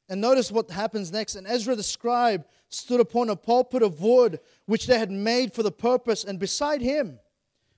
And 0.07 0.21
notice 0.21 0.51
what 0.51 0.69
happens 0.69 1.11
next. 1.11 1.35
And 1.35 1.47
Ezra 1.47 1.75
the 1.75 1.83
scribe 1.83 2.45
stood 2.69 2.99
upon 2.99 3.29
a 3.29 3.35
pulpit 3.35 3.81
of 3.81 4.01
wood 4.01 4.39
which 4.65 4.87
they 4.87 4.97
had 4.97 5.11
made 5.11 5.53
for 5.53 5.63
the 5.63 5.71
purpose, 5.71 6.23
and 6.23 6.39
beside 6.39 6.81
him 6.81 7.19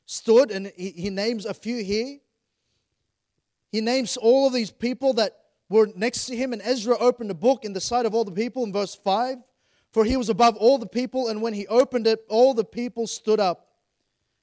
stood, 0.05 0.51
and 0.51 0.71
he, 0.75 0.91
he 0.91 1.09
names 1.09 1.45
a 1.45 1.53
few 1.53 1.83
here 1.83 2.19
he 3.75 3.81
names 3.81 4.15
all 4.15 4.47
of 4.47 4.53
these 4.53 4.71
people 4.71 5.11
that 5.15 5.37
were 5.67 5.89
next 5.97 6.27
to 6.27 6.35
him, 6.35 6.53
and 6.53 6.61
Ezra 6.61 6.97
opened 6.97 7.29
a 7.29 7.33
book 7.35 7.65
in 7.65 7.73
the 7.73 7.81
sight 7.81 8.05
of 8.05 8.15
all 8.15 8.23
the 8.23 8.31
people 8.31 8.63
in 8.63 8.71
verse 8.71 8.95
5. 8.95 9.35
For 9.91 10.05
he 10.05 10.15
was 10.15 10.29
above 10.29 10.55
all 10.55 10.77
the 10.77 10.87
people, 10.87 11.27
and 11.27 11.41
when 11.41 11.53
he 11.53 11.67
opened 11.67 12.07
it, 12.07 12.23
all 12.29 12.53
the 12.53 12.63
people 12.63 13.05
stood 13.05 13.37
up. 13.37 13.67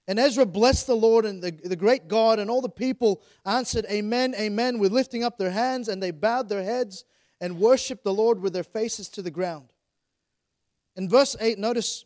And 0.06 0.18
Ezra 0.18 0.44
blessed 0.44 0.86
the 0.86 0.96
Lord 0.96 1.24
and 1.24 1.42
the, 1.42 1.50
the 1.50 1.76
great 1.76 2.08
God, 2.08 2.40
and 2.40 2.50
all 2.50 2.60
the 2.60 2.68
people 2.68 3.22
answered, 3.46 3.86
Amen, 3.90 4.34
Amen, 4.38 4.78
with 4.78 4.92
lifting 4.92 5.24
up 5.24 5.38
their 5.38 5.50
hands, 5.50 5.88
and 5.88 6.02
they 6.02 6.10
bowed 6.10 6.50
their 6.50 6.62
heads 6.62 7.06
and 7.40 7.58
worshiped 7.58 8.04
the 8.04 8.12
Lord 8.12 8.38
with 8.38 8.52
their 8.52 8.62
faces 8.62 9.08
to 9.10 9.22
the 9.22 9.30
ground. 9.30 9.72
In 10.94 11.08
verse 11.08 11.36
8, 11.40 11.58
notice, 11.58 12.04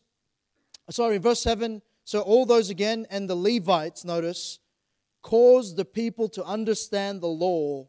sorry, 0.90 1.16
in 1.16 1.22
verse 1.22 1.42
7, 1.42 1.82
so 2.04 2.20
all 2.20 2.46
those 2.46 2.70
again, 2.70 3.04
and 3.10 3.28
the 3.28 3.34
Levites, 3.34 4.04
notice, 4.04 4.60
caused 5.26 5.76
the 5.76 5.84
people 5.84 6.28
to 6.28 6.44
understand 6.44 7.20
the 7.20 7.26
law, 7.26 7.88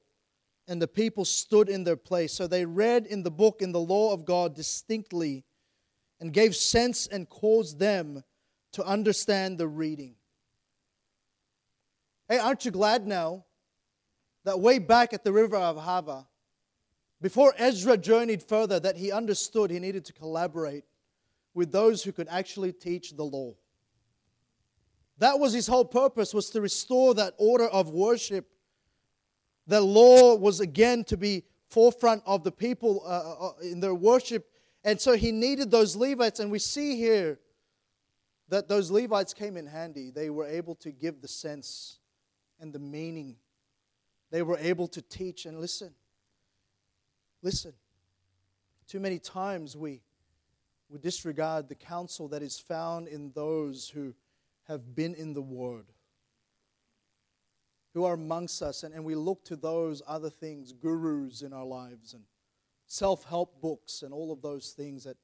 and 0.68 0.82
the 0.82 0.88
people 0.88 1.24
stood 1.24 1.70
in 1.70 1.84
their 1.84 1.96
place. 1.96 2.34
So 2.34 2.48
they 2.48 2.66
read 2.66 3.06
in 3.06 3.22
the 3.22 3.30
book, 3.30 3.62
in 3.62 3.72
the 3.72 3.80
law 3.80 4.12
of 4.12 4.26
God, 4.26 4.56
distinctly, 4.56 5.46
and 6.20 6.34
gave 6.34 6.56
sense 6.56 7.06
and 7.06 7.30
caused 7.30 7.78
them 7.78 8.24
to 8.72 8.84
understand 8.84 9.60
the 9.60 9.68
reading. 9.68 10.16
Hey, 12.28 12.40
aren't 12.40 12.66
you 12.66 12.72
glad 12.72 13.06
now 13.06 13.46
that 14.44 14.60
way 14.60 14.80
back 14.80 15.14
at 15.14 15.24
the 15.24 15.32
river 15.32 15.58
of 15.58 15.78
Ahava, 15.78 16.26
before 17.22 17.54
Ezra 17.60 17.98
journeyed 17.98 18.42
further, 18.42 18.80
that 18.80 18.98
he 18.98 19.12
understood 19.12 19.70
he 19.70 19.78
needed 19.78 20.06
to 20.06 20.14
collaborate 20.14 20.86
with 21.54 21.72
those 21.72 22.04
who 22.04 22.12
could 22.12 22.30
actually 22.30 22.74
teach 22.74 23.16
the 23.16 23.24
law? 23.24 23.54
That 25.20 25.40
was 25.40 25.54
his 25.54 25.68
whole 25.68 25.86
purpose, 25.86 26.34
was 26.34 26.50
to 26.52 26.62
restore 26.62 27.14
that 27.16 27.34
order 27.38 27.68
of 27.68 27.90
worship. 27.90 28.48
The 29.66 29.82
law 29.82 30.36
was 30.36 30.60
again 30.60 31.04
to 31.06 31.18
be 31.18 31.44
forefront 31.70 32.24
of 32.26 32.44
the 32.44 32.52
people 32.52 33.04
uh, 33.06 33.10
uh, 33.10 33.48
uh, 33.48 33.52
in 33.62 33.80
their 33.80 33.96
worship. 33.96 34.50
And 34.84 35.00
so 35.02 35.14
he 35.14 35.32
needed 35.32 35.72
those 35.72 35.96
Levites. 35.96 36.40
And 36.40 36.52
we 36.52 36.60
see 36.60 36.96
here 36.96 37.40
that 38.50 38.68
those 38.68 38.90
Levites 38.90 39.34
came 39.34 39.58
in 39.58 39.66
handy. 39.66 40.12
They 40.12 40.30
were 40.30 40.46
able 40.46 40.76
to 40.76 40.92
give 40.92 41.22
the 41.22 41.28
sense 41.28 42.00
and 42.60 42.72
the 42.72 42.80
meaning. 42.80 43.36
They 44.32 44.42
were 44.42 44.58
able 44.58 44.88
to 44.90 45.02
teach 45.02 45.46
and 45.46 45.60
listen. 45.60 45.94
Listen. 47.42 47.74
Too 48.88 49.00
many 49.00 49.20
times 49.20 49.76
we, 49.76 50.02
we 50.90 51.00
disregard 51.00 51.68
the 51.68 51.76
counsel 51.76 52.30
that 52.30 52.42
is 52.42 52.58
found 52.58 53.08
in 53.10 53.32
those 53.36 53.90
who 53.90 54.14
have 54.68 54.96
been 54.96 55.16
in 55.16 55.34
the 55.34 55.42
Word, 55.42 55.86
who 57.94 58.04
are 58.04 58.14
amongst 58.14 58.62
us, 58.62 58.84
and, 58.84 58.94
and 58.94 59.04
we 59.04 59.16
look 59.16 59.44
to 59.46 59.56
those 59.56 60.02
other 60.08 60.30
things, 60.30 60.74
gurus 60.74 61.42
in 61.42 61.54
our 61.54 61.66
lives, 61.66 62.14
and 62.14 62.24
self 62.86 63.24
help 63.26 63.62
books, 63.62 64.02
and 64.02 64.14
all 64.14 64.32
of 64.32 64.42
those 64.42 64.72
things 64.72 65.04
that, 65.06 65.18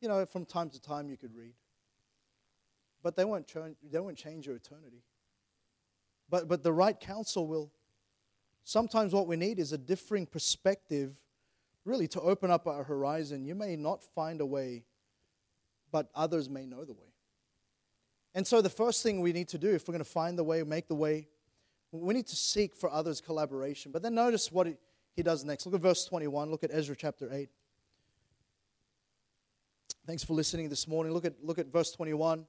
you 0.00 0.08
know, 0.08 0.24
from 0.26 0.44
time 0.44 0.70
to 0.70 0.80
time 0.80 1.08
you 1.08 1.16
could 1.16 1.34
read. 1.34 1.54
But 3.02 3.14
they 3.16 3.24
won't, 3.24 3.46
change, 3.46 3.76
they 3.82 4.00
won't 4.00 4.16
change 4.16 4.46
your 4.46 4.56
eternity. 4.56 5.02
But, 6.28 6.48
but 6.48 6.62
the 6.62 6.72
right 6.72 6.98
counsel 6.98 7.46
will. 7.46 7.70
Sometimes 8.64 9.12
what 9.12 9.28
we 9.28 9.36
need 9.36 9.60
is 9.60 9.72
a 9.72 9.78
differing 9.78 10.26
perspective, 10.26 11.14
really, 11.84 12.08
to 12.08 12.20
open 12.20 12.50
up 12.50 12.66
our 12.66 12.82
horizon. 12.82 13.44
You 13.44 13.54
may 13.54 13.76
not 13.76 14.02
find 14.02 14.40
a 14.40 14.46
way, 14.46 14.84
but 15.92 16.10
others 16.16 16.50
may 16.50 16.66
know 16.66 16.84
the 16.84 16.94
way. 16.94 17.05
And 18.36 18.46
so, 18.46 18.60
the 18.60 18.68
first 18.68 19.02
thing 19.02 19.22
we 19.22 19.32
need 19.32 19.48
to 19.48 19.58
do, 19.58 19.70
if 19.70 19.88
we're 19.88 19.92
going 19.92 20.04
to 20.04 20.10
find 20.10 20.38
the 20.38 20.44
way, 20.44 20.62
make 20.62 20.88
the 20.88 20.94
way, 20.94 21.26
we 21.90 22.12
need 22.12 22.26
to 22.26 22.36
seek 22.36 22.76
for 22.76 22.90
others' 22.90 23.18
collaboration. 23.18 23.92
But 23.92 24.02
then 24.02 24.14
notice 24.14 24.52
what 24.52 24.68
he 25.14 25.22
does 25.22 25.42
next. 25.42 25.64
Look 25.64 25.74
at 25.74 25.80
verse 25.80 26.04
21. 26.04 26.50
Look 26.50 26.62
at 26.62 26.70
Ezra 26.70 26.94
chapter 26.94 27.32
8. 27.32 27.48
Thanks 30.06 30.22
for 30.22 30.34
listening 30.34 30.68
this 30.68 30.86
morning. 30.86 31.14
Look 31.14 31.24
at, 31.24 31.42
look 31.42 31.58
at 31.58 31.72
verse 31.72 31.92
21. 31.92 32.44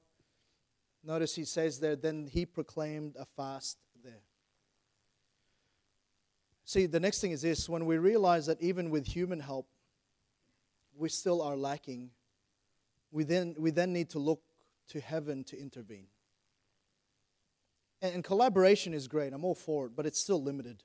Notice 1.04 1.34
he 1.34 1.46
says 1.46 1.80
there, 1.80 1.96
then 1.96 2.26
he 2.30 2.44
proclaimed 2.44 3.16
a 3.18 3.24
fast 3.24 3.78
there. 4.04 4.20
See, 6.66 6.84
the 6.84 7.00
next 7.00 7.22
thing 7.22 7.30
is 7.30 7.40
this 7.40 7.66
when 7.66 7.86
we 7.86 7.96
realize 7.96 8.44
that 8.44 8.60
even 8.60 8.90
with 8.90 9.06
human 9.06 9.40
help, 9.40 9.66
we 10.94 11.08
still 11.08 11.40
are 11.40 11.56
lacking, 11.56 12.10
we 13.10 13.24
then, 13.24 13.54
we 13.58 13.70
then 13.70 13.94
need 13.94 14.10
to 14.10 14.18
look 14.18 14.42
to 14.88 15.00
heaven 15.00 15.44
to 15.44 15.60
intervene. 15.60 16.06
And, 18.02 18.16
and 18.16 18.24
collaboration 18.24 18.94
is 18.94 19.08
great, 19.08 19.32
I'm 19.32 19.44
all 19.44 19.54
for 19.54 19.86
it, 19.86 19.92
but 19.96 20.06
it's 20.06 20.20
still 20.20 20.42
limited. 20.42 20.82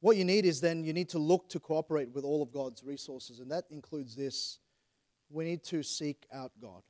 What 0.00 0.16
you 0.16 0.24
need 0.24 0.44
is 0.44 0.60
then 0.60 0.84
you 0.84 0.92
need 0.92 1.08
to 1.10 1.18
look 1.18 1.48
to 1.50 1.60
cooperate 1.60 2.10
with 2.10 2.24
all 2.24 2.42
of 2.42 2.52
God's 2.52 2.84
resources, 2.84 3.40
and 3.40 3.50
that 3.50 3.64
includes 3.70 4.14
this 4.14 4.58
we 5.30 5.44
need 5.44 5.64
to 5.64 5.82
seek 5.82 6.26
out 6.32 6.52
God. 6.60 6.82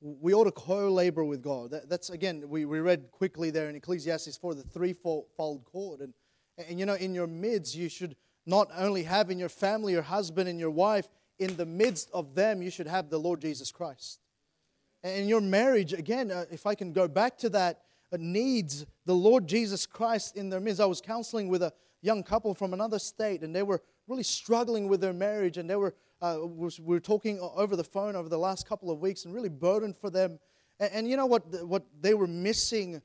We 0.00 0.32
ought 0.34 0.44
to 0.44 0.52
co 0.52 0.92
labor 0.92 1.24
with 1.24 1.42
God. 1.42 1.70
That, 1.70 1.88
that's, 1.88 2.10
again, 2.10 2.44
we, 2.48 2.64
we 2.64 2.80
read 2.80 3.10
quickly 3.10 3.50
there 3.50 3.68
in 3.68 3.74
Ecclesiastes 3.74 4.36
4 4.36 4.54
the 4.54 4.62
threefold 4.62 5.64
cord. 5.64 6.00
And, 6.00 6.14
and, 6.56 6.78
you 6.78 6.86
know, 6.86 6.94
in 6.94 7.14
your 7.14 7.26
midst, 7.26 7.74
you 7.74 7.88
should 7.88 8.14
not 8.46 8.68
only 8.76 9.02
have 9.02 9.30
in 9.30 9.38
your 9.38 9.48
family 9.48 9.92
your 9.92 10.02
husband 10.02 10.48
and 10.48 10.60
your 10.60 10.70
wife, 10.70 11.08
in 11.38 11.56
the 11.56 11.66
midst 11.66 12.10
of 12.12 12.34
them, 12.34 12.62
you 12.62 12.70
should 12.70 12.86
have 12.86 13.10
the 13.10 13.18
Lord 13.18 13.40
Jesus 13.40 13.70
Christ. 13.70 14.20
And 15.02 15.28
your 15.28 15.40
marriage, 15.40 15.92
again, 15.92 16.30
uh, 16.30 16.44
if 16.50 16.66
I 16.66 16.74
can 16.74 16.92
go 16.92 17.06
back 17.06 17.38
to 17.38 17.48
that, 17.50 17.82
uh, 18.12 18.16
needs 18.18 18.86
the 19.04 19.14
Lord 19.14 19.46
Jesus 19.46 19.86
Christ 19.86 20.36
in 20.36 20.48
their 20.48 20.60
midst. 20.60 20.80
I 20.80 20.86
was 20.86 21.00
counseling 21.00 21.48
with 21.48 21.62
a 21.62 21.72
young 22.00 22.22
couple 22.22 22.54
from 22.54 22.72
another 22.72 22.98
state, 22.98 23.42
and 23.42 23.54
they 23.54 23.62
were 23.62 23.82
really 24.06 24.22
struggling 24.22 24.88
with 24.88 25.00
their 25.00 25.12
marriage, 25.12 25.58
and 25.58 25.68
they 25.68 25.76
were 25.76 25.94
uh, 26.20 26.38
we 26.44 26.68
were 26.80 26.98
talking 26.98 27.38
over 27.40 27.76
the 27.76 27.84
phone 27.84 28.16
over 28.16 28.28
the 28.28 28.38
last 28.38 28.68
couple 28.68 28.90
of 28.90 28.98
weeks, 29.00 29.24
and 29.24 29.32
really 29.34 29.48
burdened 29.48 29.96
for 29.96 30.10
them. 30.10 30.40
And, 30.80 30.90
and 30.92 31.08
you 31.08 31.16
know 31.16 31.26
what? 31.26 31.44
What 31.64 31.84
they 32.00 32.14
were 32.14 32.26
missing, 32.26 33.00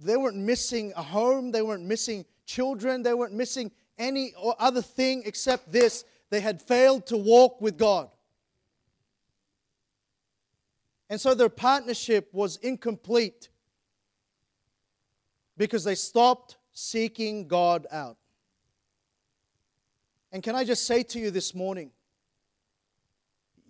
they 0.00 0.16
weren't 0.16 0.36
missing 0.36 0.92
a 0.96 1.02
home, 1.02 1.50
they 1.50 1.62
weren't 1.62 1.84
missing 1.84 2.24
children, 2.46 3.02
they 3.02 3.12
weren't 3.12 3.34
missing 3.34 3.70
any 3.98 4.32
other 4.58 4.80
thing 4.80 5.22
except 5.26 5.70
this: 5.70 6.04
they 6.32 6.40
had 6.40 6.62
failed 6.62 7.04
to 7.04 7.16
walk 7.18 7.60
with 7.60 7.76
God. 7.76 8.08
And 11.10 11.20
so 11.20 11.34
their 11.34 11.50
partnership 11.50 12.30
was 12.32 12.56
incomplete 12.56 13.50
because 15.58 15.84
they 15.84 15.94
stopped 15.94 16.56
seeking 16.72 17.48
God 17.48 17.86
out. 17.92 18.16
And 20.32 20.42
can 20.42 20.54
I 20.54 20.64
just 20.64 20.86
say 20.86 21.02
to 21.02 21.18
you 21.18 21.30
this 21.30 21.54
morning, 21.54 21.90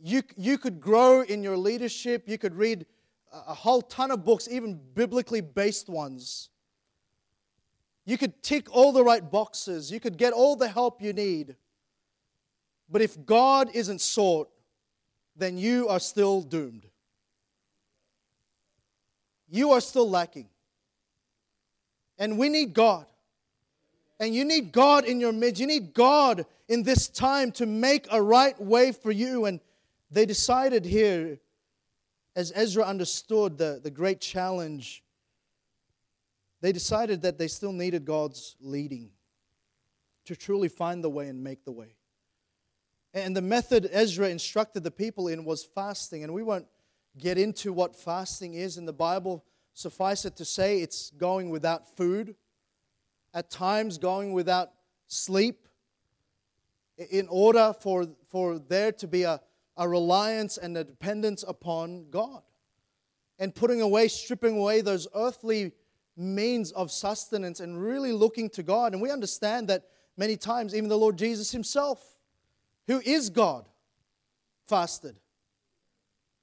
you, 0.00 0.22
you 0.36 0.56
could 0.56 0.80
grow 0.80 1.22
in 1.22 1.42
your 1.42 1.56
leadership, 1.56 2.28
you 2.28 2.38
could 2.38 2.54
read 2.54 2.86
a 3.32 3.54
whole 3.54 3.82
ton 3.82 4.12
of 4.12 4.24
books, 4.24 4.46
even 4.48 4.78
biblically 4.94 5.40
based 5.40 5.88
ones. 5.88 6.48
You 8.04 8.16
could 8.16 8.40
tick 8.40 8.68
all 8.70 8.92
the 8.92 9.02
right 9.02 9.28
boxes, 9.28 9.90
you 9.90 9.98
could 9.98 10.16
get 10.16 10.32
all 10.32 10.54
the 10.54 10.68
help 10.68 11.02
you 11.02 11.12
need. 11.12 11.56
But 12.92 13.02
if 13.02 13.26
God 13.26 13.70
isn't 13.74 14.00
sought, 14.00 14.48
then 15.34 15.58
you 15.58 15.88
are 15.88 15.98
still 15.98 16.42
doomed 16.42 16.86
you 19.52 19.72
are 19.72 19.80
still 19.82 20.08
lacking. 20.08 20.48
And 22.18 22.38
we 22.38 22.48
need 22.48 22.72
God. 22.72 23.06
And 24.18 24.34
you 24.34 24.44
need 24.44 24.72
God 24.72 25.04
in 25.04 25.20
your 25.20 25.32
midst. 25.32 25.60
You 25.60 25.66
need 25.66 25.92
God 25.92 26.46
in 26.68 26.82
this 26.82 27.06
time 27.06 27.52
to 27.52 27.66
make 27.66 28.06
a 28.10 28.22
right 28.22 28.58
way 28.60 28.92
for 28.92 29.10
you. 29.10 29.44
And 29.44 29.60
they 30.10 30.24
decided 30.24 30.86
here, 30.86 31.38
as 32.34 32.50
Ezra 32.54 32.84
understood 32.84 33.58
the, 33.58 33.78
the 33.82 33.90
great 33.90 34.20
challenge, 34.20 35.02
they 36.62 36.72
decided 36.72 37.20
that 37.22 37.36
they 37.36 37.48
still 37.48 37.72
needed 37.72 38.06
God's 38.06 38.56
leading 38.58 39.10
to 40.24 40.34
truly 40.34 40.68
find 40.68 41.04
the 41.04 41.10
way 41.10 41.28
and 41.28 41.44
make 41.44 41.64
the 41.64 41.72
way. 41.72 41.96
And 43.14 43.36
the 43.36 43.42
method 43.42 43.88
Ezra 43.92 44.28
instructed 44.28 44.84
the 44.84 44.90
people 44.90 45.28
in 45.28 45.44
was 45.44 45.64
fasting. 45.64 46.24
And 46.24 46.32
we 46.32 46.42
won't 46.42 46.66
get 47.18 47.36
into 47.36 47.72
what 47.72 47.94
fasting 47.94 48.54
is 48.54 48.78
in 48.78 48.86
the 48.86 48.92
Bible. 48.92 49.44
Suffice 49.74 50.24
it 50.24 50.36
to 50.36 50.44
say, 50.44 50.80
it's 50.80 51.10
going 51.10 51.50
without 51.50 51.96
food, 51.96 52.34
at 53.34 53.50
times, 53.50 53.98
going 53.98 54.32
without 54.32 54.70
sleep, 55.08 55.68
in 57.10 57.26
order 57.28 57.74
for, 57.80 58.06
for 58.28 58.58
there 58.58 58.92
to 58.92 59.08
be 59.08 59.22
a, 59.22 59.40
a 59.76 59.88
reliance 59.88 60.58
and 60.58 60.76
a 60.76 60.84
dependence 60.84 61.44
upon 61.46 62.06
God. 62.10 62.42
And 63.38 63.54
putting 63.54 63.80
away, 63.80 64.08
stripping 64.08 64.58
away 64.58 64.82
those 64.82 65.08
earthly 65.14 65.72
means 66.16 66.70
of 66.72 66.90
sustenance 66.90 67.60
and 67.60 67.82
really 67.82 68.12
looking 68.12 68.50
to 68.50 68.62
God. 68.62 68.92
And 68.92 69.00
we 69.00 69.10
understand 69.10 69.68
that 69.68 69.84
many 70.16 70.36
times, 70.36 70.74
even 70.74 70.88
the 70.88 70.98
Lord 70.98 71.16
Jesus 71.16 71.50
Himself, 71.50 72.18
who 72.86 73.00
is 73.00 73.30
God, 73.30 73.66
fasted. 74.66 75.16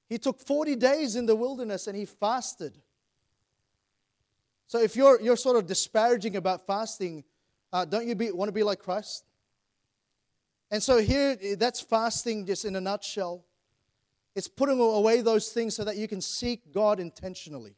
He 0.08 0.18
took 0.18 0.40
40 0.40 0.76
days 0.76 1.16
in 1.16 1.26
the 1.26 1.36
wilderness 1.36 1.86
and 1.86 1.96
he 1.96 2.04
fasted. 2.04 2.78
So 4.66 4.80
if 4.80 4.96
you're, 4.96 5.20
you're 5.20 5.36
sort 5.36 5.56
of 5.56 5.66
disparaging 5.66 6.36
about 6.36 6.66
fasting, 6.66 7.24
uh, 7.72 7.84
don't 7.84 8.06
you 8.06 8.14
be, 8.14 8.30
want 8.30 8.48
to 8.48 8.52
be 8.52 8.62
like 8.62 8.78
Christ? 8.78 9.24
And 10.70 10.82
so 10.82 10.98
here, 10.98 11.36
that's 11.56 11.80
fasting 11.80 12.46
just 12.46 12.64
in 12.64 12.76
a 12.76 12.80
nutshell. 12.80 13.44
It's 14.36 14.48
putting 14.48 14.78
away 14.78 15.20
those 15.20 15.50
things 15.50 15.74
so 15.74 15.84
that 15.84 15.96
you 15.96 16.06
can 16.06 16.20
seek 16.20 16.72
God 16.72 17.00
intentionally. 17.00 17.74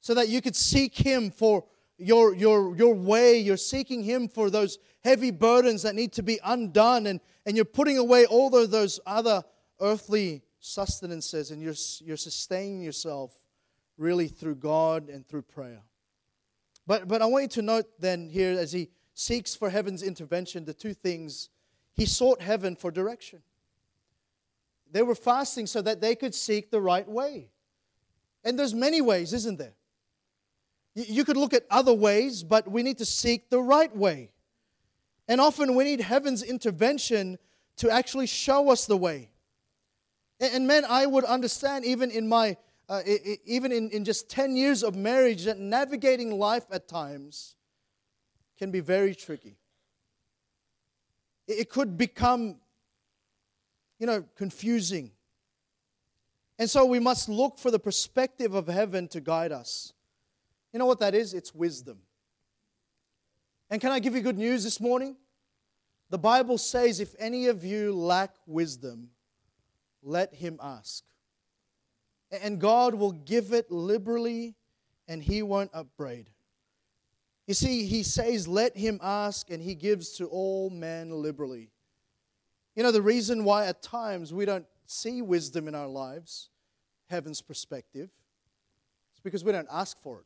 So 0.00 0.14
that 0.14 0.28
you 0.28 0.42
could 0.42 0.56
seek 0.56 0.96
Him 0.96 1.30
for 1.30 1.64
your, 1.98 2.34
your, 2.34 2.76
your 2.76 2.94
way. 2.94 3.38
You're 3.38 3.56
seeking 3.56 4.02
Him 4.02 4.28
for 4.28 4.50
those 4.50 4.78
heavy 5.02 5.30
burdens 5.30 5.82
that 5.82 5.94
need 5.94 6.12
to 6.12 6.22
be 6.22 6.38
undone. 6.44 7.06
And, 7.06 7.20
and 7.46 7.56
you're 7.56 7.64
putting 7.64 7.98
away 7.98 8.26
all 8.26 8.54
of 8.56 8.70
those 8.70 9.00
other 9.06 9.42
earthly 9.80 10.42
sustenances 10.60 11.50
and 11.50 11.60
you're, 11.60 11.74
you're 12.00 12.16
sustaining 12.16 12.80
yourself 12.80 13.32
really 13.98 14.28
through 14.28 14.56
God 14.56 15.08
and 15.08 15.26
through 15.26 15.42
prayer. 15.42 15.82
But, 16.86 17.08
but 17.08 17.22
I 17.22 17.26
want 17.26 17.42
you 17.42 17.48
to 17.48 17.62
note 17.62 17.86
then 17.98 18.28
here 18.28 18.58
as 18.58 18.72
he 18.72 18.90
seeks 19.14 19.54
for 19.54 19.70
heaven's 19.70 20.02
intervention, 20.02 20.64
the 20.64 20.74
two 20.74 20.94
things 20.94 21.48
he 21.92 22.06
sought 22.06 22.40
heaven 22.40 22.76
for 22.76 22.90
direction. 22.90 23.40
They 24.90 25.02
were 25.02 25.14
fasting 25.14 25.66
so 25.66 25.82
that 25.82 26.00
they 26.00 26.14
could 26.14 26.34
seek 26.34 26.70
the 26.70 26.80
right 26.80 27.08
way. 27.08 27.48
And 28.44 28.58
there's 28.58 28.74
many 28.74 29.00
ways, 29.00 29.32
isn't 29.32 29.58
there? 29.58 29.74
You 30.94 31.24
could 31.24 31.36
look 31.36 31.52
at 31.52 31.64
other 31.70 31.92
ways, 31.92 32.44
but 32.44 32.70
we 32.70 32.82
need 32.82 32.98
to 32.98 33.04
seek 33.04 33.50
the 33.50 33.60
right 33.60 33.94
way. 33.94 34.30
And 35.26 35.40
often 35.40 35.74
we 35.74 35.84
need 35.84 36.00
heaven's 36.00 36.42
intervention 36.42 37.38
to 37.76 37.90
actually 37.90 38.26
show 38.26 38.70
us 38.70 38.86
the 38.86 38.96
way. 38.96 39.30
And 40.40 40.66
men, 40.66 40.84
I 40.88 41.06
would 41.06 41.24
understand 41.24 41.84
even 41.84 42.10
in 42.10 42.28
my, 42.28 42.56
uh, 42.88 43.02
even 43.44 43.72
in, 43.72 43.90
in 43.90 44.04
just 44.04 44.28
10 44.28 44.56
years 44.56 44.82
of 44.82 44.94
marriage, 44.94 45.44
that 45.44 45.58
navigating 45.58 46.38
life 46.38 46.66
at 46.70 46.86
times 46.86 47.56
can 48.58 48.70
be 48.70 48.80
very 48.80 49.14
tricky. 49.14 49.56
It 51.48 51.70
could 51.70 51.96
become, 51.96 52.56
you 53.98 54.06
know, 54.06 54.24
confusing. 54.36 55.10
And 56.58 56.70
so 56.70 56.84
we 56.84 57.00
must 57.00 57.28
look 57.28 57.58
for 57.58 57.70
the 57.70 57.78
perspective 57.78 58.54
of 58.54 58.68
heaven 58.68 59.08
to 59.08 59.20
guide 59.20 59.52
us. 59.52 59.92
You 60.74 60.80
know 60.80 60.86
what 60.86 60.98
that 61.00 61.14
is? 61.14 61.34
It's 61.34 61.54
wisdom. 61.54 61.98
And 63.70 63.80
can 63.80 63.92
I 63.92 64.00
give 64.00 64.16
you 64.16 64.20
good 64.20 64.36
news 64.36 64.64
this 64.64 64.80
morning? 64.80 65.14
The 66.10 66.18
Bible 66.18 66.58
says 66.58 66.98
if 66.98 67.14
any 67.20 67.46
of 67.46 67.64
you 67.64 67.94
lack 67.94 68.34
wisdom, 68.44 69.10
let 70.02 70.34
him 70.34 70.58
ask. 70.60 71.04
And 72.32 72.60
God 72.60 72.96
will 72.96 73.12
give 73.12 73.52
it 73.52 73.70
liberally 73.70 74.56
and 75.06 75.22
he 75.22 75.42
won't 75.42 75.70
upbraid. 75.72 76.28
You 77.46 77.54
see, 77.54 77.86
he 77.86 78.02
says, 78.02 78.48
let 78.48 78.76
him 78.76 78.98
ask, 79.02 79.50
and 79.50 79.62
he 79.62 79.74
gives 79.74 80.16
to 80.16 80.26
all 80.26 80.70
men 80.70 81.10
liberally. 81.10 81.70
You 82.74 82.82
know, 82.82 82.90
the 82.90 83.02
reason 83.02 83.44
why 83.44 83.66
at 83.66 83.82
times 83.82 84.32
we 84.32 84.46
don't 84.46 84.66
see 84.86 85.20
wisdom 85.20 85.68
in 85.68 85.74
our 85.74 85.86
lives, 85.86 86.48
heaven's 87.10 87.42
perspective, 87.42 88.08
is 89.14 89.20
because 89.22 89.44
we 89.44 89.52
don't 89.52 89.68
ask 89.70 90.00
for 90.02 90.20
it. 90.20 90.24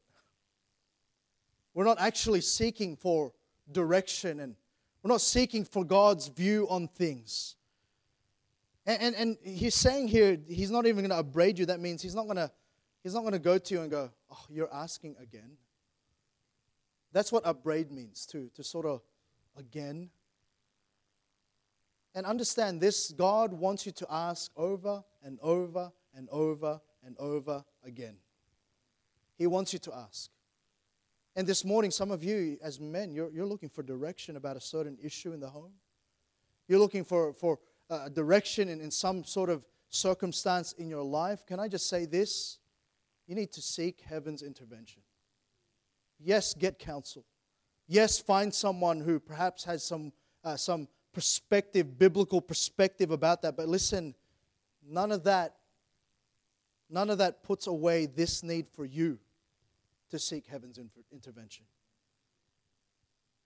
We're 1.79 1.85
not 1.85 2.01
actually 2.01 2.41
seeking 2.41 2.97
for 2.97 3.33
direction 3.71 4.41
and 4.41 4.57
we're 5.01 5.13
not 5.13 5.21
seeking 5.21 5.65
for 5.65 5.85
God's 5.85 6.27
view 6.27 6.67
on 6.69 6.89
things. 6.89 7.55
And, 8.85 9.01
and, 9.01 9.15
and 9.15 9.39
he's 9.45 9.77
saying 9.77 10.09
here, 10.09 10.37
he's 10.49 10.73
not 10.73 10.87
even 10.87 11.07
going 11.07 11.11
to 11.11 11.19
upbraid 11.19 11.57
you. 11.57 11.67
That 11.67 11.79
means 11.79 12.03
he's 12.03 12.17
not 12.17 12.25
going 12.25 12.39
to 12.39 12.51
he's 13.05 13.15
not 13.15 13.21
going 13.21 13.35
to 13.35 13.39
go 13.39 13.59
to 13.59 13.75
you 13.75 13.83
and 13.83 13.93
go, 13.93 14.11
oh, 14.29 14.45
you're 14.51 14.75
asking 14.75 15.15
again. 15.23 15.53
That's 17.13 17.31
what 17.31 17.47
upbraid 17.47 17.93
means, 17.93 18.27
too, 18.27 18.51
to 18.57 18.65
sort 18.65 18.85
of 18.85 19.01
again. 19.57 20.11
And 22.13 22.27
understand 22.27 22.81
this 22.81 23.13
God 23.13 23.53
wants 23.53 23.87
you 23.87 23.93
to 23.93 24.07
ask 24.11 24.51
over 24.57 25.05
and 25.23 25.39
over 25.43 25.93
and 26.13 26.29
over 26.31 26.81
and 27.07 27.17
over 27.21 27.65
again. 27.85 28.17
He 29.37 29.47
wants 29.47 29.73
you 29.73 29.79
to 29.79 29.95
ask. 29.95 30.29
And 31.39 31.47
this 31.47 31.65
morning, 31.65 31.93
some 31.93 32.11
of 32.11 32.25
you, 32.25 32.59
as 32.61 32.81
men, 32.81 33.13
you're, 33.13 33.31
you're 33.31 33.47
looking 33.47 33.69
for 33.69 33.85
direction 33.85 34.35
about 34.35 34.57
a 34.57 34.61
certain 34.61 34.99
issue 35.01 35.33
in 35.33 35.39
the 35.39 35.49
home. 35.49 35.71
You're 36.67 36.81
looking 36.81 37.05
for, 37.05 37.33
for 37.33 37.61
a 37.89 38.11
direction 38.11 38.69
in, 38.69 38.81
in 38.81 38.91
some 38.91 39.23
sort 39.23 39.49
of 39.49 39.65
circumstance 39.89 40.73
in 40.73 40.91
your 40.91 41.05
life, 41.05 41.47
can 41.47 41.61
I 41.61 41.69
just 41.69 41.89
say 41.89 42.07
this? 42.07 42.59
You 43.29 43.37
need 43.37 43.53
to 43.53 43.63
seek 43.63 44.01
heaven's 44.01 44.43
intervention. 44.43 45.01
Yes, 46.19 46.55
get 46.55 46.81
counsel. 46.81 47.25
Yes, 47.87 48.19
find 48.19 48.53
someone 48.53 48.99
who 48.99 49.21
perhaps 49.21 49.63
has 49.63 49.85
some, 49.85 50.11
uh, 50.43 50.57
some 50.57 50.89
perspective, 51.13 52.01
biblical 52.01 52.41
perspective 52.41 53.13
about 53.13 53.43
that. 53.43 53.57
But 53.57 53.69
listen, 53.69 54.17
none 54.85 55.13
of 55.13 55.23
that, 55.23 55.55
none 56.91 57.11
of 57.11 57.19
that 57.19 57.45
puts 57.45 57.69
away 57.69 58.07
this 58.07 58.43
need 58.43 58.67
for 58.69 58.85
you 58.85 59.21
to 60.11 60.19
seek 60.19 60.47
heaven's 60.47 60.79
intervention. 61.13 61.65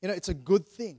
You 0.01 0.09
know, 0.09 0.15
it's 0.15 0.29
a 0.29 0.35
good 0.35 0.67
thing 0.67 0.99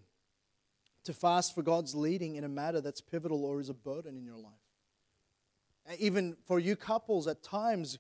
to 1.04 1.14
fast 1.14 1.54
for 1.54 1.62
God's 1.62 1.94
leading 1.94 2.36
in 2.36 2.44
a 2.44 2.50
matter 2.50 2.82
that's 2.82 3.02
pivotal 3.02 3.44
or 3.46 3.60
is 3.60 3.70
a 3.70 3.74
burden 3.74 4.18
in 4.18 4.26
your 4.26 4.38
life. 4.38 4.54
Even 6.00 6.38
for 6.46 6.60
you 6.60 6.76
couples, 6.76 7.28
at 7.28 7.44
times, 7.44 8.00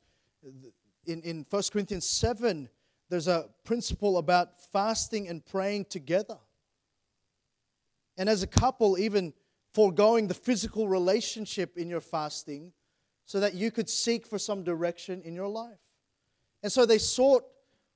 in, 1.05 1.22
in 1.22 1.45
1 1.49 1.64
Corinthians 1.72 2.07
7, 2.07 2.70
there's 3.09 3.28
a 3.28 3.49
principle 3.66 4.18
about 4.18 4.61
fasting 4.72 5.28
and 5.28 5.45
praying 5.45 5.86
together. 5.86 6.38
And 8.18 8.30
as 8.30 8.41
a 8.43 8.47
couple, 8.47 8.97
even 8.97 9.34
foregoing 9.74 10.28
the 10.28 10.34
physical 10.34 10.88
relationship 10.88 11.78
in 11.78 11.89
your 11.89 11.99
fasting 11.99 12.72
so 13.26 13.39
that 13.39 13.53
you 13.53 13.72
could 13.72 13.89
seek 13.89 14.26
for 14.26 14.38
some 14.38 14.64
direction 14.64 15.22
in 15.24 15.36
your 15.36 15.47
life. 15.47 15.80
And 16.61 16.72
so 16.72 16.86
they 16.86 16.97
sought 16.97 17.43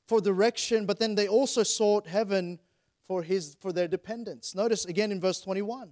for 0.08 0.22
direction, 0.22 0.86
but 0.86 1.00
then 1.00 1.16
they 1.16 1.28
also 1.28 1.64
sought 1.64 2.08
heaven 2.08 2.60
for, 3.06 3.24
his, 3.24 3.56
for 3.60 3.72
their 3.74 3.88
dependence. 3.88 4.56
Notice 4.56 4.86
again 4.86 5.12
in 5.12 5.20
verse 5.20 5.42
21. 5.42 5.92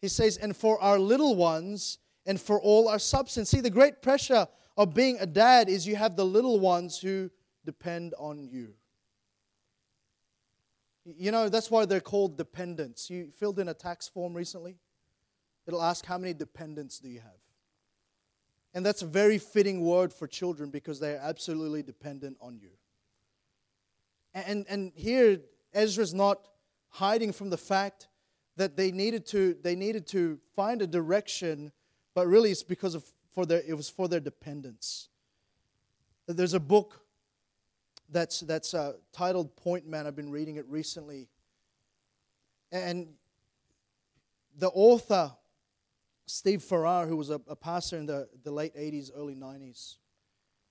He 0.00 0.08
says, 0.08 0.36
And 0.36 0.56
for 0.56 0.80
our 0.80 0.98
little 0.98 1.34
ones 1.34 1.98
and 2.26 2.40
for 2.40 2.60
all 2.60 2.88
our 2.88 2.98
substance. 2.98 3.50
See, 3.50 3.60
the 3.60 3.70
great 3.70 4.02
pressure 4.02 4.46
of 4.76 4.94
being 4.94 5.18
a 5.20 5.26
dad 5.26 5.68
is 5.68 5.86
you 5.86 5.96
have 5.96 6.16
the 6.16 6.26
little 6.26 6.60
ones 6.60 6.98
who 6.98 7.30
depend 7.64 8.14
on 8.18 8.46
you. 8.46 8.74
You 11.04 11.30
know, 11.30 11.48
that's 11.48 11.70
why 11.70 11.86
they're 11.86 12.00
called 12.00 12.36
dependents. 12.36 13.08
You 13.08 13.30
filled 13.30 13.58
in 13.58 13.68
a 13.68 13.74
tax 13.74 14.08
form 14.08 14.34
recently. 14.34 14.76
It'll 15.66 15.82
ask, 15.82 16.04
How 16.04 16.18
many 16.18 16.34
dependents 16.34 16.98
do 16.98 17.08
you 17.08 17.20
have? 17.20 17.30
And 18.74 18.84
that's 18.84 19.02
a 19.02 19.06
very 19.06 19.38
fitting 19.38 19.80
word 19.80 20.12
for 20.12 20.26
children 20.26 20.70
because 20.70 21.00
they 21.00 21.14
are 21.14 21.20
absolutely 21.22 21.82
dependent 21.82 22.36
on 22.40 22.58
you. 22.58 22.70
And, 24.36 24.66
and 24.68 24.92
here, 24.94 25.40
Ezra's 25.72 26.12
not 26.12 26.46
hiding 26.90 27.32
from 27.32 27.48
the 27.48 27.56
fact 27.56 28.08
that 28.56 28.76
they 28.76 28.92
needed 28.92 29.24
to, 29.28 29.56
they 29.62 29.74
needed 29.74 30.06
to 30.08 30.38
find 30.54 30.82
a 30.82 30.86
direction, 30.86 31.72
but 32.14 32.26
really 32.26 32.50
it's 32.50 32.62
because 32.62 32.94
of, 32.94 33.04
for 33.32 33.46
their, 33.46 33.62
it 33.66 33.74
was 33.74 33.88
for 33.88 34.08
their 34.08 34.20
dependence. 34.20 35.08
There's 36.26 36.52
a 36.52 36.60
book 36.60 37.00
that's, 38.10 38.40
that's 38.40 38.74
uh, 38.74 38.94
titled 39.10 39.56
Point 39.56 39.86
Man. 39.88 40.06
I've 40.06 40.16
been 40.16 40.30
reading 40.30 40.56
it 40.56 40.66
recently. 40.68 41.28
And 42.70 43.08
the 44.58 44.68
author 44.68 45.32
Steve 46.26 46.62
Farrar, 46.62 47.06
who 47.06 47.16
was 47.16 47.30
a, 47.30 47.40
a 47.48 47.56
pastor 47.56 47.96
in 47.96 48.04
the, 48.04 48.28
the 48.44 48.50
late 48.50 48.76
80s, 48.76 49.10
early 49.16 49.34
90s, 49.34 49.96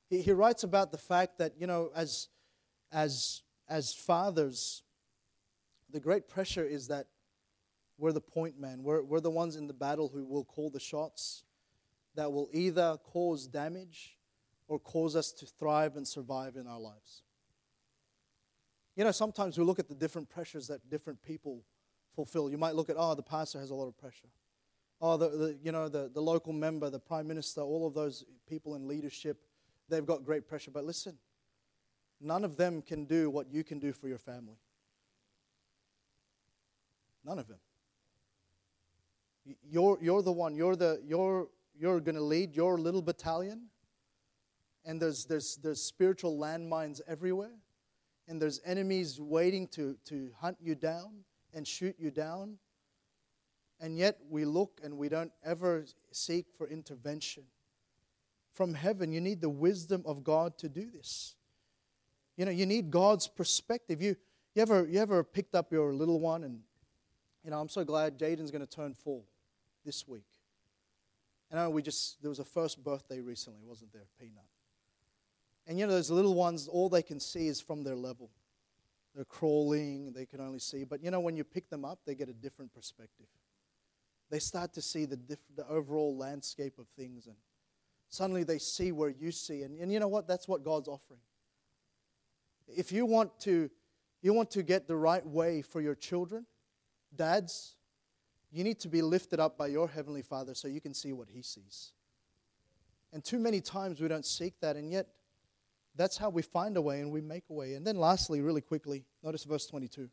he, 0.08 0.22
he 0.22 0.32
writes 0.34 0.64
about 0.64 0.92
the 0.92 0.98
fact 1.00 1.40
that, 1.40 1.54
you 1.58 1.66
know, 1.66 1.90
as, 1.96 2.28
as, 2.92 3.42
as 3.68 3.94
fathers, 3.94 4.84
the 5.92 6.00
great 6.00 6.28
pressure 6.28 6.66
is 6.66 6.88
that 6.88 7.08
we're 7.98 8.12
the 8.12 8.22
point 8.22 8.60
man. 8.60 8.84
We're, 8.84 9.02
we're 9.02 9.20
the 9.20 9.32
ones 9.32 9.56
in 9.56 9.68
the 9.68 9.74
battle 9.74 10.10
who 10.14 10.26
will 10.26 10.44
call 10.44 10.70
the 10.70 10.80
shots 10.80 11.44
that 12.16 12.32
will 12.32 12.50
either 12.54 12.98
cause 13.04 13.48
damage 13.48 14.18
or 14.68 14.80
cause 14.80 15.16
us 15.16 15.32
to 15.34 15.46
thrive 15.46 15.96
and 15.96 16.08
survive 16.08 16.56
in 16.56 16.68
our 16.68 16.80
lives. 16.80 17.24
You 18.96 19.04
know, 19.04 19.12
sometimes 19.12 19.58
we 19.58 19.64
look 19.64 19.80
at 19.80 19.90
the 19.90 19.96
different 19.96 20.30
pressures 20.30 20.68
that 20.68 20.90
different 20.90 21.22
people 21.22 21.64
fulfill. 22.16 22.50
You 22.50 22.58
might 22.58 22.76
look 22.76 22.90
at, 22.90 22.96
oh, 22.98 23.14
the 23.14 23.24
pastor 23.24 23.60
has 23.60 23.70
a 23.70 23.76
lot 23.76 23.88
of 23.88 23.98
pressure 23.98 24.30
oh, 25.02 25.18
the, 25.18 25.30
the, 25.30 25.58
you 25.64 25.72
know, 25.72 25.90
the, 25.90 26.10
the 26.14 26.22
local 26.22 26.54
member, 26.54 26.90
the 26.90 27.00
prime 27.00 27.28
minister, 27.28 27.62
all 27.62 27.86
of 27.88 27.94
those 27.94 28.26
people 28.48 28.76
in 28.76 28.88
leadership, 28.88 29.38
they've 29.90 30.06
got 30.06 30.24
great 30.24 30.48
pressure. 30.48 30.72
But 30.72 30.86
listen, 30.86 31.18
none 32.22 32.44
of 32.44 32.58
them 32.58 32.82
can 32.82 33.06
do 33.06 33.30
what 33.30 33.52
you 33.52 33.64
can 33.64 33.80
do 33.80 33.92
for 33.94 34.08
your 34.08 34.18
family. 34.18 34.58
None 37.24 37.40
of 37.40 37.48
them. 37.48 37.60
You're, 39.70 39.98
you're 40.02 40.22
the 40.22 40.32
one, 40.32 40.56
you're, 40.56 40.76
the, 40.76 41.02
you're, 41.06 41.48
you're 41.78 42.00
going 42.00 42.16
to 42.16 42.22
lead 42.22 42.56
your 42.56 42.78
little 42.78 43.02
battalion, 43.02 43.68
and 44.86 45.00
there's, 45.00 45.26
there's, 45.26 45.58
there's 45.62 45.82
spiritual 45.82 46.38
landmines 46.38 47.02
everywhere, 47.08 47.54
and 48.28 48.42
there's 48.42 48.60
enemies 48.66 49.20
waiting 49.22 49.68
to, 49.70 49.98
to 50.06 50.32
hunt 50.40 50.58
you 50.62 50.74
down 50.74 51.24
and 51.54 51.68
shoot 51.68 51.96
you 52.00 52.10
down 52.10 52.58
and 53.80 53.98
yet 53.98 54.18
we 54.30 54.46
look 54.46 54.80
and 54.84 54.98
we 54.98 55.10
don't 55.10 55.32
ever 55.44 55.86
seek 56.12 56.48
for 56.58 56.68
intervention. 56.68 57.44
From 58.54 58.74
heaven, 58.74 59.12
you 59.12 59.20
need 59.20 59.42
the 59.42 59.50
wisdom 59.50 60.04
of 60.06 60.24
God 60.24 60.58
to 60.60 60.70
do 60.70 60.90
this. 60.90 61.36
You 62.38 62.46
know, 62.46 62.52
you 62.52 62.66
need 62.66 62.92
God's 62.92 63.28
perspective. 63.28 64.02
You, 64.02 64.16
you, 64.54 64.62
ever, 64.62 64.86
you 64.88 65.00
ever 65.00 65.24
picked 65.24 65.56
up 65.56 65.72
your 65.72 65.94
little 65.94 66.20
one 66.20 66.44
and, 66.44 66.60
you 67.44 67.52
know, 67.52 67.60
I'm 67.60 67.70
so 67.70 67.84
glad 67.84 68.18
Jaden's 68.18 68.52
going 68.52 68.66
to 68.66 68.70
turn 68.70 68.94
four 68.94 69.22
this 69.86 70.08
week. 70.08 70.26
And 71.50 71.60
I 71.60 71.64
know 71.64 71.70
we 71.70 71.82
just, 71.82 72.22
there 72.22 72.30
was 72.30 72.40
a 72.40 72.46
first 72.46 72.84
birthday 72.84 73.22
recently, 73.22 73.62
wasn't 73.64 73.94
there, 73.94 74.08
Peanut? 74.20 74.46
And 75.68 75.80
you 75.80 75.88
know, 75.88 75.94
those 75.94 76.12
little 76.12 76.34
ones, 76.34 76.68
all 76.68 76.90
they 76.90 77.02
can 77.02 77.20
see 77.20 77.48
is 77.48 77.60
from 77.60 77.84
their 77.84 77.96
level. 77.96 78.30
They're 79.16 79.26
crawling, 79.26 80.12
they 80.12 80.26
can 80.26 80.42
only 80.42 80.60
see. 80.60 80.84
But 80.84 81.02
you 81.02 81.10
know, 81.10 81.20
when 81.20 81.38
you 81.38 81.44
pick 81.44 81.70
them 81.70 81.86
up, 81.86 82.00
they 82.06 82.16
get 82.16 82.30
a 82.30 82.34
different 82.34 82.74
perspective. 82.74 83.28
They 84.30 84.40
start 84.40 84.74
to 84.74 84.82
see 84.82 85.06
the, 85.06 85.16
diff- 85.16 85.40
the 85.56 85.68
overall 85.68 86.18
landscape 86.18 86.78
of 86.80 86.88
things, 86.98 87.28
and 87.28 87.36
suddenly 88.10 88.44
they 88.44 88.58
see 88.58 88.92
where 88.92 89.10
you 89.10 89.32
see. 89.32 89.62
And, 89.62 89.80
and 89.80 89.92
you 89.92 90.00
know 90.00 90.08
what? 90.08 90.28
That's 90.28 90.48
what 90.48 90.64
God's 90.64 90.88
offering. 90.88 91.22
If 92.68 92.92
you 92.92 93.06
want 93.06 93.40
to, 93.42 93.70
you 94.22 94.34
want 94.34 94.52
to 94.52 94.64
get 94.64 94.88
the 94.88 94.96
right 94.96 95.26
way 95.26 95.62
for 95.62 95.82
your 95.82 95.96
children, 95.96 96.46
dads, 97.16 97.76
you 98.52 98.64
need 98.64 98.80
to 98.80 98.88
be 98.88 99.02
lifted 99.02 99.40
up 99.40 99.58
by 99.58 99.68
your 99.68 99.88
heavenly 99.88 100.22
Father 100.22 100.54
so 100.56 100.68
you 100.68 100.82
can 100.82 100.94
see 100.94 101.14
what 101.14 101.30
He 101.30 101.42
sees. 101.42 101.92
And 103.14 103.24
too 103.24 103.40
many 103.40 103.62
times 103.62 104.02
we 104.02 104.08
don't 104.08 104.26
seek 104.26 104.60
that, 104.62 104.76
and 104.76 104.92
yet 104.92 105.08
that's 105.96 106.18
how 106.18 106.30
we 106.30 106.42
find 106.42 106.76
a 106.78 106.82
way 106.82 107.02
and 107.02 107.12
we 107.12 107.22
make 107.22 107.46
a 107.50 107.54
way. 107.54 107.74
And 107.76 107.86
then, 107.86 107.98
lastly, 107.98 108.42
really 108.42 108.62
quickly, 108.62 109.06
notice 109.24 109.44
verse 109.44 109.66
22 109.68 110.10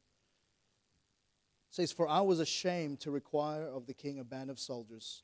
says, 1.70 1.90
For 1.90 2.09
I 2.09 2.20
was 2.20 2.38
ashamed 2.38 3.00
to 3.00 3.11
require 3.11 3.66
of 3.66 3.86
the 3.86 3.94
king 3.94 4.18
a 4.18 4.24
band 4.24 4.50
of 4.50 4.61
soldiers 4.61 5.22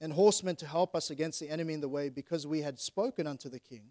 and 0.00 0.12
horsemen 0.12 0.56
to 0.56 0.66
help 0.66 0.94
us 0.94 1.10
against 1.10 1.40
the 1.40 1.50
enemy 1.50 1.74
in 1.74 1.80
the 1.80 1.88
way, 1.88 2.08
because 2.08 2.46
we 2.46 2.62
had 2.62 2.78
spoken 2.78 3.26
unto 3.26 3.48
the 3.48 3.58
king, 3.58 3.84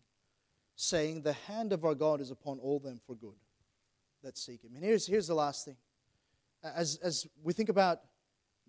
saying, 0.75 1.21
The 1.21 1.33
hand 1.33 1.73
of 1.73 1.85
our 1.85 1.95
God 1.95 2.21
is 2.21 2.31
upon 2.31 2.59
all 2.59 2.79
them 2.79 2.99
for 3.05 3.15
good 3.15 3.35
that 4.23 4.37
seek 4.37 4.63
him. 4.63 4.71
And 4.75 4.83
here's, 4.83 5.05
here's 5.05 5.27
the 5.27 5.35
last 5.35 5.65
thing. 5.65 5.77
As, 6.63 6.97
as 7.03 7.27
we 7.43 7.53
think 7.53 7.69
about 7.69 7.99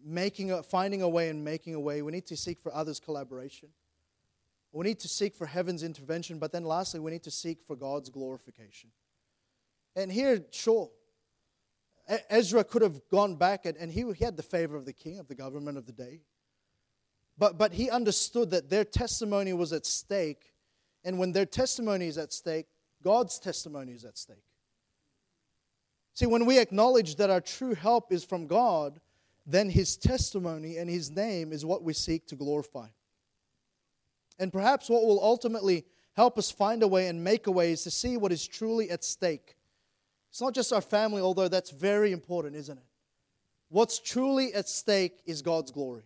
making 0.04 0.50
a, 0.50 0.62
finding 0.62 1.02
a 1.02 1.08
way 1.08 1.28
and 1.28 1.44
making 1.44 1.74
a 1.74 1.80
way, 1.80 2.02
we 2.02 2.12
need 2.12 2.26
to 2.26 2.36
seek 2.36 2.60
for 2.60 2.74
others' 2.74 3.00
collaboration. 3.00 3.68
We 4.72 4.84
need 4.84 4.98
to 5.00 5.08
seek 5.08 5.36
for 5.36 5.46
heaven's 5.46 5.84
intervention, 5.84 6.40
but 6.40 6.50
then 6.50 6.64
lastly, 6.64 6.98
we 6.98 7.12
need 7.12 7.22
to 7.22 7.30
seek 7.30 7.62
for 7.64 7.76
God's 7.76 8.10
glorification. 8.10 8.90
And 9.94 10.10
here, 10.10 10.44
sure, 10.50 10.90
Ezra 12.28 12.64
could 12.64 12.82
have 12.82 13.00
gone 13.10 13.36
back 13.36 13.66
and, 13.66 13.76
and 13.76 13.90
he, 13.90 14.04
he 14.12 14.24
had 14.24 14.36
the 14.36 14.42
favor 14.42 14.76
of 14.76 14.84
the 14.84 14.92
king, 14.92 15.18
of 15.20 15.28
the 15.28 15.34
government 15.34 15.78
of 15.78 15.86
the 15.86 15.92
day. 15.92 16.22
But, 17.38 17.58
but 17.58 17.72
he 17.72 17.90
understood 17.90 18.50
that 18.50 18.70
their 18.70 18.84
testimony 18.84 19.52
was 19.52 19.72
at 19.72 19.86
stake. 19.86 20.53
And 21.04 21.18
when 21.18 21.32
their 21.32 21.46
testimony 21.46 22.06
is 22.06 22.18
at 22.18 22.32
stake, 22.32 22.66
God's 23.02 23.38
testimony 23.38 23.92
is 23.92 24.04
at 24.04 24.16
stake. 24.16 24.44
See, 26.14 26.26
when 26.26 26.46
we 26.46 26.58
acknowledge 26.58 27.16
that 27.16 27.30
our 27.30 27.40
true 27.40 27.74
help 27.74 28.12
is 28.12 28.24
from 28.24 28.46
God, 28.46 29.00
then 29.46 29.68
his 29.68 29.96
testimony 29.96 30.78
and 30.78 30.88
his 30.88 31.10
name 31.10 31.52
is 31.52 31.66
what 31.66 31.82
we 31.82 31.92
seek 31.92 32.26
to 32.28 32.36
glorify. 32.36 32.86
And 34.38 34.52
perhaps 34.52 34.88
what 34.88 35.04
will 35.04 35.22
ultimately 35.22 35.84
help 36.14 36.38
us 36.38 36.50
find 36.50 36.82
a 36.82 36.88
way 36.88 37.08
and 37.08 37.22
make 37.22 37.46
a 37.46 37.50
way 37.50 37.72
is 37.72 37.82
to 37.82 37.90
see 37.90 38.16
what 38.16 38.32
is 38.32 38.46
truly 38.46 38.90
at 38.90 39.04
stake 39.04 39.56
it's 40.34 40.40
not 40.40 40.52
just 40.52 40.72
our 40.72 40.80
family, 40.80 41.22
although 41.22 41.46
that's 41.46 41.70
very 41.70 42.10
important, 42.10 42.56
isn't 42.56 42.76
it? 42.76 42.84
What's 43.68 44.00
truly 44.00 44.52
at 44.52 44.68
stake 44.68 45.22
is 45.26 45.42
God's 45.42 45.70
glory. 45.70 46.02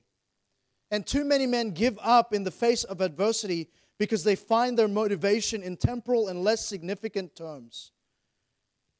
And 0.90 1.07
too 1.07 1.24
many 1.24 1.46
men 1.46 1.70
give 1.70 1.99
up 2.03 2.34
in 2.34 2.44
the 2.44 2.51
face 2.51 2.84
of 2.84 3.01
adversity 3.01 3.70
because 3.99 4.24
they 4.24 4.36
find 4.36 4.78
their 4.78 4.88
motivation 4.88 5.62
in 5.62 5.76
temporal 5.76 6.28
and 6.28 6.42
less 6.42 6.64
significant 6.64 7.34
terms. 7.34 7.92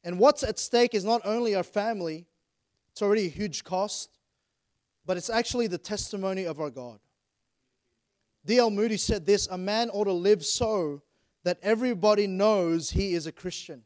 And 0.05 0.19
what's 0.19 0.43
at 0.43 0.59
stake 0.59 0.95
is 0.95 1.05
not 1.05 1.23
only 1.25 1.55
our 1.55 1.63
family, 1.63 2.27
it's 2.91 3.03
already 3.03 3.27
a 3.27 3.31
huge 3.31 3.65
cost, 3.65 4.19
but 5.07 5.17
it's 5.17 5.31
actually 5.31 5.69
the 5.69 5.79
testimony 5.79 6.45
of 6.45 6.61
our 6.61 6.71
God. 6.71 6.99
D.L. 8.45 8.71
Moody 8.71 8.97
said 8.97 9.25
this 9.25 9.47
A 9.49 9.59
man 9.59 9.91
ought 9.91 10.05
to 10.05 10.13
live 10.13 10.45
so 10.45 11.03
that 11.45 11.59
everybody 11.63 12.27
knows 12.27 12.91
he 12.91 13.15
is 13.15 13.27
a 13.27 13.33
Christian. 13.33 13.83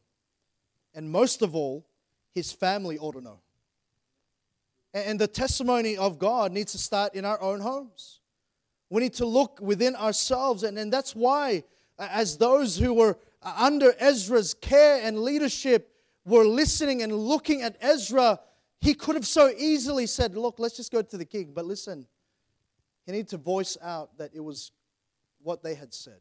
And 0.95 1.09
most 1.09 1.41
of 1.41 1.55
all, 1.55 1.85
his 2.33 2.51
family 2.51 2.97
ought 2.97 3.13
to 3.13 3.21
know. 3.21 3.39
And 4.93 5.19
the 5.19 5.27
testimony 5.27 5.97
of 5.97 6.19
God 6.19 6.51
needs 6.51 6.71
to 6.73 6.77
start 6.77 7.15
in 7.15 7.25
our 7.25 7.41
own 7.41 7.59
homes. 7.59 8.19
We 8.93 9.01
need 9.01 9.15
to 9.15 9.25
look 9.25 9.59
within 9.59 9.95
ourselves. 9.95 10.61
And, 10.61 10.77
and 10.77 10.93
that's 10.93 11.15
why, 11.15 11.63
as 11.97 12.37
those 12.37 12.77
who 12.77 12.93
were 12.93 13.17
uh, 13.41 13.55
under 13.57 13.95
Ezra's 13.97 14.53
care 14.53 15.01
and 15.01 15.17
leadership 15.17 15.95
were 16.25 16.45
listening 16.45 17.01
and 17.01 17.11
looking 17.11 17.63
at 17.63 17.75
Ezra, 17.81 18.39
He 18.81 18.93
could 18.93 19.15
have 19.15 19.25
so 19.25 19.51
easily 19.57 20.05
said, 20.05 20.35
Look, 20.35 20.59
let's 20.59 20.77
just 20.77 20.91
go 20.91 21.01
to 21.01 21.17
the 21.17 21.25
king. 21.25 21.53
But 21.55 21.65
listen, 21.65 22.05
he 23.07 23.13
needed 23.13 23.29
to 23.29 23.37
voice 23.37 23.79
out 23.81 24.15
that 24.19 24.29
it 24.35 24.41
was 24.41 24.71
what 25.41 25.63
they 25.63 25.73
had 25.73 25.91
said. 25.91 26.19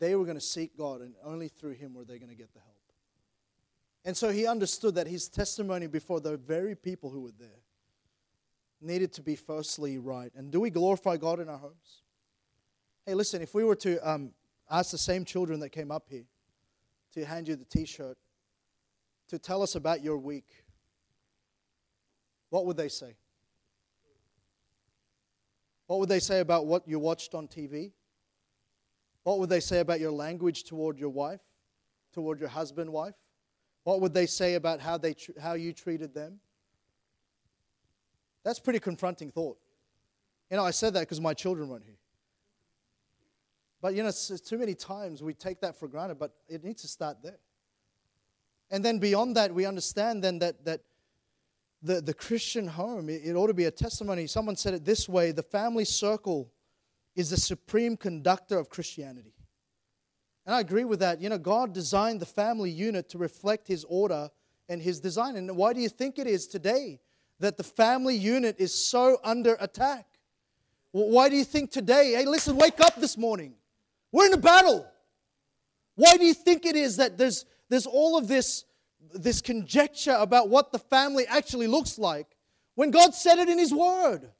They 0.00 0.16
were 0.16 0.24
going 0.24 0.38
to 0.38 0.44
seek 0.44 0.76
God, 0.76 1.02
and 1.02 1.14
only 1.22 1.46
through 1.46 1.74
him 1.74 1.94
were 1.94 2.04
they 2.04 2.18
going 2.18 2.30
to 2.30 2.36
get 2.36 2.52
the 2.52 2.58
help. 2.58 2.74
And 4.04 4.16
so 4.16 4.30
he 4.30 4.44
understood 4.44 4.96
that 4.96 5.06
his 5.06 5.28
testimony 5.28 5.86
before 5.86 6.18
the 6.18 6.36
very 6.36 6.74
people 6.74 7.10
who 7.10 7.20
were 7.20 7.34
there 7.38 7.62
needed 8.80 9.12
to 9.14 9.22
be 9.22 9.36
firstly 9.36 9.98
right. 9.98 10.32
And 10.34 10.50
do 10.50 10.60
we 10.60 10.70
glorify 10.70 11.16
God 11.16 11.40
in 11.40 11.48
our 11.48 11.58
homes? 11.58 12.02
Hey, 13.04 13.14
listen, 13.14 13.42
if 13.42 13.54
we 13.54 13.64
were 13.64 13.76
to 13.76 13.98
um, 14.08 14.32
ask 14.70 14.90
the 14.90 14.98
same 14.98 15.24
children 15.24 15.60
that 15.60 15.70
came 15.70 15.90
up 15.90 16.06
here 16.08 16.24
to 17.14 17.24
hand 17.24 17.48
you 17.48 17.56
the 17.56 17.64
t 17.64 17.84
shirt 17.84 18.18
to 19.28 19.38
tell 19.38 19.62
us 19.62 19.74
about 19.74 20.02
your 20.02 20.18
week, 20.18 20.64
what 22.50 22.66
would 22.66 22.76
they 22.76 22.88
say? 22.88 23.16
What 25.86 26.00
would 26.00 26.08
they 26.08 26.20
say 26.20 26.40
about 26.40 26.66
what 26.66 26.86
you 26.86 26.98
watched 26.98 27.34
on 27.34 27.46
TV? 27.46 27.92
What 29.22 29.38
would 29.38 29.48
they 29.48 29.60
say 29.60 29.80
about 29.80 30.00
your 30.00 30.10
language 30.10 30.64
toward 30.64 30.98
your 30.98 31.10
wife, 31.10 31.40
toward 32.12 32.40
your 32.40 32.48
husband, 32.48 32.92
wife? 32.92 33.14
What 33.84 34.00
would 34.00 34.14
they 34.14 34.26
say 34.26 34.54
about 34.54 34.80
how, 34.80 34.98
they, 34.98 35.14
how 35.40 35.54
you 35.54 35.72
treated 35.72 36.12
them? 36.12 36.40
That's 38.46 38.60
pretty 38.60 38.78
confronting 38.78 39.32
thought. 39.32 39.58
You 40.52 40.56
know, 40.56 40.64
I 40.64 40.70
said 40.70 40.94
that 40.94 41.00
because 41.00 41.20
my 41.20 41.34
children 41.34 41.68
weren't 41.68 41.82
here. 41.84 41.98
But, 43.82 43.96
you 43.96 44.04
know, 44.04 44.12
too 44.12 44.56
many 44.56 44.72
times 44.72 45.20
we 45.20 45.34
take 45.34 45.60
that 45.62 45.74
for 45.74 45.88
granted, 45.88 46.20
but 46.20 46.30
it 46.48 46.62
needs 46.62 46.82
to 46.82 46.88
start 46.88 47.16
there. 47.24 47.40
And 48.70 48.84
then 48.84 49.00
beyond 49.00 49.34
that, 49.34 49.52
we 49.52 49.66
understand 49.66 50.22
then 50.22 50.38
that, 50.38 50.64
that 50.64 50.82
the, 51.82 52.00
the 52.00 52.14
Christian 52.14 52.68
home, 52.68 53.08
it, 53.08 53.22
it 53.24 53.34
ought 53.34 53.48
to 53.48 53.54
be 53.54 53.64
a 53.64 53.70
testimony. 53.72 54.28
Someone 54.28 54.54
said 54.54 54.74
it 54.74 54.84
this 54.84 55.08
way 55.08 55.32
the 55.32 55.42
family 55.42 55.84
circle 55.84 56.52
is 57.16 57.30
the 57.30 57.36
supreme 57.36 57.96
conductor 57.96 58.60
of 58.60 58.68
Christianity. 58.68 59.34
And 60.46 60.54
I 60.54 60.60
agree 60.60 60.84
with 60.84 61.00
that. 61.00 61.20
You 61.20 61.30
know, 61.30 61.38
God 61.38 61.74
designed 61.74 62.20
the 62.20 62.26
family 62.26 62.70
unit 62.70 63.08
to 63.08 63.18
reflect 63.18 63.66
His 63.66 63.84
order 63.88 64.30
and 64.68 64.80
His 64.80 65.00
design. 65.00 65.34
And 65.34 65.56
why 65.56 65.72
do 65.72 65.80
you 65.80 65.88
think 65.88 66.20
it 66.20 66.28
is 66.28 66.46
today 66.46 67.00
that 67.40 67.56
the 67.56 67.64
family 67.64 68.16
unit 68.16 68.56
is 68.58 68.74
so 68.74 69.18
under 69.22 69.56
attack? 69.60 70.06
Why 70.92 71.28
do 71.28 71.36
you 71.36 71.44
think 71.44 71.70
today, 71.70 72.14
hey, 72.16 72.24
listen, 72.24 72.56
wake 72.56 72.80
up 72.80 72.96
this 72.96 73.18
morning. 73.18 73.54
We're 74.12 74.26
in 74.26 74.32
a 74.32 74.38
battle. 74.38 74.86
Why 75.94 76.16
do 76.16 76.24
you 76.24 76.34
think 76.34 76.64
it 76.64 76.76
is 76.76 76.96
that 76.96 77.18
there's, 77.18 77.44
there's 77.68 77.86
all 77.86 78.16
of 78.16 78.28
this, 78.28 78.64
this 79.12 79.40
conjecture 79.40 80.16
about 80.18 80.48
what 80.48 80.72
the 80.72 80.78
family 80.78 81.26
actually 81.26 81.66
looks 81.66 81.98
like 81.98 82.26
when 82.74 82.90
God 82.90 83.14
said 83.14 83.38
it 83.38 83.48
in 83.48 83.58
His 83.58 83.74
Word? 83.74 84.30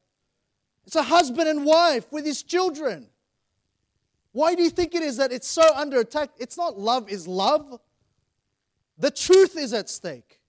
It's 0.87 0.97
a 0.97 1.03
husband 1.03 1.49
and 1.49 1.65
wife 1.65 2.11
with 2.13 2.25
his 2.25 2.43
children. 2.45 3.09
Why 4.33 4.55
do 4.55 4.63
you 4.63 4.71
think 4.71 4.95
it 4.95 5.03
is 5.03 5.17
that 5.17 5.33
it's 5.33 5.49
so 5.49 5.63
under 5.75 5.99
attack? 5.99 6.31
It's 6.39 6.57
not 6.57 6.79
love 6.79 7.11
is 7.11 7.27
love. 7.27 7.81
The 8.97 9.11
truth 9.11 9.57
is 9.57 9.73
at 9.73 9.91
stake. 9.91 10.41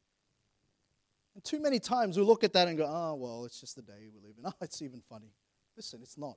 Too 1.48 1.62
many 1.62 1.80
times 1.80 2.18
we 2.18 2.24
look 2.24 2.44
at 2.44 2.52
that 2.52 2.68
and 2.68 2.78
go, 2.78 2.86
oh, 2.86 3.16
well, 3.16 3.46
it's 3.46 3.62
just 3.62 3.78
the 3.78 3.82
day 3.82 4.10
we 4.14 4.20
live 4.20 4.36
in. 4.38 4.46
Oh, 4.46 4.52
it's 4.62 4.82
even 4.82 5.02
funny. 5.08 5.32
Listen, 5.78 6.02
it's 6.04 6.18
not. 6.18 6.36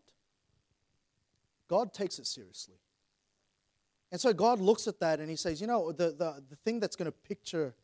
God 1.69 1.93
takes 1.93 2.21
it 2.21 2.29
seriously. 2.29 2.77
And 4.13 4.21
so 4.21 4.33
God 4.33 4.61
looks 4.61 4.87
at 4.87 5.01
that 5.01 5.19
and 5.19 5.29
he 5.29 5.35
says, 5.35 5.61
you 5.61 5.67
know, 5.67 5.91
the, 5.91 6.11
the, 6.13 6.45
the 6.49 6.55
thing 6.65 6.79
that's 6.79 6.95
going 6.95 7.11
to 7.11 7.19
picture 7.27 7.75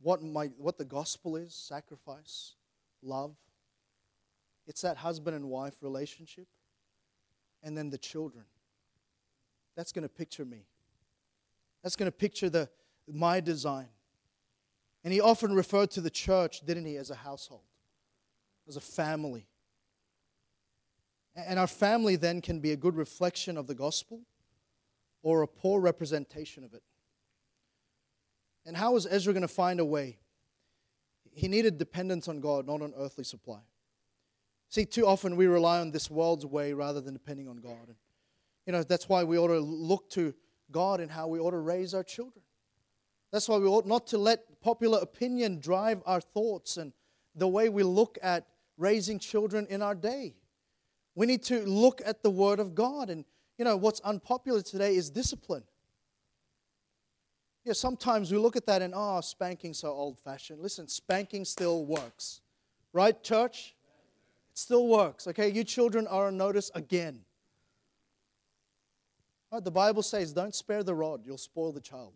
what, 0.00 0.22
my, 0.22 0.46
what 0.56 0.78
the 0.78 0.86
gospel 0.86 1.36
is 1.36 1.54
sacrifice, 1.54 2.54
love, 3.02 3.34
it's 4.66 4.80
that 4.80 4.96
husband 4.96 5.36
and 5.36 5.50
wife 5.50 5.74
relationship. 5.82 6.46
And 7.62 7.76
then 7.76 7.90
the 7.90 7.98
children. 7.98 8.44
That's 9.76 9.92
going 9.92 10.04
to 10.04 10.08
picture 10.08 10.46
me. 10.46 10.64
That's 11.82 11.94
going 11.94 12.10
to 12.10 12.16
picture 12.16 12.48
the, 12.48 12.70
my 13.06 13.40
design. 13.40 13.88
And 15.04 15.12
he 15.12 15.20
often 15.20 15.54
referred 15.54 15.90
to 15.92 16.00
the 16.00 16.10
church, 16.10 16.60
didn't 16.60 16.86
he, 16.86 16.96
as 16.96 17.10
a 17.10 17.14
household, 17.14 17.64
as 18.68 18.76
a 18.76 18.80
family. 18.80 19.48
And 21.34 21.58
our 21.58 21.66
family 21.66 22.16
then 22.16 22.40
can 22.40 22.60
be 22.60 22.72
a 22.72 22.76
good 22.76 22.96
reflection 22.96 23.56
of 23.56 23.66
the 23.66 23.74
gospel 23.74 24.20
or 25.22 25.42
a 25.42 25.48
poor 25.48 25.80
representation 25.80 26.62
of 26.62 26.74
it. 26.74 26.82
And 28.64 28.76
how 28.76 28.92
was 28.92 29.06
Ezra 29.06 29.32
going 29.32 29.42
to 29.42 29.48
find 29.48 29.80
a 29.80 29.84
way? 29.84 30.18
He 31.34 31.48
needed 31.48 31.78
dependence 31.78 32.28
on 32.28 32.40
God, 32.40 32.66
not 32.66 32.82
on 32.82 32.92
earthly 32.96 33.24
supply. 33.24 33.60
See, 34.68 34.84
too 34.84 35.06
often 35.06 35.36
we 35.36 35.46
rely 35.46 35.80
on 35.80 35.90
this 35.90 36.10
world's 36.10 36.46
way 36.46 36.72
rather 36.72 37.00
than 37.00 37.12
depending 37.12 37.48
on 37.48 37.56
God. 37.56 37.88
And, 37.88 37.96
you 38.66 38.72
know, 38.72 38.82
that's 38.82 39.08
why 39.08 39.24
we 39.24 39.38
ought 39.38 39.48
to 39.48 39.58
look 39.58 40.10
to 40.10 40.34
God 40.70 41.00
and 41.00 41.10
how 41.10 41.26
we 41.26 41.40
ought 41.40 41.50
to 41.50 41.58
raise 41.58 41.92
our 41.94 42.04
children. 42.04 42.44
That's 43.32 43.48
why 43.48 43.56
we 43.56 43.66
ought 43.66 43.86
not 43.86 44.06
to 44.08 44.18
let 44.18 44.60
popular 44.60 44.98
opinion 45.00 45.58
drive 45.58 46.02
our 46.04 46.20
thoughts 46.20 46.76
and 46.76 46.92
the 47.34 47.48
way 47.48 47.70
we 47.70 47.82
look 47.82 48.18
at 48.22 48.46
raising 48.76 49.18
children 49.18 49.66
in 49.70 49.80
our 49.80 49.94
day. 49.94 50.34
We 51.14 51.26
need 51.26 51.42
to 51.44 51.60
look 51.64 52.02
at 52.04 52.22
the 52.22 52.30
Word 52.30 52.60
of 52.60 52.74
God. 52.74 53.08
And, 53.08 53.24
you 53.58 53.64
know, 53.64 53.76
what's 53.76 54.00
unpopular 54.00 54.60
today 54.60 54.96
is 54.96 55.10
discipline. 55.10 55.62
Yeah, 57.64 57.72
sometimes 57.74 58.30
we 58.30 58.38
look 58.38 58.56
at 58.56 58.66
that 58.66 58.82
and, 58.82 58.92
oh, 58.94 59.20
spanking's 59.20 59.78
so 59.78 59.88
old 59.88 60.18
fashioned. 60.18 60.60
Listen, 60.60 60.88
spanking 60.88 61.44
still 61.44 61.86
works. 61.86 62.40
Right, 62.92 63.22
church? 63.22 63.74
It 64.50 64.58
still 64.58 64.88
works, 64.88 65.26
okay? 65.28 65.48
You 65.48 65.64
children 65.64 66.06
are 66.06 66.26
on 66.26 66.36
notice 66.36 66.70
again. 66.74 67.20
Right, 69.50 69.64
the 69.64 69.70
Bible 69.70 70.02
says, 70.02 70.32
don't 70.32 70.54
spare 70.54 70.82
the 70.82 70.94
rod, 70.94 71.22
you'll 71.24 71.38
spoil 71.38 71.72
the 71.72 71.80
child. 71.80 72.12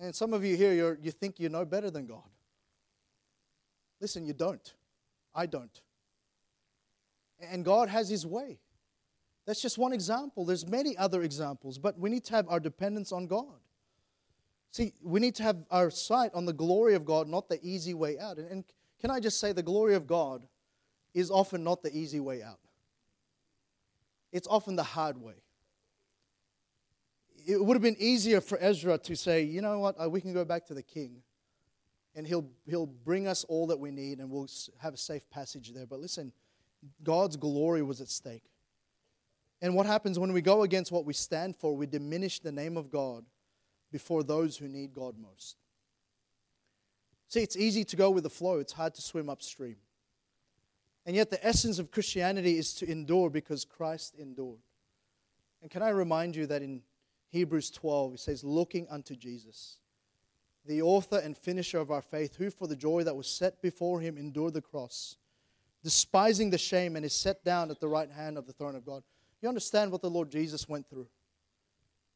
And 0.00 0.14
some 0.14 0.32
of 0.32 0.44
you 0.44 0.56
here, 0.56 0.72
you 0.72 0.96
you 1.00 1.10
think 1.10 1.38
you 1.38 1.48
know 1.48 1.64
better 1.64 1.90
than 1.90 2.06
God. 2.06 2.28
Listen, 4.00 4.26
you 4.26 4.32
don't. 4.32 4.74
I 5.34 5.46
don't. 5.46 5.80
And 7.40 7.64
God 7.64 7.88
has 7.88 8.08
His 8.08 8.26
way. 8.26 8.58
That's 9.46 9.60
just 9.60 9.78
one 9.78 9.92
example. 9.92 10.44
There's 10.44 10.66
many 10.66 10.96
other 10.96 11.22
examples, 11.22 11.78
but 11.78 11.98
we 11.98 12.10
need 12.10 12.24
to 12.24 12.34
have 12.34 12.48
our 12.48 12.60
dependence 12.60 13.12
on 13.12 13.26
God. 13.26 13.60
See, 14.70 14.92
we 15.02 15.20
need 15.20 15.34
to 15.36 15.42
have 15.42 15.58
our 15.70 15.90
sight 15.90 16.32
on 16.34 16.46
the 16.46 16.52
glory 16.52 16.94
of 16.94 17.04
God, 17.04 17.28
not 17.28 17.48
the 17.48 17.60
easy 17.62 17.94
way 17.94 18.18
out. 18.18 18.38
And, 18.38 18.50
and 18.50 18.64
can 19.00 19.10
I 19.10 19.20
just 19.20 19.38
say 19.38 19.52
the 19.52 19.62
glory 19.62 19.94
of 19.94 20.06
God 20.06 20.42
is 21.12 21.30
often 21.30 21.62
not 21.62 21.82
the 21.82 21.96
easy 21.96 22.20
way 22.20 22.42
out? 22.42 22.58
It's 24.32 24.48
often 24.48 24.74
the 24.74 24.82
hard 24.82 25.16
way. 25.16 25.43
It 27.46 27.62
would 27.62 27.74
have 27.74 27.82
been 27.82 27.96
easier 27.98 28.40
for 28.40 28.58
Ezra 28.60 28.98
to 28.98 29.16
say, 29.16 29.42
you 29.42 29.60
know 29.60 29.78
what, 29.78 29.96
uh, 30.02 30.08
we 30.08 30.20
can 30.20 30.32
go 30.32 30.44
back 30.44 30.66
to 30.66 30.74
the 30.74 30.82
king 30.82 31.22
and 32.14 32.26
he'll, 32.26 32.48
he'll 32.66 32.86
bring 32.86 33.26
us 33.26 33.44
all 33.44 33.66
that 33.66 33.78
we 33.78 33.90
need 33.90 34.18
and 34.18 34.30
we'll 34.30 34.48
have 34.78 34.94
a 34.94 34.98
safe 34.98 35.28
passage 35.30 35.72
there. 35.74 35.86
But 35.86 36.00
listen, 36.00 36.32
God's 37.02 37.36
glory 37.36 37.82
was 37.82 38.00
at 38.00 38.08
stake. 38.08 38.44
And 39.60 39.74
what 39.74 39.86
happens 39.86 40.18
when 40.18 40.32
we 40.32 40.42
go 40.42 40.62
against 40.62 40.92
what 40.92 41.04
we 41.04 41.12
stand 41.12 41.56
for? 41.56 41.76
We 41.76 41.86
diminish 41.86 42.40
the 42.40 42.52
name 42.52 42.76
of 42.76 42.90
God 42.90 43.24
before 43.90 44.22
those 44.22 44.56
who 44.56 44.68
need 44.68 44.92
God 44.92 45.16
most. 45.18 45.56
See, 47.28 47.40
it's 47.40 47.56
easy 47.56 47.84
to 47.84 47.96
go 47.96 48.10
with 48.10 48.24
the 48.24 48.30
flow, 48.30 48.58
it's 48.58 48.72
hard 48.72 48.94
to 48.94 49.02
swim 49.02 49.28
upstream. 49.28 49.76
And 51.06 51.14
yet, 51.14 51.30
the 51.30 51.44
essence 51.46 51.78
of 51.78 51.90
Christianity 51.90 52.56
is 52.56 52.72
to 52.74 52.90
endure 52.90 53.28
because 53.28 53.64
Christ 53.64 54.14
endured. 54.18 54.60
And 55.60 55.70
can 55.70 55.82
I 55.82 55.90
remind 55.90 56.34
you 56.34 56.46
that 56.46 56.62
in 56.62 56.82
Hebrews 57.34 57.72
12, 57.72 58.14
it 58.14 58.20
says, 58.20 58.44
Looking 58.44 58.86
unto 58.88 59.16
Jesus, 59.16 59.78
the 60.64 60.82
author 60.82 61.18
and 61.18 61.36
finisher 61.36 61.78
of 61.78 61.90
our 61.90 62.00
faith, 62.00 62.36
who 62.36 62.48
for 62.48 62.68
the 62.68 62.76
joy 62.76 63.02
that 63.02 63.16
was 63.16 63.26
set 63.26 63.60
before 63.60 64.00
him 64.00 64.16
endured 64.16 64.54
the 64.54 64.62
cross, 64.62 65.16
despising 65.82 66.50
the 66.50 66.58
shame, 66.58 66.94
and 66.94 67.04
is 67.04 67.12
set 67.12 67.44
down 67.44 67.72
at 67.72 67.80
the 67.80 67.88
right 67.88 68.08
hand 68.08 68.38
of 68.38 68.46
the 68.46 68.52
throne 68.52 68.76
of 68.76 68.86
God. 68.86 69.02
You 69.42 69.48
understand 69.48 69.90
what 69.90 70.00
the 70.00 70.08
Lord 70.08 70.30
Jesus 70.30 70.68
went 70.68 70.88
through. 70.88 71.08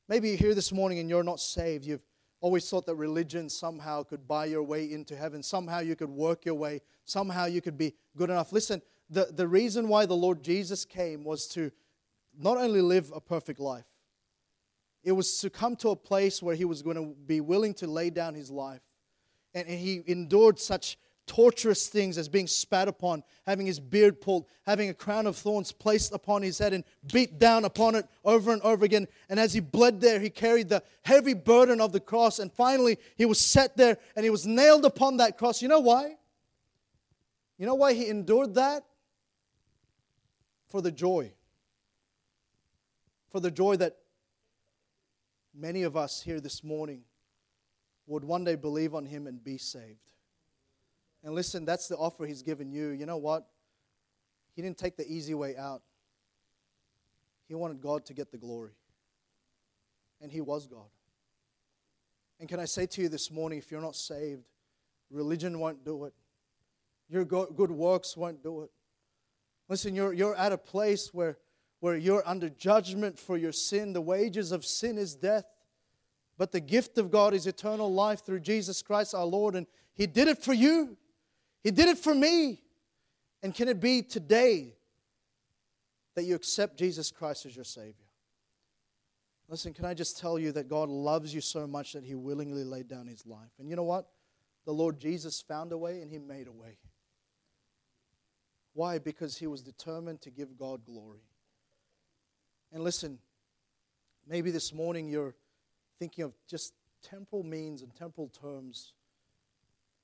Maybe 0.08 0.28
you're 0.28 0.38
here 0.38 0.54
this 0.54 0.70
morning 0.70 1.00
and 1.00 1.10
you're 1.10 1.24
not 1.24 1.40
saved. 1.40 1.84
You've 1.84 2.06
always 2.40 2.70
thought 2.70 2.86
that 2.86 2.94
religion 2.94 3.48
somehow 3.48 4.04
could 4.04 4.28
buy 4.28 4.44
your 4.44 4.62
way 4.62 4.90
into 4.92 5.16
heaven. 5.16 5.42
Somehow 5.42 5.80
you 5.80 5.96
could 5.96 6.10
work 6.10 6.46
your 6.46 6.54
way. 6.54 6.80
Somehow 7.04 7.46
you 7.46 7.60
could 7.60 7.76
be 7.76 7.92
good 8.16 8.30
enough. 8.30 8.52
Listen, 8.52 8.80
the, 9.10 9.26
the 9.32 9.48
reason 9.48 9.88
why 9.88 10.06
the 10.06 10.14
Lord 10.14 10.44
Jesus 10.44 10.84
came 10.84 11.24
was 11.24 11.48
to 11.48 11.72
not 12.38 12.56
only 12.56 12.80
live 12.80 13.10
a 13.12 13.20
perfect 13.20 13.58
life, 13.58 13.87
it 15.02 15.12
was 15.12 15.38
to 15.40 15.50
come 15.50 15.76
to 15.76 15.90
a 15.90 15.96
place 15.96 16.42
where 16.42 16.54
he 16.54 16.64
was 16.64 16.82
going 16.82 16.96
to 16.96 17.14
be 17.26 17.40
willing 17.40 17.74
to 17.74 17.86
lay 17.86 18.10
down 18.10 18.34
his 18.34 18.50
life. 18.50 18.82
And 19.54 19.66
he 19.68 20.02
endured 20.06 20.58
such 20.58 20.98
torturous 21.28 21.86
things 21.86 22.18
as 22.18 22.28
being 22.28 22.46
spat 22.46 22.88
upon, 22.88 23.22
having 23.46 23.66
his 23.66 23.78
beard 23.78 24.20
pulled, 24.20 24.46
having 24.64 24.88
a 24.88 24.94
crown 24.94 25.26
of 25.26 25.36
thorns 25.36 25.70
placed 25.70 26.12
upon 26.12 26.42
his 26.42 26.58
head 26.58 26.72
and 26.72 26.82
beat 27.12 27.38
down 27.38 27.64
upon 27.64 27.94
it 27.94 28.06
over 28.24 28.52
and 28.52 28.62
over 28.62 28.84
again. 28.84 29.06
And 29.28 29.38
as 29.38 29.52
he 29.52 29.60
bled 29.60 30.00
there, 30.00 30.18
he 30.18 30.30
carried 30.30 30.68
the 30.68 30.82
heavy 31.02 31.34
burden 31.34 31.80
of 31.80 31.92
the 31.92 32.00
cross. 32.00 32.38
And 32.38 32.52
finally, 32.52 32.98
he 33.16 33.26
was 33.26 33.38
set 33.38 33.76
there 33.76 33.98
and 34.16 34.24
he 34.24 34.30
was 34.30 34.46
nailed 34.46 34.84
upon 34.84 35.18
that 35.18 35.38
cross. 35.38 35.62
You 35.62 35.68
know 35.68 35.80
why? 35.80 36.16
You 37.58 37.66
know 37.66 37.74
why 37.74 37.92
he 37.92 38.08
endured 38.08 38.54
that? 38.54 38.84
For 40.68 40.80
the 40.80 40.92
joy. 40.92 41.32
For 43.30 43.40
the 43.40 43.50
joy 43.50 43.76
that 43.76 43.96
many 45.58 45.82
of 45.82 45.96
us 45.96 46.22
here 46.22 46.40
this 46.40 46.62
morning 46.62 47.02
would 48.06 48.24
one 48.24 48.44
day 48.44 48.54
believe 48.54 48.94
on 48.94 49.04
him 49.04 49.26
and 49.26 49.42
be 49.42 49.58
saved. 49.58 49.98
And 51.24 51.34
listen, 51.34 51.64
that's 51.64 51.88
the 51.88 51.96
offer 51.96 52.26
he's 52.26 52.42
given 52.42 52.70
you. 52.70 52.90
You 52.90 53.06
know 53.06 53.16
what? 53.16 53.46
He 54.54 54.62
didn't 54.62 54.78
take 54.78 54.96
the 54.96 55.06
easy 55.06 55.34
way 55.34 55.56
out. 55.56 55.82
He 57.48 57.54
wanted 57.54 57.80
God 57.80 58.06
to 58.06 58.14
get 58.14 58.30
the 58.30 58.38
glory. 58.38 58.72
And 60.20 60.30
he 60.30 60.40
was 60.40 60.66
God. 60.66 60.88
And 62.40 62.48
can 62.48 62.60
I 62.60 62.66
say 62.66 62.86
to 62.86 63.02
you 63.02 63.08
this 63.08 63.30
morning, 63.30 63.58
if 63.58 63.70
you're 63.70 63.80
not 63.80 63.96
saved, 63.96 64.44
religion 65.10 65.58
won't 65.58 65.84
do 65.84 66.04
it. 66.04 66.14
Your 67.08 67.24
good 67.24 67.70
works 67.70 68.16
won't 68.16 68.42
do 68.42 68.62
it. 68.62 68.70
Listen, 69.68 69.94
you're, 69.94 70.12
you're 70.12 70.36
at 70.36 70.52
a 70.52 70.58
place 70.58 71.12
where, 71.12 71.38
where 71.80 71.96
you're 71.96 72.26
under 72.26 72.48
judgment 72.48 73.18
for 73.18 73.36
your 73.36 73.52
sin. 73.52 73.92
The 73.92 74.00
wages 74.00 74.52
of 74.52 74.64
sin 74.64 74.98
is 74.98 75.14
death. 75.14 75.44
But 76.36 76.52
the 76.52 76.60
gift 76.60 76.98
of 76.98 77.10
God 77.10 77.34
is 77.34 77.46
eternal 77.46 77.92
life 77.92 78.24
through 78.24 78.40
Jesus 78.40 78.82
Christ 78.82 79.14
our 79.14 79.24
Lord. 79.24 79.56
And 79.56 79.66
He 79.94 80.06
did 80.06 80.28
it 80.28 80.38
for 80.38 80.52
you, 80.52 80.96
He 81.62 81.70
did 81.70 81.88
it 81.88 81.98
for 81.98 82.14
me. 82.14 82.62
And 83.42 83.54
can 83.54 83.68
it 83.68 83.80
be 83.80 84.02
today 84.02 84.74
that 86.16 86.24
you 86.24 86.34
accept 86.34 86.76
Jesus 86.76 87.12
Christ 87.12 87.46
as 87.46 87.54
your 87.54 87.64
Savior? 87.64 87.94
Listen, 89.48 89.72
can 89.72 89.84
I 89.84 89.94
just 89.94 90.18
tell 90.18 90.38
you 90.38 90.52
that 90.52 90.68
God 90.68 90.88
loves 90.88 91.32
you 91.32 91.40
so 91.40 91.66
much 91.66 91.92
that 91.92 92.04
He 92.04 92.14
willingly 92.14 92.64
laid 92.64 92.88
down 92.88 93.06
His 93.06 93.26
life? 93.26 93.52
And 93.58 93.68
you 93.70 93.76
know 93.76 93.84
what? 93.84 94.06
The 94.66 94.72
Lord 94.72 94.98
Jesus 95.00 95.40
found 95.40 95.72
a 95.72 95.78
way 95.78 96.02
and 96.02 96.10
He 96.10 96.18
made 96.18 96.48
a 96.48 96.52
way. 96.52 96.76
Why? 98.74 98.98
Because 98.98 99.38
He 99.38 99.46
was 99.46 99.62
determined 99.62 100.20
to 100.22 100.30
give 100.30 100.58
God 100.58 100.84
glory. 100.84 101.22
And 102.72 102.84
listen, 102.84 103.18
maybe 104.26 104.50
this 104.50 104.72
morning 104.72 105.08
you're 105.08 105.34
thinking 105.98 106.24
of 106.24 106.32
just 106.46 106.74
temporal 107.02 107.42
means 107.42 107.82
and 107.82 107.94
temporal 107.94 108.28
terms, 108.28 108.92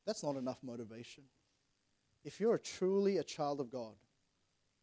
that's 0.07 0.23
not 0.23 0.37
enough 0.37 0.59
motivation. 0.63 1.25
If 2.25 2.41
you're 2.41 2.59
truly 2.59 3.19
a 3.19 3.23
child 3.23 3.61
of 3.61 3.71
God, 3.71 3.95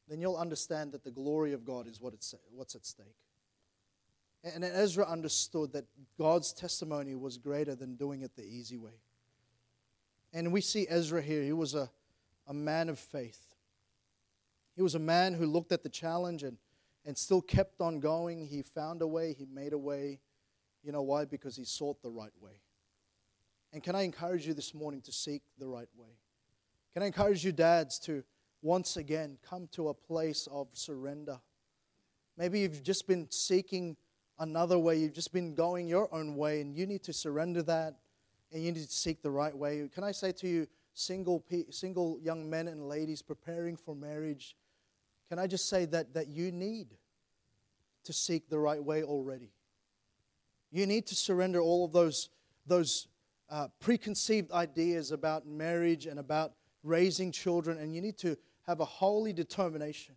then 0.07 0.21
you'll 0.21 0.37
understand 0.37 0.91
that 0.91 1.03
the 1.03 1.11
glory 1.11 1.53
of 1.53 1.65
God 1.65 1.87
is 1.87 1.99
what 1.99 2.13
it's, 2.13 2.35
what's 2.53 2.75
at 2.75 2.85
stake. 2.85 3.15
And 4.43 4.63
Ezra 4.63 5.07
understood 5.07 5.73
that 5.73 5.85
God's 6.17 6.51
testimony 6.51 7.15
was 7.15 7.37
greater 7.37 7.75
than 7.75 7.95
doing 7.95 8.21
it 8.21 8.35
the 8.35 8.43
easy 8.43 8.77
way. 8.77 8.99
And 10.33 10.51
we 10.51 10.61
see 10.61 10.87
Ezra 10.89 11.21
here. 11.21 11.43
He 11.43 11.53
was 11.53 11.75
a, 11.75 11.89
a 12.47 12.53
man 12.53 12.89
of 12.89 12.97
faith. 12.97 13.55
He 14.75 14.81
was 14.81 14.95
a 14.95 14.99
man 14.99 15.33
who 15.33 15.45
looked 15.45 15.71
at 15.71 15.83
the 15.83 15.89
challenge 15.89 16.43
and, 16.43 16.57
and 17.05 17.17
still 17.17 17.41
kept 17.41 17.81
on 17.81 17.99
going. 17.99 18.45
He 18.45 18.61
found 18.61 19.01
a 19.01 19.07
way, 19.07 19.33
he 19.33 19.45
made 19.45 19.73
a 19.73 19.77
way. 19.77 20.19
You 20.83 20.91
know 20.91 21.01
why? 21.01 21.25
Because 21.25 21.55
he 21.55 21.63
sought 21.63 22.01
the 22.01 22.09
right 22.09 22.33
way. 22.41 22.61
And 23.73 23.81
can 23.81 23.95
I 23.95 24.01
encourage 24.01 24.47
you 24.47 24.53
this 24.53 24.73
morning 24.73 25.01
to 25.01 25.11
seek 25.11 25.41
the 25.57 25.67
right 25.67 25.89
way? 25.95 26.09
Can 26.93 27.03
I 27.03 27.05
encourage 27.05 27.45
you, 27.45 27.51
dads, 27.51 27.99
to 27.99 28.23
once 28.61 28.97
again 28.97 29.37
come 29.47 29.69
to 29.73 29.89
a 29.89 29.93
place 29.93 30.47
of 30.51 30.67
surrender? 30.73 31.39
Maybe 32.37 32.59
you've 32.59 32.83
just 32.83 33.07
been 33.07 33.27
seeking 33.29 33.95
another 34.39 34.77
way, 34.77 34.97
you've 34.97 35.13
just 35.13 35.31
been 35.31 35.53
going 35.53 35.87
your 35.87 36.13
own 36.13 36.35
way, 36.35 36.61
and 36.61 36.75
you 36.75 36.85
need 36.85 37.03
to 37.03 37.13
surrender 37.13 37.61
that 37.63 37.95
and 38.51 38.63
you 38.63 38.71
need 38.71 38.83
to 38.83 38.91
seek 38.91 39.21
the 39.21 39.31
right 39.31 39.55
way. 39.55 39.87
Can 39.93 40.03
I 40.03 40.11
say 40.11 40.31
to 40.33 40.47
you, 40.47 40.67
single, 40.93 41.43
single 41.69 42.19
young 42.21 42.49
men 42.49 42.67
and 42.67 42.87
ladies 42.87 43.21
preparing 43.21 43.77
for 43.77 43.95
marriage, 43.95 44.55
can 45.31 45.39
I 45.39 45.47
just 45.47 45.69
say 45.69 45.85
that, 45.85 46.13
that 46.15 46.27
you 46.27 46.51
need 46.51 46.87
to 48.03 48.11
seek 48.11 48.49
the 48.49 48.59
right 48.59 48.83
way 48.83 49.01
already? 49.01 49.53
You 50.73 50.85
need 50.85 51.07
to 51.07 51.15
surrender 51.15 51.61
all 51.61 51.85
of 51.85 51.93
those, 51.93 52.27
those 52.67 53.07
uh, 53.49 53.69
preconceived 53.79 54.51
ideas 54.51 55.13
about 55.13 55.47
marriage 55.47 56.05
and 56.05 56.19
about 56.19 56.55
raising 56.83 57.31
children, 57.31 57.77
and 57.77 57.95
you 57.95 58.01
need 58.01 58.17
to 58.17 58.35
have 58.63 58.81
a 58.81 58.85
holy 58.85 59.31
determination 59.31 60.15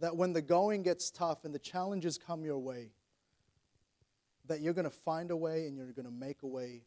that 0.00 0.16
when 0.16 0.32
the 0.32 0.42
going 0.42 0.82
gets 0.82 1.08
tough 1.12 1.44
and 1.44 1.54
the 1.54 1.60
challenges 1.60 2.18
come 2.18 2.44
your 2.44 2.58
way, 2.58 2.90
that 4.48 4.60
you're 4.60 4.74
going 4.74 4.82
to 4.84 4.90
find 4.90 5.30
a 5.30 5.36
way 5.36 5.68
and 5.68 5.76
you're 5.76 5.86
going 5.92 6.06
to 6.06 6.10
make 6.10 6.42
a 6.42 6.48
way 6.48 6.82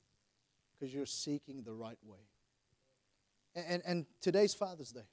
because 0.77 0.93
you're 0.93 1.05
seeking 1.05 1.63
the 1.63 1.73
right 1.73 1.99
way. 2.03 2.19
And, 3.55 3.65
and, 3.69 3.83
and, 3.85 4.05
today's 4.19 4.53
Father's 4.53 4.91
Day. 4.91 5.07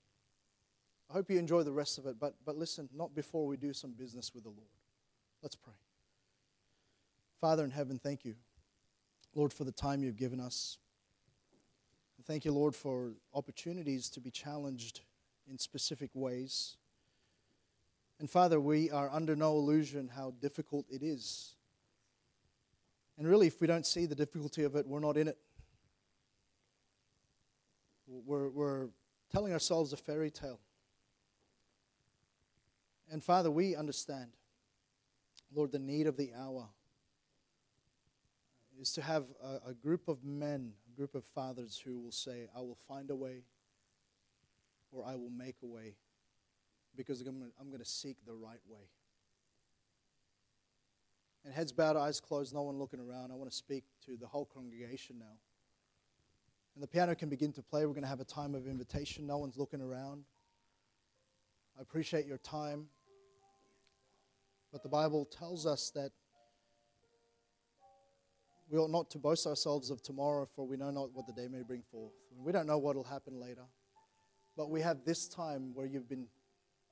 I 1.10 1.14
hope 1.14 1.30
you 1.30 1.38
enjoy 1.38 1.62
the 1.62 1.72
rest 1.72 1.98
of 1.98 2.06
it, 2.06 2.18
but, 2.18 2.34
but 2.44 2.56
listen, 2.56 2.88
not 2.94 3.14
before 3.14 3.46
we 3.46 3.56
do 3.56 3.72
some 3.72 3.92
business 3.92 4.32
with 4.34 4.44
the 4.44 4.50
Lord. 4.50 4.70
Let's 5.42 5.56
pray. 5.56 5.74
Father 7.40 7.64
in 7.64 7.70
heaven, 7.70 7.98
thank 7.98 8.24
you, 8.24 8.36
Lord, 9.34 9.52
for 9.52 9.64
the 9.64 9.72
time 9.72 10.02
you've 10.02 10.16
given 10.16 10.40
us. 10.40 10.78
Thank 12.24 12.44
you, 12.44 12.52
Lord, 12.52 12.76
for 12.76 13.14
opportunities 13.34 14.08
to 14.10 14.20
be 14.20 14.30
challenged 14.30 15.00
in 15.50 15.58
specific 15.58 16.10
ways. 16.14 16.76
And 18.20 18.30
Father, 18.30 18.60
we 18.60 18.90
are 18.92 19.10
under 19.10 19.34
no 19.34 19.56
illusion 19.56 20.08
how 20.14 20.32
difficult 20.40 20.86
it 20.88 21.02
is. 21.02 21.56
And 23.18 23.26
really, 23.26 23.48
if 23.48 23.60
we 23.60 23.66
don't 23.66 23.84
see 23.84 24.06
the 24.06 24.14
difficulty 24.14 24.62
of 24.62 24.76
it, 24.76 24.86
we're 24.86 25.00
not 25.00 25.16
in 25.16 25.26
it. 25.26 25.36
We're, 28.06 28.48
we're 28.50 28.88
telling 29.32 29.52
ourselves 29.52 29.92
a 29.92 29.96
fairy 29.96 30.30
tale. 30.30 30.60
And 33.10 33.22
Father, 33.22 33.50
we 33.50 33.76
understand, 33.76 34.30
Lord, 35.54 35.72
the 35.72 35.78
need 35.78 36.06
of 36.06 36.16
the 36.16 36.32
hour 36.38 36.68
is 38.80 38.92
to 38.92 39.02
have 39.02 39.24
a, 39.42 39.70
a 39.70 39.74
group 39.74 40.08
of 40.08 40.24
men, 40.24 40.72
a 40.92 40.96
group 40.96 41.14
of 41.14 41.24
fathers 41.24 41.80
who 41.84 41.98
will 41.98 42.12
say, 42.12 42.48
I 42.56 42.60
will 42.60 42.78
find 42.88 43.10
a 43.10 43.14
way 43.14 43.42
or 44.90 45.06
I 45.06 45.14
will 45.16 45.30
make 45.30 45.56
a 45.62 45.66
way 45.66 45.94
because 46.96 47.20
I'm, 47.22 47.50
I'm 47.60 47.68
going 47.68 47.82
to 47.82 47.88
seek 47.88 48.16
the 48.26 48.34
right 48.34 48.60
way. 48.68 48.88
And 51.44 51.52
heads 51.52 51.72
bowed, 51.72 51.96
eyes 51.96 52.20
closed, 52.20 52.54
no 52.54 52.62
one 52.62 52.78
looking 52.78 53.00
around. 53.00 53.32
I 53.32 53.34
want 53.34 53.50
to 53.50 53.56
speak 53.56 53.84
to 54.06 54.16
the 54.16 54.26
whole 54.26 54.44
congregation 54.44 55.18
now. 55.18 55.38
And 56.74 56.82
the 56.82 56.86
piano 56.86 57.14
can 57.14 57.28
begin 57.28 57.52
to 57.54 57.62
play. 57.62 57.84
We're 57.84 57.92
going 57.92 58.02
to 58.02 58.08
have 58.08 58.20
a 58.20 58.24
time 58.24 58.54
of 58.54 58.66
invitation. 58.66 59.26
No 59.26 59.38
one's 59.38 59.58
looking 59.58 59.80
around. 59.80 60.24
I 61.78 61.82
appreciate 61.82 62.26
your 62.26 62.38
time. 62.38 62.86
But 64.72 64.82
the 64.82 64.88
Bible 64.88 65.24
tells 65.26 65.66
us 65.66 65.90
that 65.94 66.12
we 68.70 68.78
ought 68.78 68.90
not 68.90 69.10
to 69.10 69.18
boast 69.18 69.46
ourselves 69.46 69.90
of 69.90 70.02
tomorrow, 70.02 70.48
for 70.56 70.66
we 70.66 70.78
know 70.78 70.90
not 70.90 71.12
what 71.12 71.26
the 71.26 71.32
day 71.32 71.46
may 71.46 71.62
bring 71.62 71.82
forth. 71.90 72.12
We 72.38 72.52
don't 72.52 72.66
know 72.66 72.78
what 72.78 72.96
will 72.96 73.04
happen 73.04 73.38
later. 73.38 73.64
But 74.56 74.70
we 74.70 74.80
have 74.80 75.04
this 75.04 75.28
time 75.28 75.72
where 75.74 75.86
you've 75.86 76.08
been, 76.08 76.26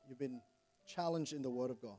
you've 0.09 0.19
been 0.19 0.41
challenged 0.87 1.33
in 1.33 1.43
the 1.43 1.51
Word 1.51 1.71
of 1.71 1.81
God. 1.81 1.97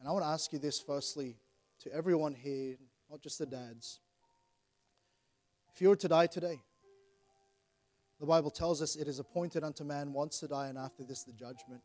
And 0.00 0.08
I 0.08 0.12
want 0.12 0.24
to 0.24 0.28
ask 0.28 0.52
you 0.52 0.58
this 0.58 0.80
firstly 0.80 1.36
to 1.80 1.92
everyone 1.94 2.34
here, 2.34 2.76
not 3.10 3.22
just 3.22 3.38
the 3.38 3.46
dads. 3.46 4.00
If 5.74 5.80
you 5.80 5.88
were 5.88 5.96
to 5.96 6.08
die 6.08 6.26
today, 6.26 6.60
the 8.20 8.26
Bible 8.26 8.50
tells 8.50 8.80
us 8.80 8.96
it 8.96 9.08
is 9.08 9.18
appointed 9.18 9.62
unto 9.62 9.84
man 9.84 10.12
once 10.12 10.40
to 10.40 10.48
die, 10.48 10.68
and 10.68 10.78
after 10.78 11.04
this, 11.04 11.22
the 11.22 11.32
judgment. 11.32 11.82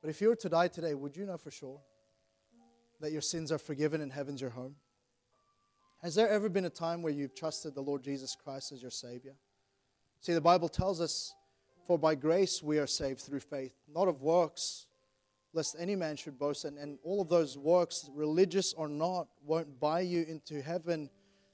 But 0.00 0.10
if 0.10 0.20
you 0.20 0.28
were 0.28 0.36
to 0.36 0.48
die 0.48 0.68
today, 0.68 0.94
would 0.94 1.16
you 1.16 1.24
know 1.24 1.36
for 1.36 1.50
sure 1.50 1.80
that 3.00 3.12
your 3.12 3.20
sins 3.20 3.52
are 3.52 3.58
forgiven 3.58 4.00
and 4.00 4.12
heaven's 4.12 4.40
your 4.40 4.50
home? 4.50 4.74
Has 6.02 6.16
there 6.16 6.28
ever 6.28 6.48
been 6.48 6.64
a 6.64 6.70
time 6.70 7.02
where 7.02 7.12
you've 7.12 7.36
trusted 7.36 7.74
the 7.74 7.80
Lord 7.80 8.02
Jesus 8.02 8.36
Christ 8.36 8.72
as 8.72 8.82
your 8.82 8.90
Savior? 8.90 9.36
See, 10.20 10.32
the 10.32 10.40
Bible 10.40 10.68
tells 10.68 11.00
us, 11.00 11.32
For 11.86 11.96
by 11.96 12.16
grace 12.16 12.60
we 12.60 12.78
are 12.78 12.88
saved 12.88 13.20
through 13.20 13.40
faith, 13.40 13.74
not 13.88 14.08
of 14.08 14.22
works, 14.22 14.86
lest 15.52 15.76
any 15.78 15.94
man 15.94 16.16
should 16.16 16.38
boast. 16.38 16.64
And, 16.64 16.76
and 16.78 16.98
all 17.04 17.20
of 17.20 17.28
those 17.28 17.56
works, 17.56 18.10
religious 18.12 18.72
or 18.72 18.88
not, 18.88 19.28
won't 19.44 19.78
buy 19.78 20.00
you 20.00 20.24
into 20.28 20.60
heaven. 20.60 21.08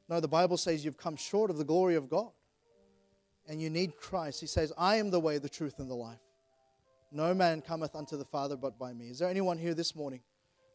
No, 0.08 0.20
the 0.20 0.28
Bible 0.28 0.56
says 0.56 0.82
you've 0.82 0.96
come 0.96 1.16
short 1.16 1.50
of 1.50 1.58
the 1.58 1.64
glory 1.64 1.96
of 1.96 2.08
God. 2.08 2.30
And 3.48 3.60
you 3.60 3.70
need 3.70 3.96
Christ. 3.96 4.40
He 4.40 4.46
says, 4.46 4.72
I 4.76 4.96
am 4.96 5.10
the 5.10 5.18
way, 5.18 5.38
the 5.38 5.48
truth, 5.48 5.78
and 5.78 5.90
the 5.90 5.94
life. 5.94 6.20
No 7.10 7.32
man 7.32 7.62
cometh 7.62 7.96
unto 7.96 8.18
the 8.18 8.24
Father 8.24 8.56
but 8.56 8.78
by 8.78 8.92
me. 8.92 9.08
Is 9.08 9.18
there 9.18 9.28
anyone 9.30 9.56
here 9.56 9.72
this 9.72 9.96
morning, 9.96 10.20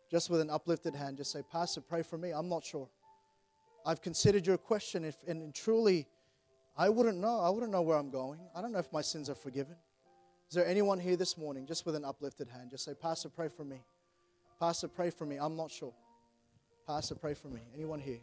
just 0.10 0.32
with 0.32 0.42
an 0.42 0.50
uplifted 0.50 0.96
hand, 0.96 1.18
just 1.18 1.32
say, 1.32 1.42
Pastor, 1.52 1.82
pray 1.82 2.02
for 2.02 2.18
me? 2.18 2.32
I'm 2.32 2.50
not 2.50 2.66
sure. 2.66 2.90
I've 3.86 4.02
considered 4.02 4.48
your 4.48 4.58
question, 4.58 5.06
if, 5.06 5.18
and 5.28 5.54
truly, 5.54 6.08
I 6.76 6.90
wouldn't 6.90 7.20
know. 7.20 7.40
I 7.40 7.50
wouldn't 7.50 7.72
know 7.72 7.84
where 7.84 7.98
I'm 7.98 8.10
going. 8.10 8.40
I 8.56 8.62
don't 8.62 8.72
know 8.72 8.80
if 8.80 8.92
my 8.92 9.02
sins 9.02 9.30
are 9.30 9.36
forgiven. 9.36 9.76
Is 10.50 10.56
there 10.56 10.66
anyone 10.66 11.00
here 11.00 11.16
this 11.16 11.38
morning, 11.38 11.68
just 11.68 11.86
with 11.86 11.96
an 11.96 12.06
uplifted 12.06 12.48
hand, 12.48 12.72
just 12.72 12.86
say, 12.86 12.94
Pastor, 13.00 13.30
pray 13.30 13.50
for 13.50 13.64
me. 13.64 13.84
Pastor, 14.60 14.88
pray 14.88 15.12
for 15.12 15.26
me. 15.26 15.38
I'm 15.38 15.56
not 15.56 15.70
sure. 15.70 15.94
Pastor, 16.88 17.16
pray 17.16 17.34
for 17.34 17.50
me. 17.50 17.62
Anyone 17.76 18.00
here? 18.00 18.20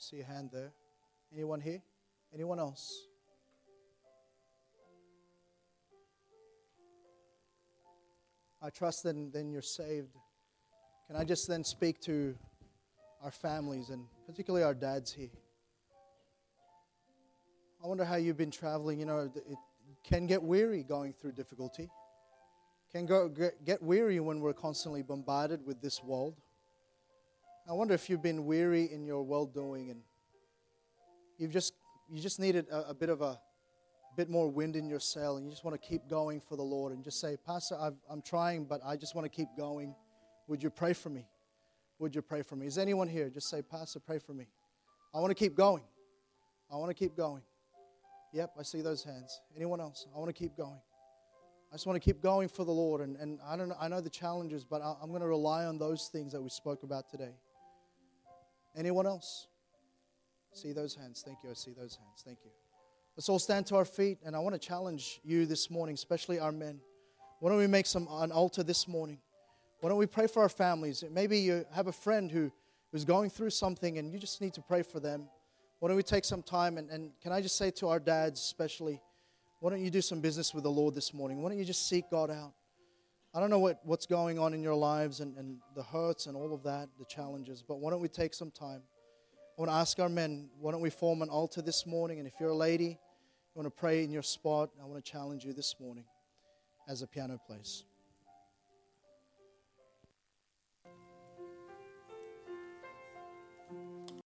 See 0.00 0.20
a 0.20 0.24
hand 0.24 0.50
there. 0.52 0.70
Anyone 1.34 1.60
here? 1.60 1.82
Anyone 2.32 2.60
else? 2.60 3.06
I 8.62 8.70
trust 8.70 9.02
then, 9.02 9.30
then 9.32 9.50
you're 9.50 9.60
saved. 9.60 10.14
Can 11.08 11.16
I 11.16 11.24
just 11.24 11.48
then 11.48 11.64
speak 11.64 12.00
to 12.02 12.36
our 13.24 13.32
families 13.32 13.90
and 13.90 14.04
particularly 14.24 14.64
our 14.64 14.74
dads 14.74 15.12
here? 15.12 15.30
I 17.82 17.88
wonder 17.88 18.04
how 18.04 18.16
you've 18.16 18.36
been 18.36 18.52
traveling. 18.52 19.00
You 19.00 19.06
know, 19.06 19.30
it 19.34 19.58
can 20.04 20.28
get 20.28 20.40
weary 20.40 20.84
going 20.84 21.12
through 21.12 21.32
difficulty. 21.32 21.88
Can 22.92 23.04
go, 23.04 23.28
get 23.64 23.82
weary 23.82 24.20
when 24.20 24.38
we're 24.38 24.52
constantly 24.52 25.02
bombarded 25.02 25.66
with 25.66 25.82
this 25.82 26.04
world. 26.04 26.36
I 27.68 27.74
wonder 27.74 27.92
if 27.92 28.08
you've 28.08 28.22
been 28.22 28.46
weary 28.46 28.90
in 28.90 29.04
your 29.04 29.22
well 29.22 29.44
doing 29.44 29.90
and 29.90 30.00
you've 31.36 31.50
just 31.50 31.74
you 32.08 32.18
just 32.18 32.40
needed 32.40 32.66
a, 32.70 32.90
a 32.90 32.94
bit 32.94 33.10
of 33.10 33.20
a 33.20 33.38
bit 34.16 34.30
more 34.30 34.48
wind 34.48 34.74
in 34.74 34.88
your 34.88 35.00
sail 35.00 35.36
and 35.36 35.44
you 35.44 35.50
just 35.50 35.64
want 35.64 35.80
to 35.80 35.88
keep 35.88 36.08
going 36.08 36.40
for 36.40 36.56
the 36.56 36.62
Lord 36.62 36.94
and 36.94 37.04
just 37.04 37.20
say, 37.20 37.36
Pastor, 37.46 37.76
i 37.76 37.90
am 38.10 38.22
trying, 38.22 38.64
but 38.64 38.80
I 38.84 38.96
just 38.96 39.14
want 39.14 39.26
to 39.26 39.28
keep 39.28 39.48
going. 39.54 39.94
Would 40.46 40.62
you 40.62 40.70
pray 40.70 40.94
for 40.94 41.10
me? 41.10 41.26
Would 41.98 42.14
you 42.14 42.22
pray 42.22 42.40
for 42.40 42.56
me? 42.56 42.66
Is 42.66 42.78
anyone 42.78 43.06
here? 43.06 43.28
Just 43.28 43.50
say, 43.50 43.60
Pastor, 43.60 44.00
pray 44.00 44.18
for 44.18 44.32
me. 44.32 44.46
I 45.14 45.20
want 45.20 45.30
to 45.30 45.34
keep 45.34 45.54
going. 45.54 45.82
I 46.72 46.76
want 46.76 46.88
to 46.88 46.94
keep 46.94 47.16
going. 47.16 47.42
Yep, 48.32 48.54
I 48.58 48.62
see 48.62 48.80
those 48.80 49.04
hands. 49.04 49.40
Anyone 49.54 49.80
else? 49.80 50.06
I 50.14 50.18
want 50.18 50.30
to 50.30 50.32
keep 50.32 50.56
going. 50.56 50.80
I 51.70 51.74
just 51.74 51.86
want 51.86 51.96
to 51.96 52.04
keep 52.04 52.22
going 52.22 52.48
for 52.48 52.64
the 52.64 52.72
Lord. 52.72 53.02
And, 53.02 53.16
and 53.16 53.38
I, 53.46 53.56
don't 53.56 53.68
know, 53.68 53.76
I 53.78 53.88
know 53.88 54.00
the 54.00 54.10
challenges, 54.10 54.64
but 54.64 54.80
I, 54.80 54.94
I'm 55.02 55.10
going 55.10 55.20
to 55.20 55.28
rely 55.28 55.66
on 55.66 55.78
those 55.78 56.08
things 56.10 56.32
that 56.32 56.40
we 56.40 56.48
spoke 56.48 56.82
about 56.82 57.10
today. 57.10 57.34
Anyone 58.78 59.06
else? 59.06 59.48
See 60.54 60.72
those 60.72 60.94
hands. 60.94 61.22
Thank 61.24 61.38
you. 61.42 61.50
I 61.50 61.54
see 61.54 61.72
those 61.72 61.96
hands. 61.96 62.22
Thank 62.24 62.38
you. 62.44 62.50
Let's 63.16 63.28
all 63.28 63.40
stand 63.40 63.66
to 63.66 63.76
our 63.76 63.84
feet, 63.84 64.18
and 64.24 64.36
I 64.36 64.38
want 64.38 64.54
to 64.54 64.58
challenge 64.60 65.20
you 65.24 65.44
this 65.44 65.70
morning, 65.70 65.94
especially 65.94 66.38
our 66.38 66.52
men. 66.52 66.80
Why 67.40 67.50
don't 67.50 67.58
we 67.58 67.66
make 67.66 67.86
some 67.86 68.06
an 68.10 68.30
altar 68.30 68.62
this 68.62 68.86
morning? 68.86 69.18
Why 69.80 69.88
don't 69.88 69.98
we 69.98 70.06
pray 70.06 70.28
for 70.28 70.42
our 70.42 70.48
families? 70.48 71.02
Maybe 71.10 71.38
you 71.38 71.64
have 71.72 71.88
a 71.88 71.92
friend 71.92 72.30
who 72.30 72.52
who's 72.92 73.04
going 73.04 73.30
through 73.30 73.50
something, 73.50 73.98
and 73.98 74.12
you 74.12 74.18
just 74.18 74.40
need 74.40 74.54
to 74.54 74.62
pray 74.62 74.82
for 74.82 75.00
them. 75.00 75.28
Why 75.78 75.88
don't 75.88 75.96
we 75.96 76.02
take 76.02 76.24
some 76.24 76.42
time 76.42 76.78
and, 76.78 76.90
and 76.90 77.12
can 77.22 77.32
I 77.32 77.40
just 77.40 77.56
say 77.56 77.70
to 77.72 77.88
our 77.88 78.00
dads, 78.00 78.40
especially, 78.40 79.00
why 79.60 79.70
don't 79.70 79.82
you 79.82 79.90
do 79.90 80.00
some 80.00 80.20
business 80.20 80.54
with 80.54 80.64
the 80.64 80.70
Lord 80.70 80.94
this 80.94 81.14
morning? 81.14 81.42
Why 81.42 81.50
don't 81.50 81.58
you 81.58 81.64
just 81.64 81.88
seek 81.88 82.10
God 82.10 82.30
out? 82.30 82.52
I 83.34 83.40
don't 83.40 83.50
know 83.50 83.58
what, 83.58 83.80
what's 83.84 84.06
going 84.06 84.38
on 84.38 84.54
in 84.54 84.62
your 84.62 84.74
lives 84.74 85.20
and, 85.20 85.36
and 85.36 85.58
the 85.74 85.82
hurts 85.82 86.26
and 86.26 86.36
all 86.36 86.54
of 86.54 86.62
that, 86.62 86.88
the 86.98 87.04
challenges, 87.04 87.62
but 87.62 87.78
why 87.78 87.90
don't 87.90 88.00
we 88.00 88.08
take 88.08 88.32
some 88.32 88.50
time? 88.50 88.80
I 89.56 89.60
want 89.60 89.70
to 89.70 89.74
ask 89.74 89.98
our 89.98 90.08
men, 90.08 90.48
why 90.58 90.72
don't 90.72 90.80
we 90.80 90.90
form 90.90 91.20
an 91.20 91.28
altar 91.28 91.60
this 91.60 91.84
morning? 91.84 92.20
And 92.20 92.26
if 92.26 92.34
you're 92.40 92.50
a 92.50 92.56
lady, 92.56 92.84
you 92.84 92.96
want 93.54 93.66
to 93.66 93.80
pray 93.80 94.02
in 94.02 94.10
your 94.10 94.22
spot, 94.22 94.70
I 94.80 94.86
want 94.86 95.04
to 95.04 95.10
challenge 95.10 95.44
you 95.44 95.52
this 95.52 95.74
morning 95.78 96.04
as 96.88 97.02
a 97.02 97.06
piano 97.06 97.38
plays. 97.46 97.84